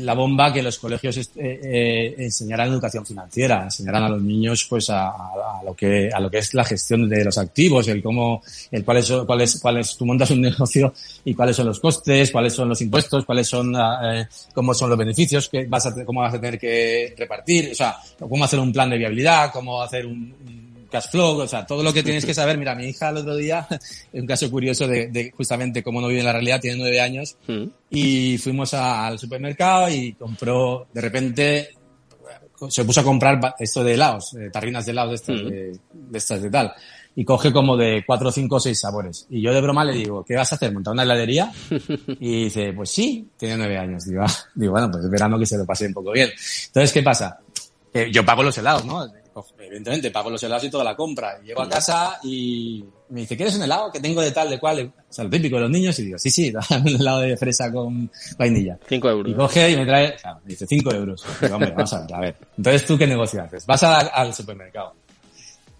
[0.00, 4.90] la bomba que los colegios eh, eh, enseñaran educación financiera, enseñaran a los niños pues
[4.90, 5.12] a,
[5.64, 8.98] lo que a lo que es la gestión de los activos, el cómo, el cuál
[8.98, 10.92] es, cuál es, cuál es, tú montas un negocio
[11.24, 14.98] y cuáles son los costes, cuáles son los impuestos, cuáles son, eh, cómo son los
[14.98, 18.72] beneficios que vas a, cómo vas a tener que repartir, o sea, cómo hacer un
[18.72, 20.57] plan de viabilidad, cómo hacer un
[20.90, 22.58] cash flow, o sea, todo lo que tienes que saber.
[22.58, 23.66] Mira, mi hija el otro día,
[24.12, 27.36] un caso curioso de, de justamente cómo no vive en la realidad, tiene nueve años,
[27.46, 27.64] mm.
[27.90, 31.68] y fuimos al supermercado y compró, de repente,
[32.68, 35.48] se puso a comprar esto de helados, tarrinas de helados de estas, mm.
[35.48, 36.72] de, estas de tal.
[37.14, 39.26] Y coge como de cuatro, cinco, seis sabores.
[39.28, 40.72] Y yo de broma le digo, ¿qué vas a hacer?
[40.72, 41.52] ¿Montar una heladería?
[42.20, 44.04] Y dice, pues sí, tiene nueve años.
[44.04, 46.30] Digo, ah", digo bueno, pues verano que se lo pase un poco bien.
[46.66, 47.38] Entonces, ¿qué pasa?
[48.12, 49.04] yo pago los helados, ¿no?
[49.58, 51.40] Evidentemente pago los helados y toda la compra.
[51.42, 54.92] llego a casa y me dice, ¿quieres un helado que tengo de tal, de cual?
[54.96, 57.36] O sea, lo típico de los niños y digo, sí, sí, dame un helado de
[57.36, 58.78] fresa con vainilla.
[58.88, 59.32] Cinco euros.
[59.32, 61.24] Y coge y me trae, o sea, me dice, cinco euros.
[61.40, 62.36] Digo, hombre, vamos a ver, a ver.
[62.56, 63.66] Entonces, ¿tú qué negocio haces?
[63.66, 64.94] Vas al supermercado.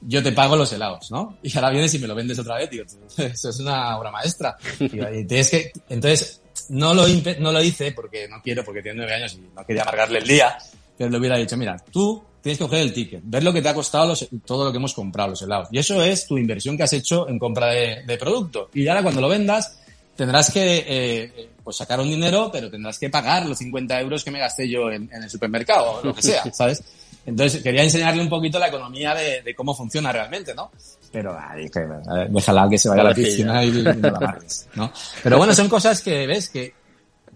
[0.00, 1.38] Yo te pago los helados, ¿no?
[1.42, 2.84] Y ahora vienes y me lo vendes otra vez, digo,
[3.16, 4.56] eso es una obra maestra.
[4.78, 4.88] Y,
[5.24, 7.04] tienes que, entonces, no lo,
[7.40, 10.26] no lo hice porque no quiero, porque tiene nueve años y no quería amargarle el
[10.26, 10.56] día,
[10.98, 13.68] pero le hubiera dicho, mira, tú tienes que coger el ticket, ver lo que te
[13.68, 14.14] ha costado
[14.44, 15.68] todo lo que hemos comprado, los helados.
[15.70, 18.68] Y eso es tu inversión que has hecho en compra de, producto.
[18.74, 19.78] Y ahora cuando lo vendas,
[20.16, 24.30] tendrás que eh, pues sacar un dinero, pero tendrás que pagar los 50 euros que
[24.32, 26.82] me gasté yo en, el supermercado o lo que sea, ¿sabes?
[27.24, 30.70] Entonces quería enseñarle un poquito la economía de, cómo funciona realmente, ¿no?
[31.12, 31.86] Pero ay, que,
[32.30, 34.90] déjala que se vaya a la piscina y, no la amarres, ¿no?
[35.22, 36.72] Pero bueno, son cosas que ves que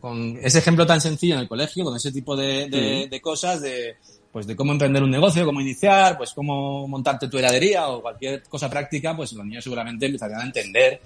[0.02, 3.96] con ese ejemplo tan sencillo en el colegio, con ese tipo de, de cosas, de
[4.32, 8.42] pues de cómo emprender un negocio, cómo iniciar, pues cómo montarte tu heladería o cualquier
[8.44, 11.00] cosa práctica, pues los niños seguramente empezarían a entender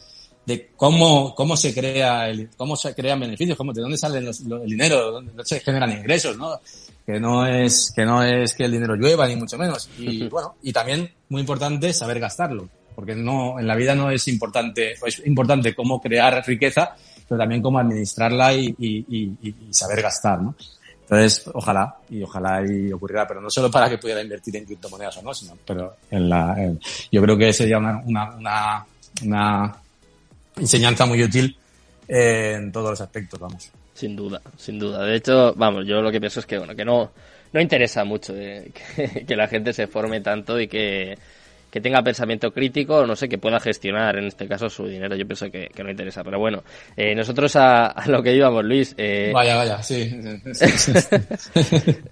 [0.46, 4.66] de cómo, cómo se crea el, cómo se crean beneficios, cómo, de dónde sale el
[4.66, 6.60] dinero, dónde se generan ingresos, ¿no?
[7.04, 9.90] Que no es, que no es que el dinero llueva, ni mucho menos.
[9.98, 12.68] Y bueno, y también, muy importante, saber gastarlo.
[12.94, 16.96] Porque no, en la vida no es importante, es importante cómo crear riqueza,
[17.28, 20.54] pero también cómo administrarla y, y, y, y saber gastar, ¿no?
[21.08, 25.16] Entonces, ojalá, y ojalá y ocurrirá, pero no solo para que pudiera invertir en criptomonedas
[25.18, 26.56] o no, sino, pero en la,
[27.12, 28.86] yo creo que sería una, una, una,
[29.22, 29.76] una
[30.56, 31.56] enseñanza muy útil
[32.08, 33.70] en todos los aspectos, vamos.
[33.94, 35.04] Sin duda, sin duda.
[35.04, 37.12] De hecho, vamos, yo lo que pienso es que, bueno, que no,
[37.52, 38.72] no interesa mucho eh,
[39.26, 41.16] que, la gente se forme tanto y que,
[41.76, 45.14] que tenga pensamiento crítico, no sé, que pueda gestionar en este caso su dinero.
[45.14, 46.24] Yo pienso que, no interesa.
[46.24, 46.62] Pero bueno,
[46.96, 48.94] eh, nosotros a, lo que íbamos, Luis.
[48.96, 50.10] Eh, vaya, vaya, sí.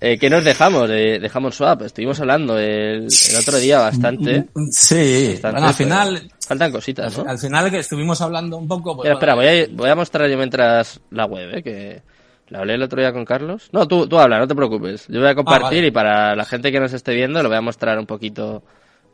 [0.03, 0.91] eh, ¿Qué nos dejamos?
[0.91, 1.81] dejamos Swap.
[1.81, 3.09] Estuvimos hablando el,
[3.41, 4.49] otro día bastante.
[4.71, 6.31] Sí, al final.
[6.47, 7.25] Faltan cositas, ¿no?
[7.27, 8.99] Al final que estuvimos hablando un poco.
[8.99, 11.63] Pues, espera, voy a, voy a mostrar yo mientras la web, ¿eh?
[11.63, 12.03] que.
[12.49, 13.71] ¿La hablé el otro día con Carlos?
[13.73, 15.09] No, tú, tú habla, no te preocupes.
[15.09, 17.57] Yo voy a ah, compartir y para la gente que nos esté viendo lo voy
[17.57, 18.63] a mostrar un poquito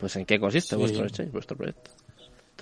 [0.01, 1.91] pues en qué consiste vuestro exchange, vuestro proyecto.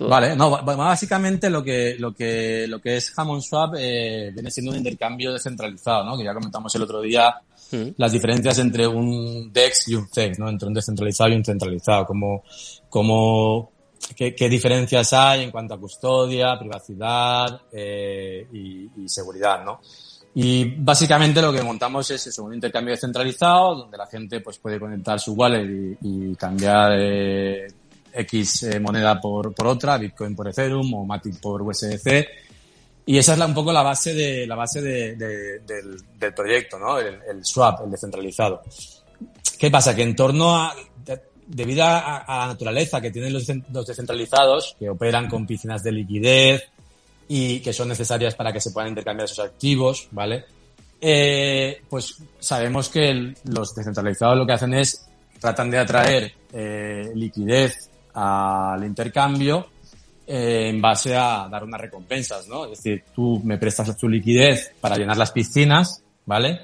[0.07, 4.71] Vale, no, básicamente lo que, lo que, lo que es Hammond Swap eh, viene siendo
[4.71, 6.17] un intercambio descentralizado, ¿no?
[6.17, 7.35] Que ya comentamos el otro día
[7.71, 7.89] mm.
[7.97, 10.47] las diferencias entre un DEX y un CEX, ¿no?
[10.47, 12.43] Entre un descentralizado y un centralizado, como,
[12.87, 13.71] como,
[14.15, 19.81] qué, qué diferencias hay en cuanto a custodia, privacidad eh, y, y seguridad, ¿no?
[20.35, 24.79] Y básicamente lo que montamos es eso, un intercambio descentralizado donde la gente pues puede
[24.79, 27.67] conectar su wallet y, cambiar eh,
[28.13, 32.27] X eh, moneda por, por otra, Bitcoin por Ethereum o Matic por USDC.
[33.07, 36.77] Y esa es la, un poco la base de la base de, del, del, proyecto,
[36.77, 36.99] ¿no?
[36.99, 38.61] El, swap, el descentralizado.
[39.57, 39.95] ¿Qué pasa?
[39.95, 40.75] Que en torno a,
[41.47, 45.91] debido a, a la naturaleza que tienen los, los descentralizados, que operan con piscinas de
[45.91, 46.69] liquidez,
[47.29, 50.45] y que son necesarias para que se puedan intercambiar esos activos, ¿vale?
[50.99, 55.07] Eh, pues sabemos que los descentralizados lo que hacen es
[55.39, 59.67] tratan de atraer eh, liquidez al intercambio
[60.27, 62.65] eh, en base a dar unas recompensas, ¿no?
[62.65, 66.59] Es decir, tú me prestas tu liquidez para llenar las piscinas, ¿vale?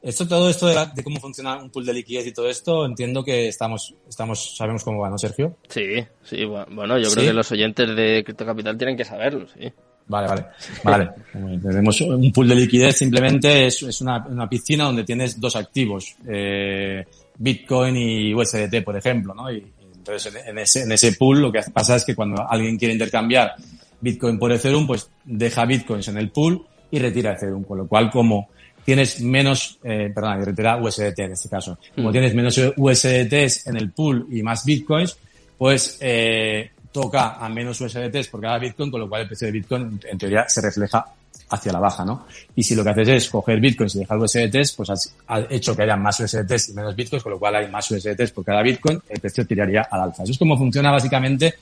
[0.00, 3.48] Esto, todo esto de, cómo funciona un pool de liquidez y todo esto, entiendo que
[3.48, 5.56] estamos, estamos, sabemos cómo va, ¿no, Sergio?
[5.68, 9.72] Sí, sí, bueno, yo creo que los oyentes de Crypto Capital tienen que saberlo, sí.
[10.06, 10.44] Vale, vale.
[10.82, 11.10] Vale.
[11.62, 16.16] Tenemos un pool de liquidez simplemente es, es una, una, piscina donde tienes dos activos,
[16.28, 17.04] eh,
[17.38, 19.50] Bitcoin y USDT, por ejemplo, ¿no?
[19.50, 19.64] Y,
[19.96, 23.54] entonces en, ese, en ese pool lo que pasa es que cuando alguien quiere intercambiar
[24.00, 28.10] Bitcoin por Ethereum, pues deja Bitcoins en el pool y retira Ethereum, con lo cual
[28.10, 28.50] como
[28.84, 32.12] tienes menos, eh, perdón, y retira USDT en este caso, como mm.
[32.12, 35.16] tienes menos USDTs en el pool y más Bitcoins,
[35.56, 39.52] pues eh, toca a menos USDTs por cada Bitcoin, con lo cual el precio de
[39.52, 41.04] Bitcoin en teoría se refleja
[41.50, 42.24] hacia la baja, ¿no?
[42.54, 45.12] Y si lo que haces es coger Bitcoins y dejar USDTs, pues has,
[45.50, 48.44] hecho que haya más USDTs y menos Bitcoins, con lo cual hay más USDTs por
[48.44, 50.22] cada Bitcoin, el precio tiraría al alza.
[50.22, 51.54] Eso es como funciona básicamente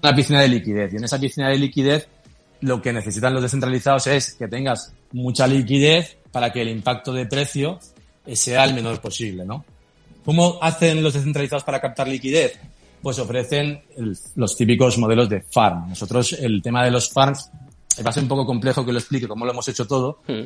[0.00, 0.92] una piscina de liquidez.
[0.92, 2.06] Y en esa piscina de liquidez,
[2.60, 7.26] lo que necesitan los descentralizados es que tengas mucha liquidez para que el impacto de
[7.26, 7.80] precio
[8.32, 9.64] sea el menor posible, ¿no?
[10.24, 12.56] ¿Cómo hacen los descentralizados para captar liquidez?
[13.02, 13.82] Pues ofrecen
[14.36, 15.88] los típicos modelos de farm.
[15.88, 17.50] Nosotros el tema de los farms
[18.04, 20.18] va a ser un poco complejo que lo explique cómo lo hemos hecho todo.
[20.26, 20.44] Hmm.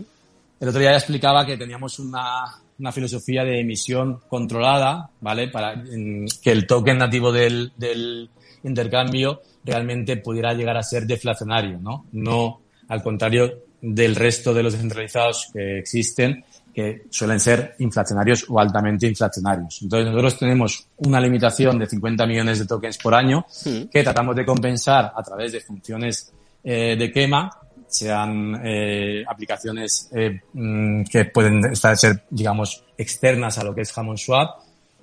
[0.60, 2.44] El otro día ya explicaba que teníamos una,
[2.78, 5.48] una filosofía de emisión controlada, ¿vale?
[5.48, 8.30] Para que el token nativo del, del
[8.62, 12.06] intercambio realmente pudiera llegar a ser deflacionario, ¿no?
[12.12, 16.44] No al contrario del resto de los descentralizados que existen,
[16.74, 19.80] que suelen ser inflacionarios o altamente inflacionarios.
[19.82, 23.46] Entonces nosotros tenemos una limitación de 50 millones de tokens por año
[23.90, 26.32] que tratamos de compensar a través de funciones
[26.64, 27.50] eh, de quema,
[27.86, 33.96] sean eh, aplicaciones eh, mm, que pueden estar, ser, digamos, externas a lo que es
[33.96, 34.60] Hammond Swap,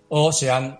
[0.10, 0.78] o sean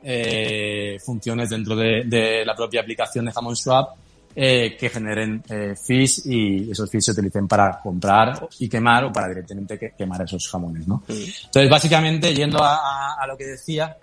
[1.06, 3.96] funciones dentro de, de, la propia aplicación de Hammond Swap
[4.34, 9.12] eh, que generen eh, fees y esos fees se utilicen para comprar y quemar o
[9.12, 11.04] para directamente quemar esos jamones, ¿no?
[11.08, 13.98] Entonces, básicamente, yendo a, a, lo que decía,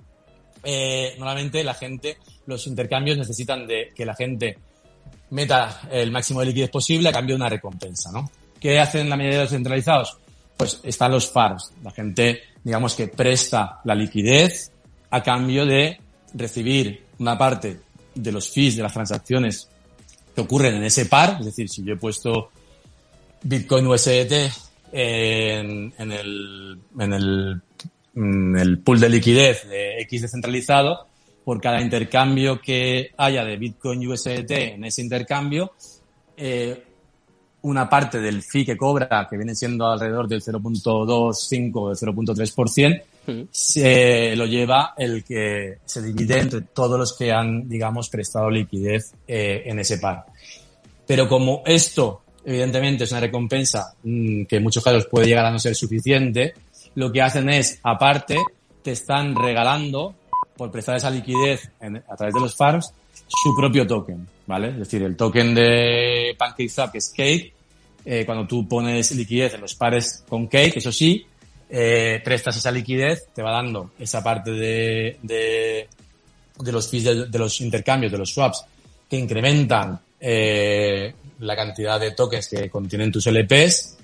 [0.62, 4.58] eh, normalmente la gente, los intercambios necesitan de que la gente
[5.30, 8.30] meta el máximo de liquidez posible a cambio de una recompensa, ¿no?
[8.60, 10.18] ¿Qué hacen la mayoría de los centralizados?
[10.58, 11.72] Pues están los FARs.
[11.82, 14.72] La gente, digamos que presta la liquidez
[15.10, 15.98] a cambio de
[16.34, 17.80] recibir una parte
[18.14, 19.70] de los fees de las transacciones
[20.38, 22.50] que ocurren en ese par, es decir, si yo he puesto
[23.42, 24.32] Bitcoin USDT
[24.92, 27.62] en, el, en, el,
[28.14, 31.08] el pool de liquidez de X descentralizado,
[31.44, 35.72] por cada intercambio que haya de Bitcoin USDT en ese intercambio,
[36.36, 36.84] eh,
[37.62, 43.02] una parte del fee que cobra, que viene siendo alrededor del 0.25 o del 0.3%,
[43.50, 49.12] se lo lleva el que se divide entre todos los que han, digamos, prestado liquidez
[49.26, 50.26] eh, en ese par.
[51.06, 55.50] Pero como esto, evidentemente, es una recompensa mm, que en muchos casos puede llegar a
[55.50, 56.54] no ser suficiente,
[56.94, 58.36] lo que hacen es, aparte,
[58.82, 60.14] te están regalando,
[60.56, 62.92] por prestar esa liquidez a través de los farms,
[63.28, 64.70] su propio token, ¿vale?
[64.70, 67.52] Es decir, el token de PancakeSwap, que es Cake,
[68.04, 71.24] eh, cuando tú pones liquidez en los pares con Cake, eso sí,
[71.70, 75.88] eh, prestas esa liquidez, te va dando esa parte de, de,
[76.58, 78.64] de los fees de, los intercambios, de los swaps,
[79.08, 83.96] que incrementan eh, la cantidad de tokens que contienen tus LPs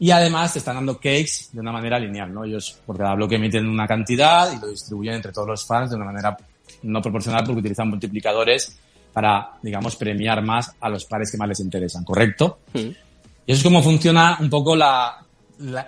[0.00, 2.44] y además te están dando cakes de una manera lineal, ¿no?
[2.44, 5.96] Ellos por cada bloque emiten una cantidad y lo distribuyen entre todos los fans de
[5.96, 6.36] una manera
[6.82, 8.76] no proporcional porque utilizan multiplicadores
[9.12, 12.58] para, digamos, premiar más a los pares que más les interesan, ¿correcto?
[12.72, 12.78] Mm.
[12.78, 15.24] Y eso es como funciona un poco la,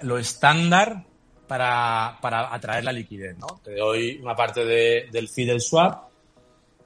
[0.02, 1.05] lo estándar
[1.46, 3.60] para, para atraer la liquidez, ¿no?
[3.62, 6.08] Te doy una parte de, del fee del swap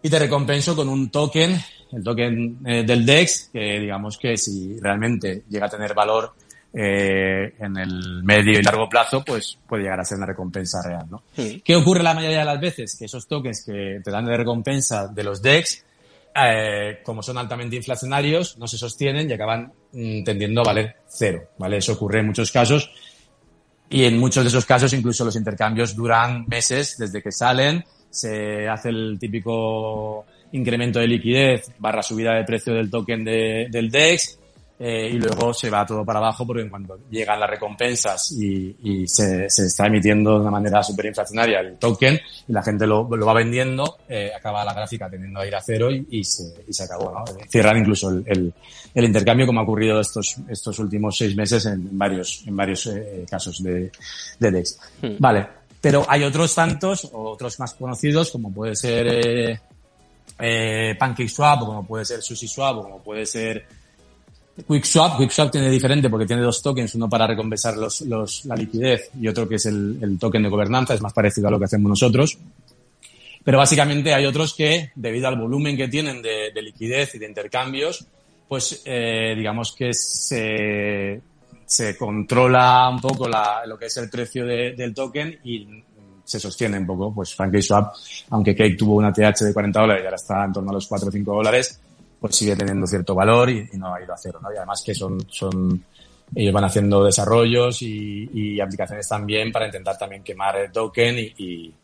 [0.03, 1.59] y te recompenso con un token,
[1.93, 6.33] el token eh, del DEX, que digamos que si realmente llega a tener valor
[6.73, 11.07] eh, en el medio y largo plazo, pues puede llegar a ser una recompensa real,
[11.11, 11.23] ¿no?
[11.65, 12.97] ¿Qué ocurre la mayoría de las veces?
[12.97, 15.85] Que esos tokens que te dan de recompensa de los DEX,
[16.35, 21.49] eh, como son altamente inflacionarios, no se sostienen y acaban mm, tendiendo a valer cero,
[21.59, 21.79] ¿vale?
[21.79, 22.91] Eso ocurre en muchos casos
[23.91, 28.69] y en muchos de esos casos incluso los intercambios duran meses desde que salen, se
[28.69, 34.38] hace el típico incremento de liquidez barra subida de precio del token de, del DEX
[34.81, 39.09] eh, y luego se va todo para abajo porque cuando llegan las recompensas y, y
[39.09, 43.27] se, se, está emitiendo de una manera superinflacionaria el token y la gente lo, lo
[43.27, 46.73] va vendiendo, eh, acaba la gráfica teniendo a ir a cero y, y, se, y
[46.73, 47.11] se acabó.
[47.11, 47.25] ¿no?
[47.49, 48.55] Cierran incluso el, el,
[48.95, 53.27] el, intercambio como ha ocurrido estos, estos últimos seis meses en varios, en varios eh,
[53.29, 53.91] casos de,
[54.39, 54.79] de DEX.
[55.03, 55.17] Hmm.
[55.19, 55.49] Vale,
[55.81, 59.61] pero hay otros tantos, otros más conocidos como puede ser eh,
[60.39, 63.67] eh, PancakeSwap o como puede ser SushiSwap o como puede ser
[64.67, 69.11] QuickSwap, QuickSwap tiene diferente porque tiene dos tokens, uno para recompensar los, los, la liquidez
[69.21, 71.67] y otro que es el, el, token de gobernanza, es más parecido a lo que
[71.67, 72.39] hacemos nosotros.
[73.45, 77.27] Pero básicamente hay otros que, debido al volumen que tienen de, de liquidez y de
[77.27, 78.05] intercambios,
[78.49, 81.21] pues eh, digamos que se,
[81.65, 85.67] se controla un poco la, lo que es el precio de, del token y
[86.25, 87.15] se sostiene un poco.
[87.15, 87.95] Pues PancakeSwap,
[88.31, 90.87] aunque Cake tuvo una TH de 40 dólares y ahora está en torno a los
[90.87, 91.81] 4 o 5 dólares,
[92.21, 94.53] pues sigue teniendo cierto valor y, y, no ha ido a cero, ¿no?
[94.53, 95.85] Y además que son, son,
[96.35, 101.33] ellos van haciendo desarrollos y, y aplicaciones también para intentar también quemar el token y,
[101.39, 101.75] y,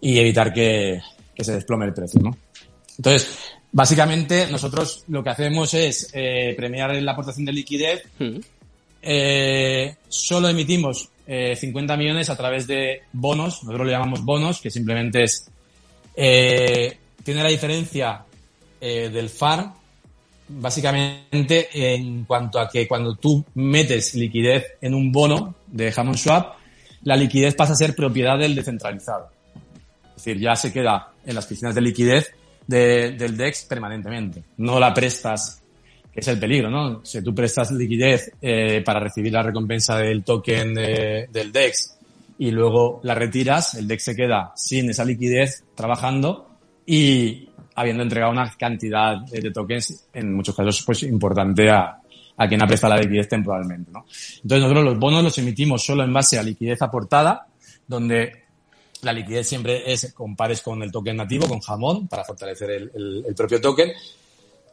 [0.00, 1.00] y evitar que,
[1.34, 2.36] que, se desplome el precio, ¿no?
[2.96, 3.38] Entonces,
[3.72, 8.04] básicamente nosotros lo que hacemos es eh, premiar la aportación de liquidez.
[8.18, 8.38] Mm.
[9.02, 14.70] Eh, solo emitimos eh, 50 millones a través de bonos, nosotros lo llamamos bonos, que
[14.70, 15.50] simplemente es,
[16.14, 18.24] eh, tiene la diferencia
[18.80, 19.72] eh, del FAR,
[20.48, 26.54] básicamente en cuanto a que cuando tú metes liquidez en un bono de Hammond Swap,
[27.02, 29.30] la liquidez pasa a ser propiedad del descentralizado.
[30.16, 32.32] Es decir, ya se queda en las piscinas de liquidez
[32.66, 34.42] de, del DEX permanentemente.
[34.56, 35.62] No la prestas,
[36.12, 37.04] que es el peligro, ¿no?
[37.04, 41.96] Si tú prestas liquidez eh, para recibir la recompensa del token de, del DEX
[42.38, 46.48] y luego la retiras, el DEX se queda sin esa liquidez trabajando
[46.86, 52.00] y habiendo entregado una cantidad de tokens, en muchos casos, pues importante a,
[52.36, 54.06] a quien ha prestado la liquidez temporalmente, ¿no?
[54.42, 57.46] Entonces nosotros los bonos los emitimos solo en base a liquidez aportada,
[57.86, 58.44] donde
[59.02, 63.24] la liquidez siempre es con pares con el token nativo, con jamón, para fortalecer el,
[63.26, 63.92] el, propio token,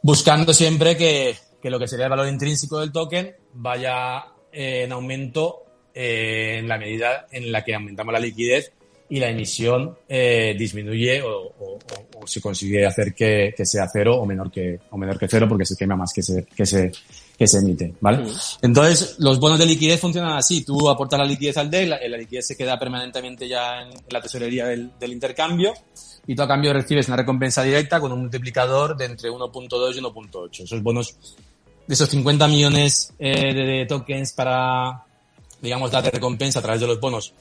[0.02, 5.64] buscando siempre que, que, lo que sería el valor intrínseco del token vaya en aumento
[5.94, 8.72] eh, en la medida en la que aumentamos la liquidez
[9.08, 11.78] y la emisión eh, disminuye o, o,
[12.16, 15.46] o, se consigue hacer que, que, sea cero o menor que, o menor que cero
[15.48, 16.90] porque se quema más que se, que se,
[17.36, 18.24] que se emite, ¿vale?
[18.62, 20.64] Entonces, los bonos de liquidez funcionan así.
[20.64, 24.04] Tú aportas la liquidez al DEC, la, la liquidez se queda permanentemente ya en, en
[24.08, 25.74] la tesorería del, del, intercambio
[26.26, 30.00] y tú a cambio recibes una recompensa directa con un multiplicador de entre 1.2 y
[30.00, 30.64] 1.8.
[30.64, 31.16] Esos bonos,
[31.86, 35.04] de esos 50 millones eh, de, de tokens para,
[35.60, 37.34] digamos, darte recompensa a través de los bonos,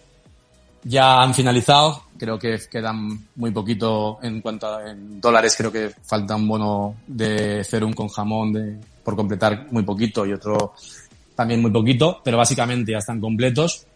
[0.83, 5.91] ya han finalizado, creo que quedan muy poquito en cuanto a en dólares, creo que
[6.03, 10.73] falta un bono de Cerum con jamón de, por completar muy poquito y otro
[11.35, 13.87] también muy poquito, pero básicamente ya están completos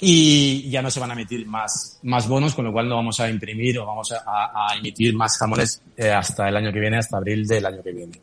[0.00, 3.20] y ya no se van a emitir más, más bonos, con lo cual no vamos
[3.20, 6.98] a imprimir o vamos a, a emitir más jamones eh, hasta el año que viene,
[6.98, 8.20] hasta abril del año que viene.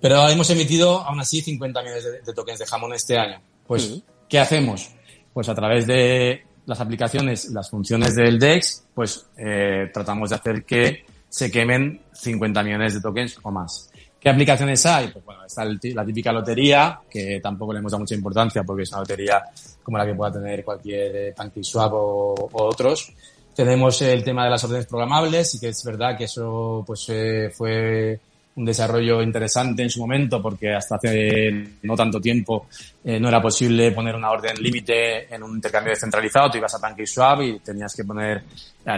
[0.00, 3.40] Pero hemos emitido aún así 50 millones de, tokens de jamón este año.
[3.66, 4.90] Pues, ¿qué hacemos?
[5.32, 10.64] Pues a través de las aplicaciones, las funciones del DEX, pues eh, tratamos de hacer
[10.64, 13.90] que se quemen 50 millones de tokens o más.
[14.20, 15.08] ¿Qué aplicaciones hay?
[15.08, 18.90] Pues bueno, está la típica lotería, que tampoco le hemos dado mucha importancia porque es
[18.90, 19.42] una lotería
[19.82, 23.12] como la que pueda tener cualquier eh, PancakeSwap o, o otros.
[23.54, 27.50] Tenemos el tema de las órdenes programables y que es verdad que eso pues eh,
[27.52, 28.20] fue
[28.60, 31.50] un desarrollo interesante en su momento porque hasta hace
[31.82, 32.66] no tanto tiempo
[33.02, 36.50] eh, no era posible poner una orden límite en un intercambio descentralizado.
[36.50, 38.42] Tú ibas a PancakeSwap y tenías que poner,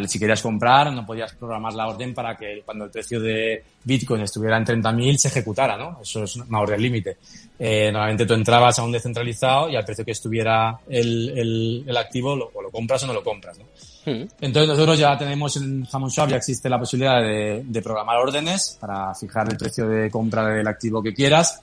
[0.07, 4.23] si querías comprar, no podías programar la orden para que cuando el precio de Bitcoin
[4.23, 6.01] estuviera en 30.000 se ejecutara, ¿no?
[6.03, 7.19] Eso es una orden límite.
[7.59, 11.97] Eh, normalmente tú entrabas a un descentralizado y al precio que estuviera el, el, el
[11.97, 13.67] activo lo, o lo compras o no lo compras, ¿no?
[14.05, 14.25] Hmm.
[14.41, 19.15] Entonces nosotros ya tenemos en Swap ya existe la posibilidad de, de, programar órdenes para
[19.15, 21.63] fijar el precio de compra del activo que quieras.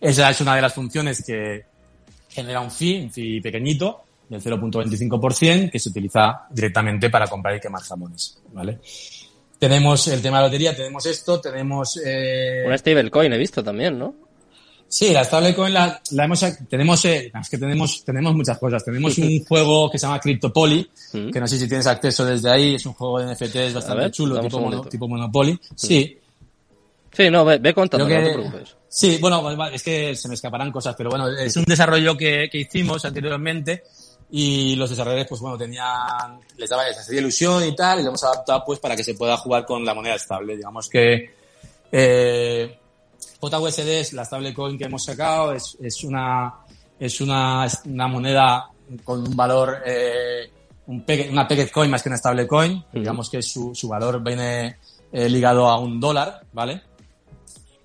[0.00, 1.64] Esa es una de las funciones que
[2.28, 7.60] genera un fee, un fee pequeñito, del 0.25%, que se utiliza directamente para comprar y
[7.60, 8.78] quemar jamones, ¿vale?
[9.58, 12.00] Tenemos el tema de lotería, tenemos esto, tenemos...
[12.04, 12.64] Eh...
[12.66, 14.14] Una stablecoin he visto también, ¿no?
[14.92, 18.84] Sí, la stablecoin la, la hemos, tenemos, eh, es que tenemos, tenemos muchas cosas.
[18.84, 20.90] Tenemos un juego que se llama CryptoPoly,
[21.32, 24.38] que no sé si tienes acceso desde ahí, es un juego de NFTs bastante chulo,
[24.38, 25.58] tipo, tipo, Monopoly.
[25.74, 26.18] Sí.
[27.10, 28.76] Sí, no, ve, ve contando, no te preocupes.
[28.86, 32.58] Sí, bueno, es que se me escaparán cosas, pero bueno, es un desarrollo que, que
[32.58, 33.84] hicimos anteriormente
[34.30, 38.24] y los desarrolladores, pues bueno, tenían, les daba esa ilusión y tal, y lo hemos
[38.24, 40.54] adaptado pues para que se pueda jugar con la moneda estable.
[40.54, 41.30] Digamos que,
[41.90, 42.78] eh,
[43.50, 46.54] JUSD es la stablecoin que hemos sacado, es, es una,
[46.98, 48.70] es una, una moneda
[49.02, 50.50] con un valor, eh,
[50.86, 52.84] un una pegged coin más que una stablecoin.
[52.92, 54.76] Digamos que su, su valor viene
[55.12, 56.82] eh, ligado a un dólar, ¿vale?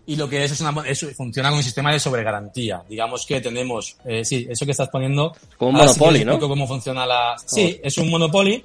[0.05, 2.81] Y lo que es es una, eso funciona con un sistema de sobregarantía.
[2.88, 5.35] Digamos que tenemos, eh, sí, eso que estás poniendo.
[5.57, 6.39] Como un monopoly, ¿no?
[6.39, 8.63] cómo funciona la, sí, es un monopoly,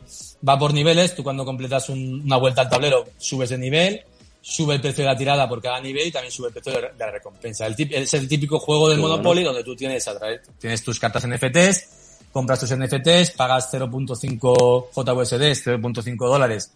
[0.48, 4.04] va por niveles, tú cuando completas una vuelta al tablero subes de nivel,
[4.42, 6.90] sube el precio de la tirada por cada nivel y también sube el precio de
[6.98, 7.66] la recompensa.
[7.66, 11.26] El es el típico juego del Monopoly donde tú tienes, a través, tienes tus cartas
[11.26, 16.72] NFTs, compras tus NFTs, pagas 0.5 JUSD, 0.5 dólares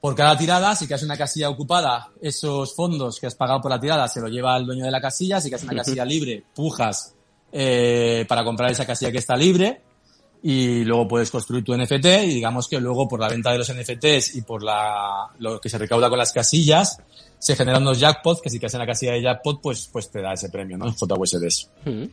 [0.00, 0.76] por cada tirada.
[0.76, 4.28] Si que una casilla ocupada, esos fondos que has pagado por la tirada se lo
[4.28, 5.40] lleva el dueño de la casilla.
[5.40, 7.14] Si que una casilla libre, pujas
[7.50, 9.80] eh, para comprar esa casilla que está libre
[10.46, 13.72] y luego puedes construir tu NFT y digamos que luego por la venta de los
[13.72, 16.98] NFTs y por la, lo que se recauda con las casillas
[17.38, 20.20] se generan unos jackpots que si que hacen la casilla de jackpot pues, pues te
[20.20, 20.92] da ese premio, ¿no?
[20.92, 21.70] JUSDs.
[21.86, 22.04] Mm.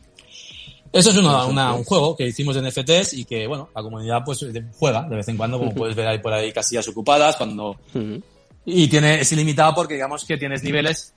[0.92, 4.22] Eso es una, una, un juego que hicimos de NFTs y que, bueno, la comunidad
[4.24, 4.42] pues
[4.78, 7.76] juega de vez en cuando, como puedes ver ahí por ahí casillas ocupadas, cuando...
[8.64, 11.12] Y tiene, es ilimitado porque digamos que tienes niveles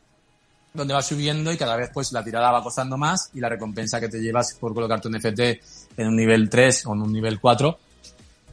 [0.74, 4.02] donde va subiendo y cada vez pues la tirada va costando más y la recompensa
[4.02, 5.40] que te llevas por colocar tu NFT
[5.98, 7.80] en un nivel 3 o en un nivel 4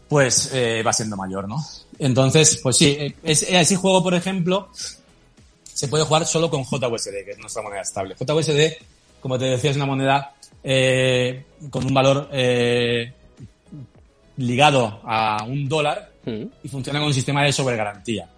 [0.08, 1.56] pues eh, va siendo mayor, ¿no?
[1.98, 4.68] Entonces, pues sí, eh, es, ese juego, por ejemplo,
[5.72, 8.14] se puede jugar solo con JUSD, que es nuestra moneda estable.
[8.14, 8.74] JUSD,
[9.20, 13.10] como te decía, es una moneda eh, con un valor eh,
[14.36, 16.44] ligado a un dólar mm.
[16.62, 18.28] y funciona con un sistema de sobregarantía.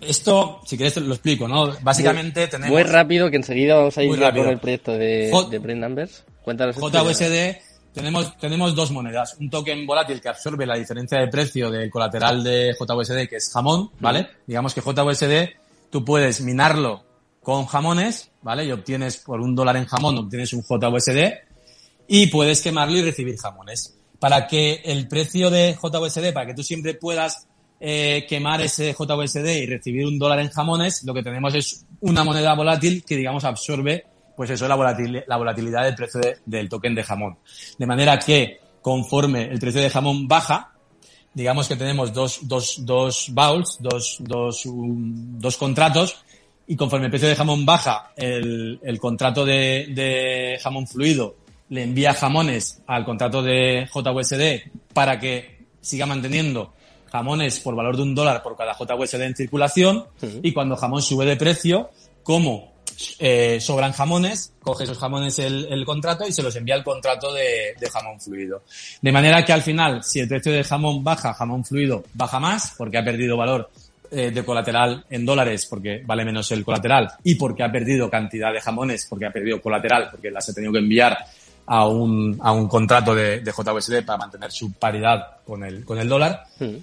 [0.00, 1.72] Esto, si quieres, te lo explico, ¿no?
[1.82, 2.72] Básicamente tenemos...
[2.72, 6.24] Muy rápido, que enseguida vamos a ir con el proyecto de, de Brain Numbers.
[6.42, 6.76] Cuéntanos.
[6.76, 7.56] JUSD,
[7.92, 9.36] tenemos, tenemos dos monedas.
[9.38, 13.50] Un token volátil que absorbe la diferencia de precio del colateral de JUSD, que es
[13.52, 14.28] jamón, ¿vale?
[14.46, 15.50] Digamos que JUSD,
[15.90, 17.04] tú puedes minarlo
[17.42, 18.64] con jamones, ¿vale?
[18.64, 21.18] Y obtienes por un dólar en jamón, obtienes un JUSD
[22.08, 23.98] y puedes quemarlo y recibir jamones.
[24.18, 27.46] Para que el precio de JUSD, para que tú siempre puedas
[27.80, 32.24] eh, quemar ese JUSD y recibir un dólar en jamones, lo que tenemos es una
[32.24, 34.06] moneda volátil que, digamos, absorbe,
[34.36, 37.38] pues eso, la, volatil la volatilidad del precio del token de jamón.
[37.78, 40.72] De manera que, conforme el precio de jamón baja,
[41.34, 46.24] digamos que tenemos dos, dos, dos bowls, dos, dos, dos contratos,
[46.66, 51.36] y conforme el precio de jamón baja, el, el contrato de, de jamón fluido
[51.68, 56.74] le envía jamones al contrato de JUSD para que siga manteniendo
[57.10, 60.06] jamones por valor de un dólar por cada JUSD en circulación
[60.42, 61.90] y cuando jamón sube de precio,
[62.22, 62.71] como
[63.18, 67.74] eh, sobran jamones, coge esos jamones el, contrato y se los envía el contrato de,
[67.78, 68.62] de, jamón fluido.
[69.00, 72.74] De manera que al final, si el precio de jamón baja, jamón fluido baja más,
[72.76, 73.70] porque ha perdido valor
[74.10, 78.52] eh, de colateral en dólares, porque vale menos el colateral, y porque ha perdido cantidad
[78.52, 81.16] de jamones, porque ha perdido colateral, porque las ha tenido que enviar
[81.64, 86.10] a un, a un contrato de, de para mantener su paridad con el, con el
[86.10, 86.44] dólar.
[86.58, 86.76] Hmm.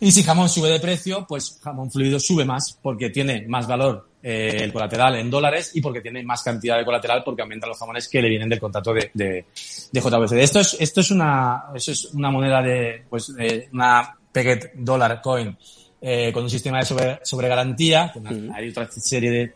[0.00, 4.08] Y si jamón sube de precio, pues jamón fluido sube más porque tiene más valor
[4.22, 7.78] eh, el colateral en dólares y porque tiene más cantidad de colateral porque aumentan los
[7.78, 9.46] jamones que le vienen del contrato de, de,
[9.92, 10.32] de JBC.
[10.32, 13.32] Esto es, esto es una, eso es una moneda de, pues,
[13.72, 15.56] una Pegged Dollar Coin
[16.00, 18.12] eh, con un sistema de sobre, sobre garantía.
[18.54, 19.54] Hay otra serie de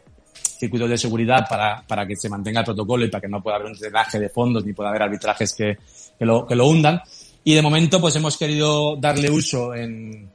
[0.58, 3.56] circuitos de seguridad para, para que se mantenga el protocolo y para que no pueda
[3.56, 5.76] haber un drenaje de fondos ni pueda haber arbitrajes que,
[6.18, 7.00] que, lo, que lo hundan.
[7.48, 10.30] Y de momento, pues hemos querido darle uso en,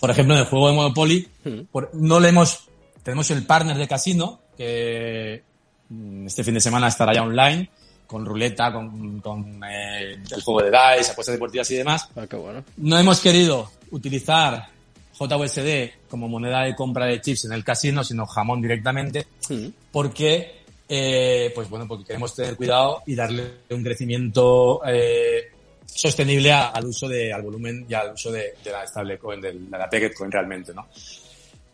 [0.00, 1.28] por ejemplo, en el juego de Monopoly,
[1.92, 2.64] no le hemos,
[3.04, 5.44] tenemos el partner de casino, que
[5.88, 7.70] mm, este fin de semana estará ya online,
[8.08, 12.08] con ruleta, con, con eh, el juego de dice, apuestas deportivas y demás.
[12.16, 12.64] Ah, qué bueno.
[12.78, 14.66] No hemos querido utilizar
[15.16, 19.24] JUSD como moneda de compra de chips en el casino, sino jamón directamente,
[19.92, 25.52] porque, eh, pues bueno, porque queremos tener cuidado y darle un crecimiento eh,
[25.86, 29.70] sostenible al uso de, al volumen y al uso de, de la stablecoin, de, de
[29.70, 30.88] la Coin realmente, ¿no?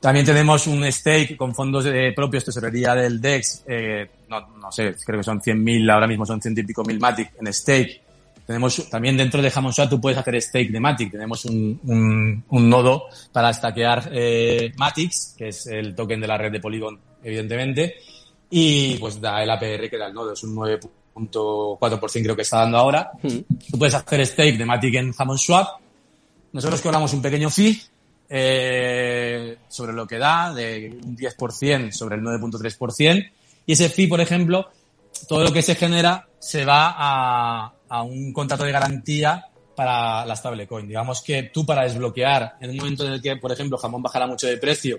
[0.03, 4.97] También tenemos un stake con fondos de propios, tesorería del DEX, eh, no, no sé,
[5.07, 8.03] creo que son 100.000, ahora mismo son 100 y pico mil Matic en stake.
[8.45, 11.13] Tenemos también dentro de Swap tú puedes hacer stake de Matic.
[11.13, 16.37] Tenemos un, un, un nodo para stackear eh, Matics, que es el token de la
[16.37, 17.95] red de Polygon, evidentemente.
[18.51, 20.81] Y pues da el APR que da el nodo, es un 9
[21.15, 23.11] 4% creo que está dando ahora.
[23.21, 25.81] Tú puedes hacer stake de Matic en Hammond Swap.
[26.53, 27.83] Nosotros cobramos un pequeño fee
[28.29, 33.31] eh, sobre lo que da, de un 10% sobre el 9.3%.
[33.67, 34.69] Y ese fee, por ejemplo,
[35.29, 40.37] todo lo que se genera se va a, a un contrato de garantía para la
[40.37, 40.89] stablecoin.
[40.89, 44.27] Digamos que tú para desbloquear en un momento en el que, por ejemplo, jamón bajara
[44.27, 44.99] mucho de precio,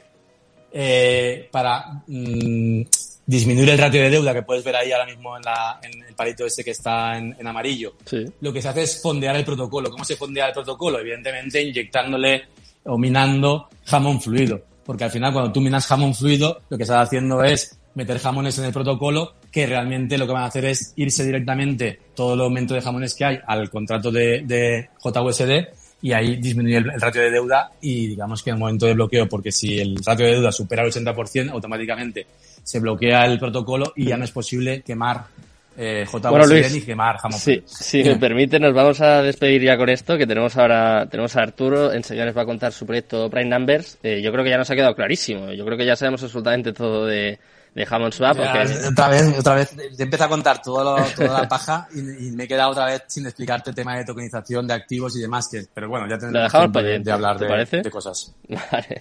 [0.71, 2.81] eh, para mm,
[3.25, 6.13] disminuir el ratio de deuda que puedes ver ahí ahora mismo en, la, en el
[6.13, 7.95] palito ese que está en, en amarillo.
[8.41, 9.89] Lo que se hace es fondear el protocolo.
[9.89, 10.99] ¿Cómo se fondea el protocolo?
[10.99, 12.43] Evidentemente inyectándole
[12.85, 14.61] o minando jamón fluido.
[14.85, 18.57] Porque al final cuando tú minas jamón fluido, lo que estás haciendo es meter jamones
[18.57, 22.41] en el protocolo que realmente lo que van a hacer es irse directamente todo el
[22.41, 25.51] aumento de jamones que hay al contrato de, de JUSD
[26.01, 29.29] y ahí disminuir el, ratio de deuda y digamos que en el momento de bloqueo,
[29.29, 32.25] porque si el ratio de deuda supera el 80%, automáticamente
[32.63, 35.25] se bloquea el protocolo y ya no es posible quemar
[35.75, 37.39] eh, JVC ni quemar jamón.
[37.39, 41.35] Sí, si me permite, nos vamos a despedir ya con esto, que tenemos ahora, tenemos
[41.35, 43.97] a Arturo, enseguida va a contar su proyecto Prime Numbers.
[44.03, 46.73] Eh, yo creo que ya nos ha quedado clarísimo, yo creo que ya sabemos absolutamente
[46.73, 47.39] todo de,
[47.73, 48.37] de Hammond Swap.
[48.39, 52.71] Otra vez, otra vez, te empiezo a contar toda la paja y, me he quedado
[52.71, 56.07] otra vez sin explicarte el tema de tokenización de activos y demás, que, pero bueno,
[56.09, 58.33] ya tendremos tiempo de, hablar de, de, cosas.
[58.47, 58.99] Vale.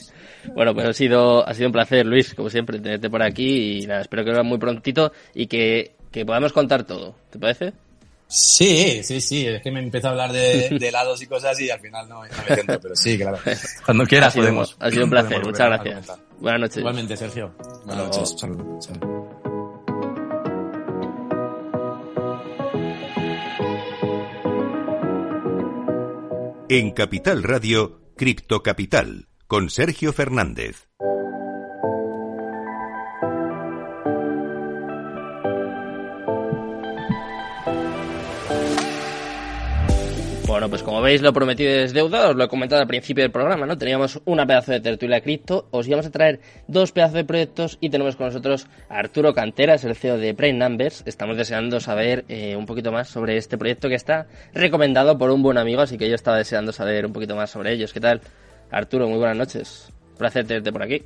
[0.54, 3.86] Bueno, pues ha sido, ha sido un placer, Luis, como siempre, tenerte por aquí y
[3.86, 7.14] nada, espero que venga muy prontito y que, que podamos contar todo.
[7.30, 7.72] ¿Te parece?
[8.34, 9.46] Sí, sí, sí.
[9.46, 12.56] Es que me empiezo a hablar de, helados y cosas y al final no, me
[12.56, 13.38] centro, pero sí, claro.
[13.84, 14.74] Cuando quieras podemos.
[14.80, 15.44] Ha sido un placer.
[15.44, 16.18] Muchas gracias.
[16.42, 16.78] Buenas noches.
[16.78, 17.54] Igualmente, Sergio.
[17.86, 18.36] Buenas noches.
[26.68, 30.88] En Capital Radio, Cripto Capital, con Sergio Fernández.
[40.62, 43.32] Bueno, pues como veis, lo prometido es deuda, os lo he comentado al principio del
[43.32, 43.76] programa, ¿no?
[43.76, 47.90] Teníamos una pedazo de tertulia cripto, os íbamos a traer dos pedazos de proyectos y
[47.90, 51.02] tenemos con nosotros a Arturo Canteras, el CEO de Prime Numbers.
[51.04, 55.42] Estamos deseando saber eh, un poquito más sobre este proyecto que está recomendado por un
[55.42, 57.92] buen amigo, así que yo estaba deseando saber un poquito más sobre ellos.
[57.92, 58.20] ¿Qué tal?
[58.70, 59.92] Arturo, muy buenas noches.
[60.12, 61.02] Un placer tenerte por aquí.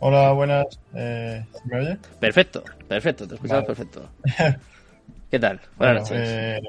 [0.00, 0.66] Hola, buenas.
[0.94, 1.98] Eh, ¿Me oye?
[2.20, 4.10] Perfecto, perfecto, te escuchamos perfecto.
[5.30, 5.58] ¿Qué tal?
[5.78, 6.28] Buenas noches.
[6.28, 6.60] Eh,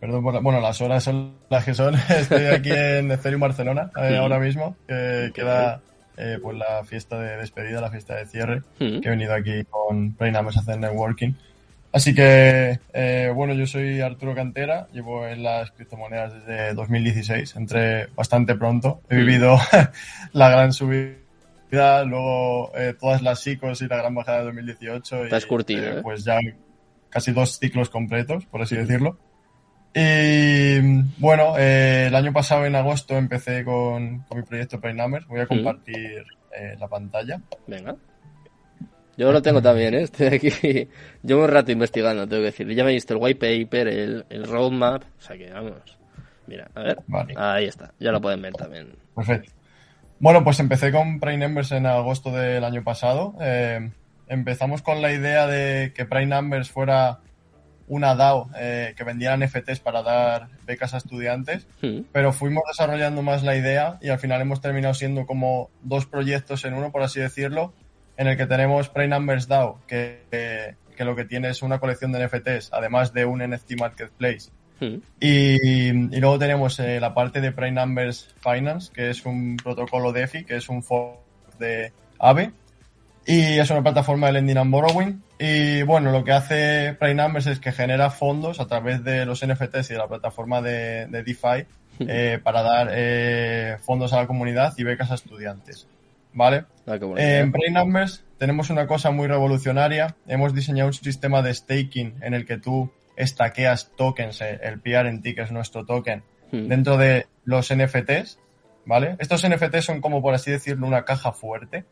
[0.00, 1.94] Perdón por bueno, las horas son las que son.
[2.08, 5.80] Estoy aquí en Ethereum Barcelona eh, ahora mismo, que queda
[6.16, 10.12] eh, pues la fiesta de despedida, la fiesta de cierre, que he venido aquí con
[10.12, 11.32] Preinames a hacer networking.
[11.96, 18.08] Así que, eh, bueno, yo soy Arturo Cantera, llevo en las criptomonedas desde 2016, entré
[18.08, 19.56] bastante pronto, he vivido
[20.34, 25.24] la gran subida, luego eh, todas las psicos y la gran bajada de 2018.
[25.24, 26.38] Estás curtido, eh, Pues ya
[27.08, 29.16] casi dos ciclos completos, por así decirlo.
[29.98, 30.78] Y
[31.16, 35.26] bueno, eh, el año pasado en agosto empecé con, con mi proyecto Numbers.
[35.26, 36.22] Voy a compartir
[36.54, 37.40] eh, la pantalla.
[37.66, 37.96] Venga.
[39.16, 40.02] Yo lo tengo también, ¿eh?
[40.02, 40.50] estoy aquí.
[41.22, 42.68] Llevo un rato investigando, tengo que decir.
[42.74, 45.02] Ya me he visto el white paper, el, el roadmap.
[45.02, 45.98] O sea que vamos.
[46.46, 46.98] Mira, a ver.
[47.34, 47.94] Ahí está.
[47.98, 48.94] Ya lo pueden ver también.
[49.14, 49.50] Perfecto.
[50.18, 53.34] Bueno, pues empecé con Prime Numbers en agosto del año pasado.
[53.40, 53.92] Eh,
[54.28, 57.20] empezamos con la idea de que Prime Numbers fuera
[57.88, 62.00] una DAO eh, que vendiera NFTs para dar becas a estudiantes, hmm.
[62.12, 66.64] pero fuimos desarrollando más la idea y al final hemos terminado siendo como dos proyectos
[66.64, 67.72] en uno, por así decirlo,
[68.16, 70.22] en el que tenemos Prime Numbers DAO, que,
[70.96, 74.50] que, lo que tiene es una colección de NFTs, además de un NFT Marketplace.
[74.80, 74.96] Hmm.
[75.20, 80.12] Y, y, luego tenemos eh, la parte de Prime Numbers Finance, que es un protocolo
[80.12, 81.18] DeFi, que es un fork
[81.58, 82.52] de AVE,
[83.26, 85.22] y es una plataforma de lending and borrowing.
[85.38, 89.46] Y bueno, lo que hace Prime Numbers es que genera fondos a través de los
[89.46, 91.66] NFTs y de la plataforma de, de DeFi
[92.00, 95.88] eh, para dar eh, fondos a la comunidad y becas a estudiantes.
[96.32, 96.64] ¿Vale?
[96.86, 100.16] Ah, en Prime Numbers tenemos una cosa muy revolucionaria.
[100.26, 105.34] Hemos diseñado un sistema de staking en el que tú estaqueas tokens, eh, el PRNT,
[105.34, 108.38] que es nuestro token, dentro de los NFTs.
[108.84, 109.16] ¿Vale?
[109.18, 111.84] Estos NFTs son como, por así decirlo, una caja fuerte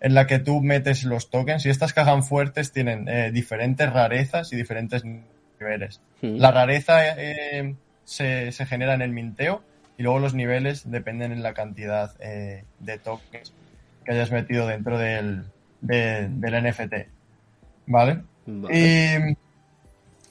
[0.00, 4.52] en la que tú metes los tokens y estas cajas fuertes tienen eh, diferentes rarezas
[4.52, 6.00] y diferentes niveles.
[6.22, 6.36] Hmm.
[6.36, 7.74] La rareza eh,
[8.04, 9.62] se, se, genera en el minteo
[9.98, 13.52] y luego los niveles dependen en la cantidad eh, de tokens
[14.04, 15.44] que hayas metido dentro del,
[15.82, 16.94] del NFT.
[17.86, 18.22] ¿Vale?
[18.46, 18.78] Vale.
[18.78, 19.36] Y,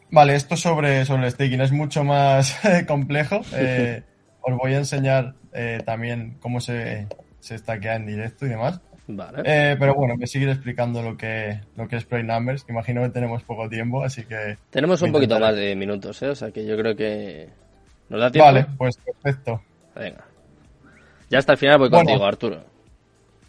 [0.10, 3.41] vale, esto sobre, sobre el staking es mucho más complejo.
[4.41, 5.36] os voy a enseñar
[5.86, 7.08] también cómo se,
[7.40, 8.82] se en directo y demás.
[9.11, 9.41] Vale.
[9.44, 13.10] Eh, pero bueno, me sigue explicando lo que, lo que es Play Numbers, imagino que
[13.10, 14.57] tenemos poco tiempo, así que...
[14.69, 16.30] Tenemos un poquito más de minutos, ¿eh?
[16.30, 17.49] O sea que yo creo que...
[18.10, 18.45] ¿Nos da tiempo?
[18.45, 19.64] Vale, pues perfecto.
[19.95, 20.26] Venga.
[21.27, 22.64] Ya hasta el final voy contigo, Arturo.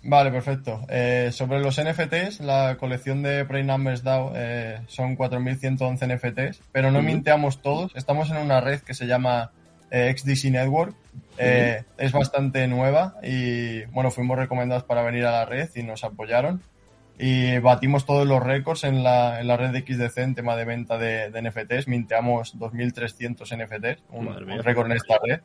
[0.03, 0.81] Vale, perfecto.
[0.89, 6.91] Eh, sobre los NFTs, la colección de Play Numbers DAO eh, son 4.111 NFTs, pero
[6.91, 7.93] no minteamos todos.
[7.95, 9.53] Estamos en una red que se llama
[9.91, 10.95] eh, XDC Network.
[11.39, 16.05] Eh, es bastante nueva y bueno, fuimos recomendados para venir a la red y nos
[16.05, 16.63] apoyaron.
[17.19, 20.65] Y batimos todos los récords en la, en la red de XDC en tema de
[20.65, 21.87] venta de, NFTs.
[21.87, 25.41] Minteamos 2.300 NFTs, un, récord en esta red.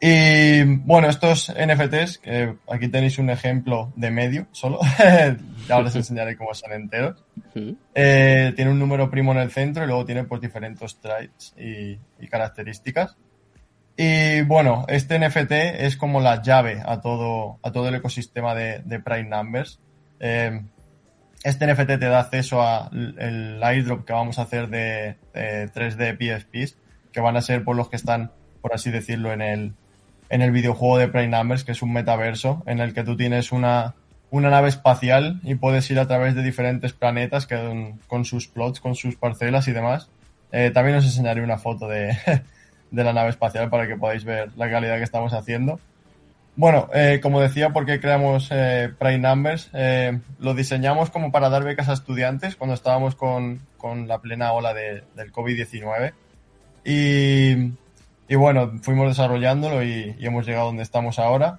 [0.00, 4.80] Y bueno, estos NFTs, que aquí tenéis un ejemplo de medio solo,
[5.70, 7.24] ahora os enseñaré cómo son enteros.
[7.94, 11.96] Eh, tiene un número primo en el centro y luego tiene pues diferentes traits y,
[12.18, 13.16] y características.
[13.96, 18.80] Y bueno, este NFT es como la llave a todo, a todo el ecosistema de,
[18.80, 19.80] de Prime Numbers.
[20.18, 20.62] Eh,
[21.44, 26.78] este NFT te da acceso al airdrop que vamos a hacer de, 3D PSPs,
[27.12, 29.74] que van a ser por los que están, por así decirlo, en el,
[30.28, 33.50] en el videojuego de Prime Numbers, que es un metaverso en el que tú tienes
[33.50, 33.96] una,
[34.30, 38.78] una nave espacial y puedes ir a través de diferentes planetas que, con sus plots,
[38.78, 40.08] con sus parcelas y demás.
[40.52, 42.16] Eh, también os enseñaré una foto de,
[42.92, 45.80] de la nave espacial para que podáis ver la calidad que estamos haciendo.
[46.54, 51.64] Bueno, eh, como decía, porque creamos eh, Prime Numbers, eh, lo diseñamos como para dar
[51.64, 56.12] becas a estudiantes cuando estábamos con, con la plena ola de, del COVID-19.
[56.84, 57.72] Y,
[58.28, 61.58] y, bueno, fuimos desarrollándolo y, y, hemos llegado donde estamos ahora.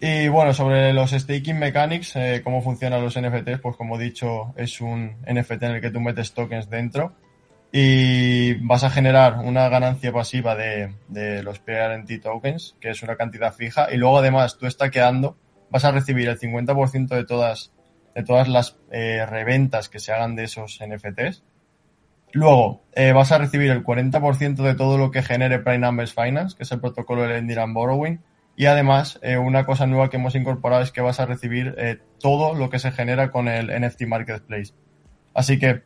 [0.00, 4.80] Y bueno, sobre los staking mechanics, cómo funcionan los NFTs, pues como he dicho, es
[4.80, 7.12] un NFT en el que tú metes tokens dentro
[7.72, 13.16] y vas a generar una ganancia pasiva de, de los PRNT tokens, que es una
[13.16, 15.38] cantidad fija, y luego además tú quedando
[15.70, 17.72] vas a recibir el 50% de todas,
[18.14, 21.44] de todas las eh, reventas que se hagan de esos NFTs.
[22.32, 26.56] Luego eh, vas a recibir el 40% de todo lo que genere Prime Numbers Finance,
[26.56, 28.20] que es el protocolo de Lending and Borrowing.
[28.54, 31.74] Y además, eh, una cosa nueva que hemos incorporado es que vas a recibir
[32.20, 34.74] todo lo que se genera con el NFT Marketplace.
[35.32, 35.84] Así que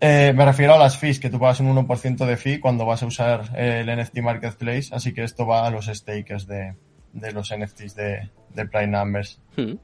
[0.00, 3.02] eh, me refiero a las fees, que tú pagas un 1% de fee cuando vas
[3.02, 6.74] a usar el NFT Marketplace, así que esto va a los stakers de,
[7.12, 9.40] de los NFTs de, de Prime Numbers.
[9.56, 9.74] Hmm.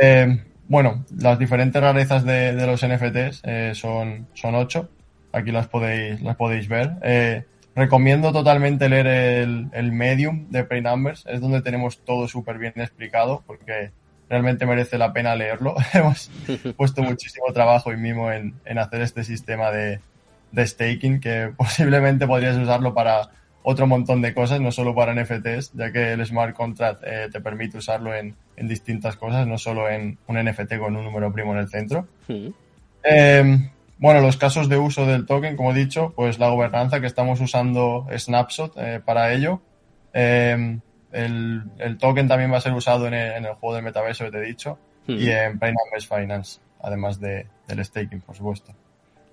[0.00, 4.88] Eh, bueno, las diferentes rarezas de, de los NFTs eh, son, son 8.
[5.32, 6.92] Aquí las podéis, las podéis ver.
[7.02, 11.24] Eh, recomiendo totalmente leer el, el Medium de Prime Numbers.
[11.26, 13.92] Es donde tenemos todo súper bien explicado porque
[14.28, 15.74] realmente merece la pena leerlo.
[15.92, 16.30] Hemos
[16.76, 20.00] puesto muchísimo trabajo y mimo en, en hacer este sistema de,
[20.52, 23.30] de, staking que posiblemente podrías usarlo para
[23.62, 27.40] otro montón de cosas, no solo para NFTs, ya que el smart contract eh, te
[27.40, 31.52] permite usarlo en, en, distintas cosas, no solo en un NFT con un número primo
[31.54, 32.06] en el centro.
[33.02, 37.06] eh, bueno, los casos de uso del token, como he dicho, pues la gobernanza que
[37.06, 39.62] estamos usando Snapshot eh, para ello.
[40.12, 40.78] Eh,
[41.14, 44.24] el, el, token también va a ser usado en el, en el, juego del metaverso
[44.24, 44.78] que te he dicho.
[45.06, 48.72] y en Numbers Finance, además de, del staking, por supuesto.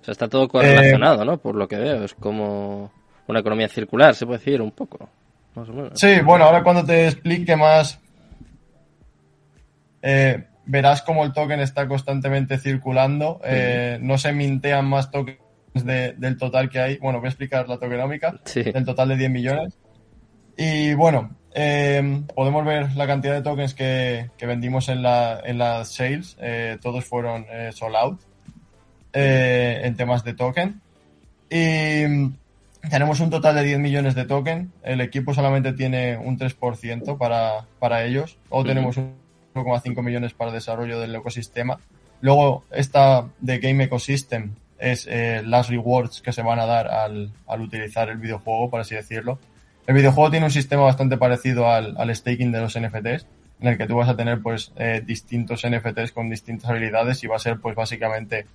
[0.00, 1.38] O sea, está todo correlacionado, ¿no?
[1.38, 2.90] Por lo que veo, es como
[3.26, 5.08] una economía circular, se puede decir un poco.
[5.94, 8.00] Sí, bueno, ahora cuando te explique más,
[10.00, 13.40] eh, verás cómo el token está constantemente circulando.
[13.44, 15.38] Eh, no se mintean más tokens
[15.74, 16.98] del total que hay.
[16.98, 18.40] Bueno, voy a explicar la tokenómica.
[18.54, 19.78] Del total de 10 millones.
[20.56, 25.92] Y bueno, eh, podemos ver la cantidad de tokens que, vendimos en, la, en las
[25.92, 26.36] sales.
[26.80, 28.20] todos fueron sold out
[29.12, 30.80] en temas de token.
[31.50, 32.32] Y
[32.90, 34.72] tenemos un total de 10 millones de token.
[34.82, 38.38] El equipo solamente tiene un 3% para, para ellos.
[38.48, 38.98] O tenemos
[39.54, 41.78] 1,5 millones para el desarrollo del ecosistema.
[42.20, 47.32] Luego, esta de Game Ecosystem es eh, las rewards que se van a dar al,
[47.46, 49.38] al, utilizar el videojuego, por así decirlo.
[49.86, 53.26] El videojuego tiene un sistema bastante parecido al, al staking de los NFTs,
[53.60, 57.26] en el que tú vas a tener pues eh, distintos NFTs con distintas habilidades y
[57.26, 58.46] va a ser pues básicamente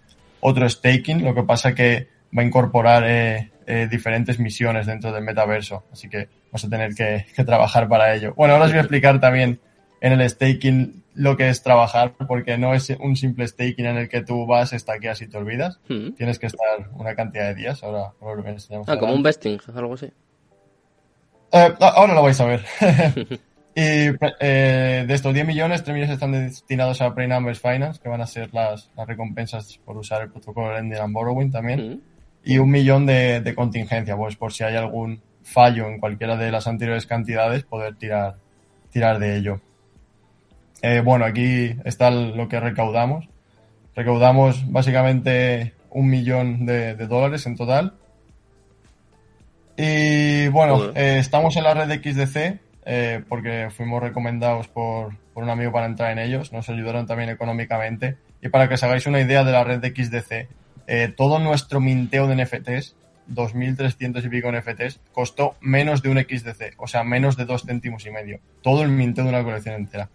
[0.41, 1.23] otro staking.
[1.23, 6.09] Lo que pasa que va a incorporar eh, eh, diferentes misiones dentro del metaverso, así
[6.09, 8.33] que vamos a tener que, trabajar para ello.
[8.35, 9.59] Bueno, ahora os voy a explicar también
[10.01, 14.09] en el staking lo que es trabajar, porque no es un simple staking en el
[14.09, 15.79] que tú vas, estaqueas y te olvidas.
[15.89, 16.11] Hmm.
[16.11, 17.81] Tienes que estar una cantidad de días.
[17.83, 18.87] Ahora, lo enseñamos.
[18.87, 20.11] Ah, como un vesting, algo así.
[21.51, 22.65] Eh, ahora lo vais a ver.
[23.75, 24.09] y
[24.39, 28.21] eh, de estos 10 millones, 3 millones están destinados a Prey Numbers Finance, que van
[28.21, 31.79] a ser las, recompensas por usar el protocolo Lending and Borrowing también.
[31.79, 32.17] Hmm
[32.47, 36.65] y un millón de, contingencia, pues por si hay algún fallo en cualquiera de las
[36.65, 38.37] anteriores cantidades, poder tirar,
[38.89, 39.59] tirar de ello.
[40.81, 43.27] Eh, bueno, aquí está lo que recaudamos.
[43.93, 47.97] Recaudamos básicamente un millón de, dólares en total.
[49.77, 55.43] Y bueno, eh, estamos en la red de XDC eh, porque fuimos recomendados por, por,
[55.43, 56.51] un amigo para entrar en ellos.
[56.51, 58.17] Nos ayudaron también económicamente.
[58.41, 60.47] Y para que os hagáis una idea de la red de XDC,
[60.87, 62.95] eh, todo nuestro minteo de NFTs,
[63.29, 68.05] 2.300 y pico NFTs, costó menos de un XDC, o sea, menos de dos céntimos
[68.05, 68.39] y medio.
[68.63, 70.09] Todo el minteo de una colección entera.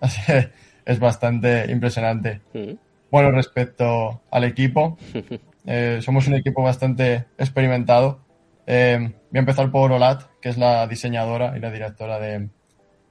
[0.84, 2.42] es bastante impresionante.
[2.52, 2.74] Mm.
[3.10, 4.98] Bueno, respecto al equipo,
[5.70, 8.24] eh, somos un equipo bastante experimentado.
[8.66, 12.48] Eh, voy a empezar por Olat, que es la diseñadora y la directora de,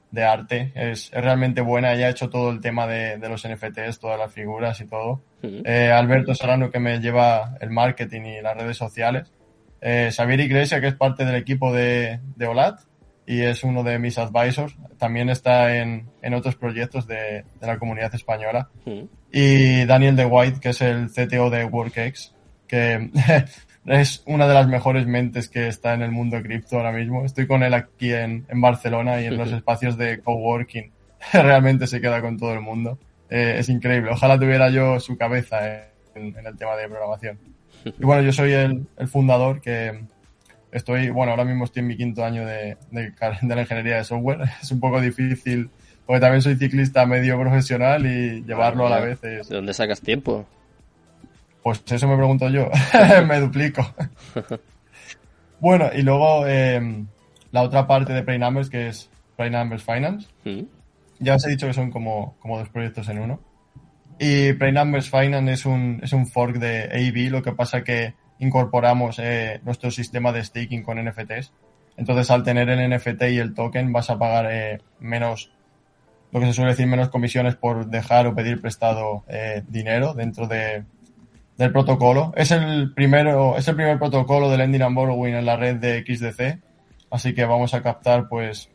[0.10, 0.72] de arte.
[0.74, 1.94] Es, realmente buena.
[1.94, 5.22] Ella ha hecho todo el tema de, los NFTs, todas las figuras y todo.
[5.44, 9.32] Eh, Alberto Serrano, que me lleva el marketing y las redes sociales.
[9.80, 12.80] Eh, Xavier Iglesia, que es parte del equipo de, de OLAT
[13.28, 14.76] y es uno de mis advisors.
[14.98, 18.70] También está en, en otros proyectos de, de, la comunidad española.
[19.32, 22.34] Y Daniel De White, que es el CTO de WorkX,
[22.68, 23.10] que
[23.86, 27.26] es una de las mejores mentes que está en el mundo cripto ahora mismo.
[27.26, 30.92] Estoy con él aquí en, en Barcelona y en los espacios de coworking.
[31.34, 33.00] Realmente se queda con todo el mundo.
[33.30, 34.12] Eh, es increíble.
[34.12, 35.60] Ojalá tuviera yo su cabeza
[36.16, 37.40] en, el tema de programación.
[37.86, 40.02] Y bueno, yo soy el, el, fundador que
[40.72, 44.04] estoy, bueno, ahora mismo estoy en mi quinto año de, de, de la ingeniería de
[44.04, 44.42] software.
[44.62, 45.70] Es un poco difícil
[46.08, 49.50] porque también soy ciclista medio profesional y llevarlo a la vez es...
[49.50, 50.48] ¿De dónde sacas tiempo?
[51.68, 52.70] Pues eso me pregunto yo,
[53.28, 53.86] me duplico.
[55.60, 57.08] bueno, y luego em,
[57.52, 60.30] la otra parte de Numbers, que es Prey Numbers Finance.
[61.20, 63.42] Ya os he dicho que son como, como dos proyectos en uno.
[64.18, 69.20] Y Numbers Finance es un, es un fork de AB, lo que pasa que incorporamos
[69.20, 71.52] eh, nuestro sistema de staking con NFTs.
[71.98, 75.52] Entonces, al tener el NFT y el token, vas a pagar eh, menos,
[76.32, 80.48] lo que se suele decir, menos comisiones por dejar o pedir prestado eh, dinero dentro
[80.48, 80.86] de,
[81.58, 82.34] del protocolo.
[82.36, 86.04] Es el primero, es el primer protocolo de lending and borrowing en la red de
[86.06, 86.60] XDC,
[87.12, 88.70] así que vamos a captar pues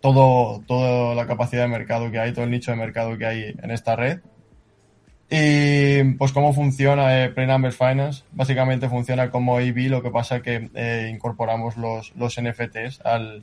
[0.00, 3.54] todo, toda la capacidad de mercado que hay, todo el nicho de mercado que hay
[3.62, 4.20] en esta red.
[5.28, 8.22] Y pues cómo funciona eh, Pre-Numbers Finance.
[8.30, 13.42] Básicamente funciona como EV, lo que pasa que eh, incorporamos los, los NFTs al,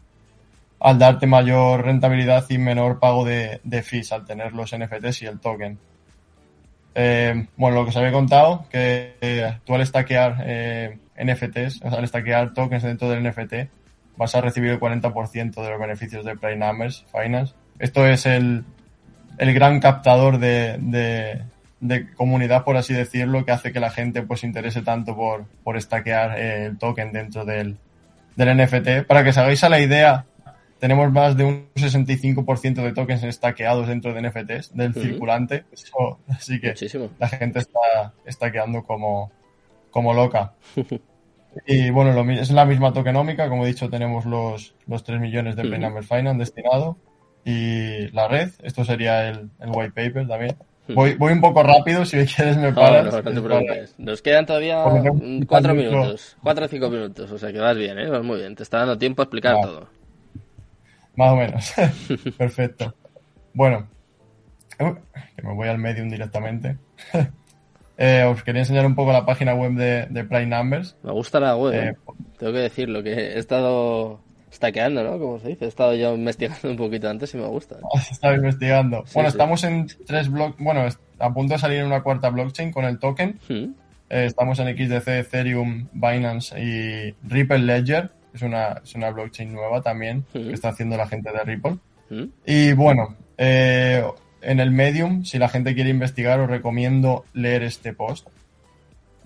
[0.80, 5.26] al darte mayor rentabilidad y menor pago de, de fees al tener los NFTs y
[5.26, 5.78] el token.
[6.96, 11.90] Eh, bueno, lo que os había contado, que eh, tú al stackear eh, NFTs, o
[11.90, 13.54] sea, al stackear tokens dentro del NFT,
[14.18, 17.54] vas a recibir el 40% de los beneficios de Play Numbers Finance.
[17.80, 18.64] Esto es el,
[19.38, 21.42] el gran captador de, de,
[21.80, 25.46] de, comunidad, por así decirlo, que hace que la gente pues se interese tanto por,
[25.64, 27.78] por stackear eh, el token dentro del,
[28.36, 29.06] del NFT.
[29.08, 30.26] Para que os hagáis a la idea,
[30.84, 35.64] tenemos más de un 65% de tokens stackeados dentro de NFTs, del circulante.
[36.28, 36.76] así que
[37.20, 37.60] la gente
[38.26, 39.32] está, quedando como,
[39.92, 40.56] como loca.
[41.68, 43.48] y bueno, lo, es la misma tokenómica.
[43.48, 46.98] Como he dicho, tenemos los, los 3 millones de Play Number Finance destinado.
[47.46, 48.50] y la red.
[48.62, 50.58] Esto sería el, el white paper también.
[50.90, 53.06] Voy, voy un poco rápido, si quieres me paras.
[53.06, 53.96] No, no, te preocupes.
[53.98, 54.84] Nos quedan todavía
[55.48, 58.10] cuatro minutos, cuatro o cinco minutos, o sea que vas bien, ¿eh?
[58.10, 58.54] vas muy bien.
[58.54, 60.03] Te está dando tiempo a explicar todo.
[61.16, 61.74] Más o menos.
[62.38, 62.96] Perfecto.
[63.54, 63.88] Bueno,
[64.78, 66.78] que me voy al medium directamente.
[67.98, 70.98] eh, os quería enseñar un poco la página web de, de Prime Numbers.
[71.04, 71.96] Me gusta la web, eh, ¿eh?
[72.38, 74.20] tengo que decirlo, que he estado
[74.72, 75.20] quedando, ¿no?
[75.20, 75.66] Como se dice.
[75.66, 77.78] He estado yo investigando un poquito antes y me gusta.
[78.12, 79.04] Estaba investigando.
[79.14, 80.64] bueno, estamos en tres bloques.
[80.64, 80.88] Bueno,
[81.20, 83.40] a punto de salir en una cuarta blockchain con el token.
[83.48, 83.74] Hmm.
[84.10, 88.12] Eh, estamos en XDC, Ethereum, Binance y Ripple Ledger.
[88.34, 91.78] Es una, es una blockchain nueva también que está haciendo la gente de Ripple.
[92.46, 94.04] Y bueno, eh,
[94.42, 98.28] en el Medium, si la gente quiere investigar, os recomiendo leer este post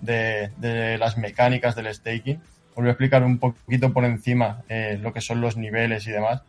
[0.00, 2.40] de, de las mecánicas del staking
[2.78, 6.12] os voy a explicar un poquito por encima eh, lo que son los niveles y
[6.12, 6.42] demás.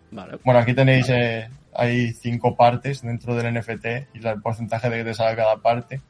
[0.43, 5.05] Bueno, aquí tenéis, eh, hay cinco partes dentro del NFT y el porcentaje de que
[5.05, 6.01] te sale cada parte.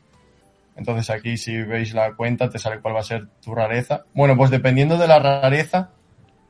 [0.75, 4.03] Entonces aquí si veis la cuenta te sale cuál va a ser tu rareza.
[4.13, 5.91] Bueno, pues dependiendo de la rareza,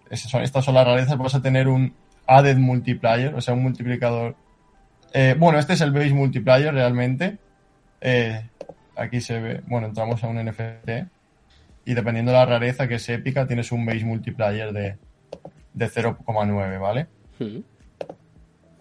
[0.10, 1.94] estas son las rarezas, vas a tener un
[2.28, 4.36] added multiplier, o sea, un multiplicador.
[5.14, 7.38] Eh, bueno, este es el base multiplier realmente.
[8.96, 10.90] aquí se ve, bueno, entramos a un NFT
[11.86, 14.98] y dependiendo de la rareza que es épica, tienes un base multiplier de,
[15.74, 17.08] de 0,9, ¿vale?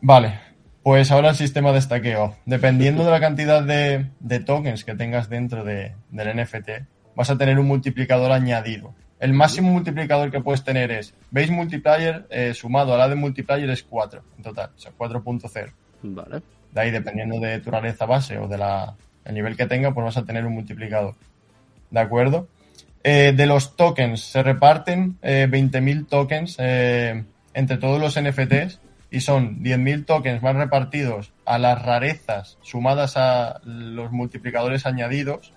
[0.00, 0.40] Vale,
[0.82, 2.36] pues ahora el sistema de stackeo.
[2.44, 6.70] Dependiendo de la cantidad de, tokens que tengas dentro de, del NFT,
[7.14, 8.94] vas a tener un multiplicador añadido.
[9.20, 13.68] El máximo multiplicador que puedes tener es base multiplier eh, sumado a la de multiplier
[13.70, 15.72] es 4 en total, o sea, 4.0.
[16.02, 16.42] Vale.
[16.72, 20.04] De ahí, dependiendo de tu rareza base o de la, el nivel que tenga, pues
[20.04, 21.14] vas a tener un multiplicador.
[21.90, 22.48] ¿De acuerdo?
[23.02, 27.24] Eh, de los tokens, se reparten 20.000 eh, tokens eh,
[27.54, 28.80] entre todos los NFTs
[29.10, 35.54] y son 10.000 tokens más repartidos a las rarezas sumadas a los multiplicadores añadidos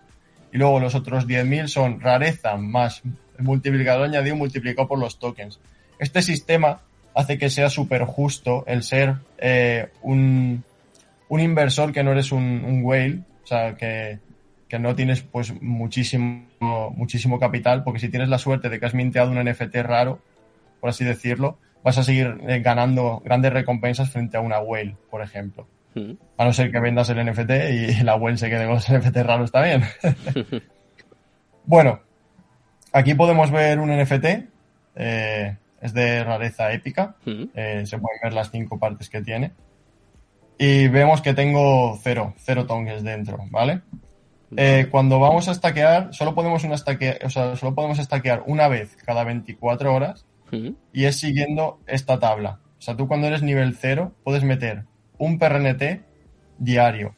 [0.51, 3.01] y luego los otros 10.000 son rareza más
[3.39, 5.59] multiplicador añadido multiplicado por los tokens.
[5.99, 6.81] Este sistema
[7.13, 9.15] hace que sea súper justo el ser
[10.01, 10.63] un,
[11.29, 14.19] un, inversor que no eres un, un whale, o sea, que,
[14.71, 16.45] que no tienes pues muchísimo,
[16.95, 20.19] muchísimo capital, porque si tienes la suerte de que has minteado un NFT raro,
[20.79, 25.21] por así decirlo, vas a seguir eh, ganando grandes recompensas frente a una whale, por
[25.21, 25.67] ejemplo.
[25.93, 26.13] Hmm.
[26.37, 29.17] A no ser que vendas el NFT y la whale se quede con los NFT
[29.17, 29.83] raros también.
[31.65, 31.99] bueno,
[32.91, 34.25] aquí podemos ver un NFT.
[34.95, 37.15] Eh, es de rareza épica.
[37.25, 37.45] Hmm.
[37.53, 39.51] Eh, se pueden ver las cinco partes que tiene.
[40.57, 43.81] Y vemos que tengo cero, cero tokens dentro, ¿vale?
[44.55, 48.95] Eh, cuando vamos a stackear, solo podemos, una o sea, solo podemos stackear una vez
[49.05, 50.25] cada 24 horas
[50.93, 52.59] y es siguiendo esta tabla.
[52.77, 54.83] O sea, tú cuando eres nivel 0 puedes meter
[55.21, 56.01] un PRNT
[56.57, 57.13] diario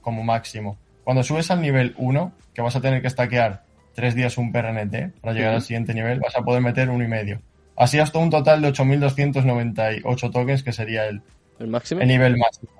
[0.00, 0.78] como máximo.
[1.04, 3.62] Cuando subes al nivel 1, que vas a tener que stackear
[3.94, 7.08] tres días un PRNT para llegar al siguiente nivel, vas a poder meter uno y
[7.08, 7.40] medio.
[7.76, 11.22] Así hasta un total de 8.298 tokens, que sería el,
[11.60, 12.00] ¿El máximo?
[12.00, 12.72] El nivel máximo.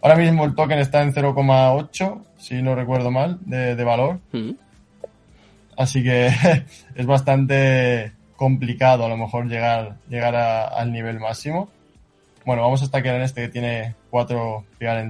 [0.00, 4.20] Ahora mismo el token está en 0,8, si no recuerdo mal, de, valor.
[4.32, 4.52] Mm.
[5.76, 6.30] Así que
[6.94, 11.68] es bastante complicado a lo mejor llegar, llegar al nivel máximo.
[12.44, 14.64] Bueno, vamos a stackear en este que tiene 4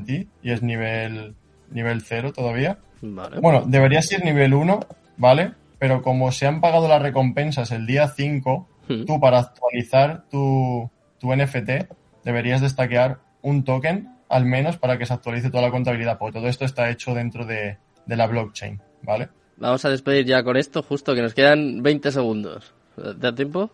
[0.07, 1.35] ti y es nivel,
[1.71, 2.79] nivel 0 todavía.
[3.03, 4.81] Bueno, debería ser nivel 1,
[5.17, 5.53] ¿vale?
[5.79, 9.05] Pero como se han pagado las recompensas el día 5, mm.
[9.05, 11.87] tú para actualizar tu, tu NFT
[12.25, 16.49] deberías destaquear un token al menos para que se actualice toda la contabilidad, porque todo
[16.49, 19.29] esto está hecho dentro de, la blockchain, ¿vale?
[19.57, 22.75] Vamos a despedir ya con esto, justo que nos quedan 20 segundos.
[22.97, 23.71] ¿Te da tiempo?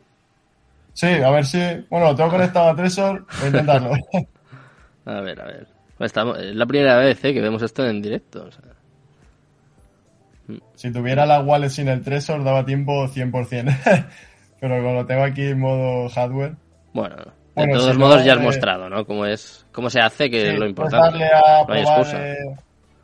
[0.92, 1.58] Sí, a ver si.
[1.88, 3.92] Bueno, lo tengo conectado a Tresor, voy a intentarlo.
[5.06, 5.66] a ver, a ver.
[5.98, 7.34] Estamos, es la primera vez ¿eh?
[7.34, 8.48] que vemos esto en directo.
[10.74, 14.06] Si tuviera la wallet sin el Tresor, daba tiempo 100%.
[14.60, 16.54] Pero como lo tengo aquí en modo hardware.
[16.92, 17.16] Bueno,
[17.54, 19.06] de todos modos, ya has mostrado, ¿no?
[19.06, 21.06] Cómo es, cómo se hace, que es lo importante.
[21.06, 22.28] darle a no hay excusa.
[22.28, 22.36] Eh,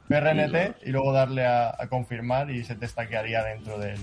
[0.09, 3.99] PRNT y luego darle a, confirmar y se te estaquearía dentro del,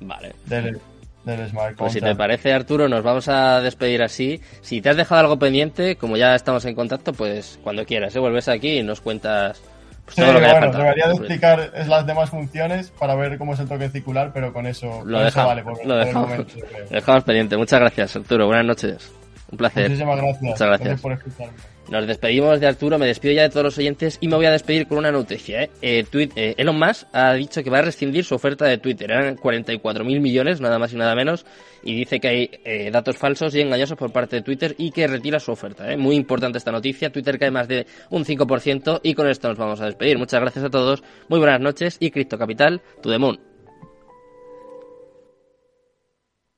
[0.00, 0.34] vale.
[0.46, 0.80] del,
[1.26, 4.40] del smart Pues si te parece, Arturo, nos vamos a despedir así.
[4.62, 8.20] Si te has dejado algo pendiente, como ya estamos en contacto, pues cuando quieras, ¿eh?
[8.20, 9.60] vuelves aquí y nos cuentas
[10.04, 13.60] pues, todo lo que bueno, debería de explicar las demás funciones para ver cómo es
[13.60, 17.56] el toque circular, pero con eso, lo, vale por, lo, dejamos, lo dejamos pendiente.
[17.56, 18.46] Muchas gracias, Arturo.
[18.46, 19.12] Buenas noches.
[19.50, 19.84] Un placer.
[19.84, 20.42] Muchísimas gracias.
[20.42, 21.00] Muchas gracias.
[21.00, 21.75] por escucharme.
[21.88, 24.50] Nos despedimos de Arturo, me despido ya de todos los oyentes y me voy a
[24.50, 25.62] despedir con una noticia.
[25.62, 25.70] ¿eh?
[25.80, 29.10] Eh, eh, Elon Musk ha dicho que va a rescindir su oferta de Twitter.
[29.10, 31.46] Eran 44 mil millones, nada más y nada menos,
[31.84, 35.38] y dice que hay datos falsos y engañosos por parte de Twitter y que retira
[35.38, 35.96] su oferta.
[35.96, 37.12] Muy importante esta noticia.
[37.12, 40.18] Twitter cae más de un 5% y con esto nos vamos a despedir.
[40.18, 43.38] Muchas gracias a todos, muy buenas noches y Cripto Capital, to the moon.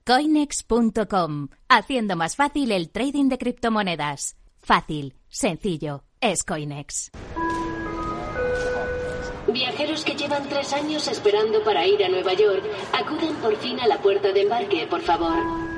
[0.06, 4.38] Coinex.com, haciendo más fácil el trading de criptomonedas.
[4.58, 7.10] Fácil, sencillo, es Coinex.
[9.48, 13.86] Viajeros que llevan tres años esperando para ir a Nueva York, acuden por fin a
[13.86, 15.77] la puerta de embarque, por favor.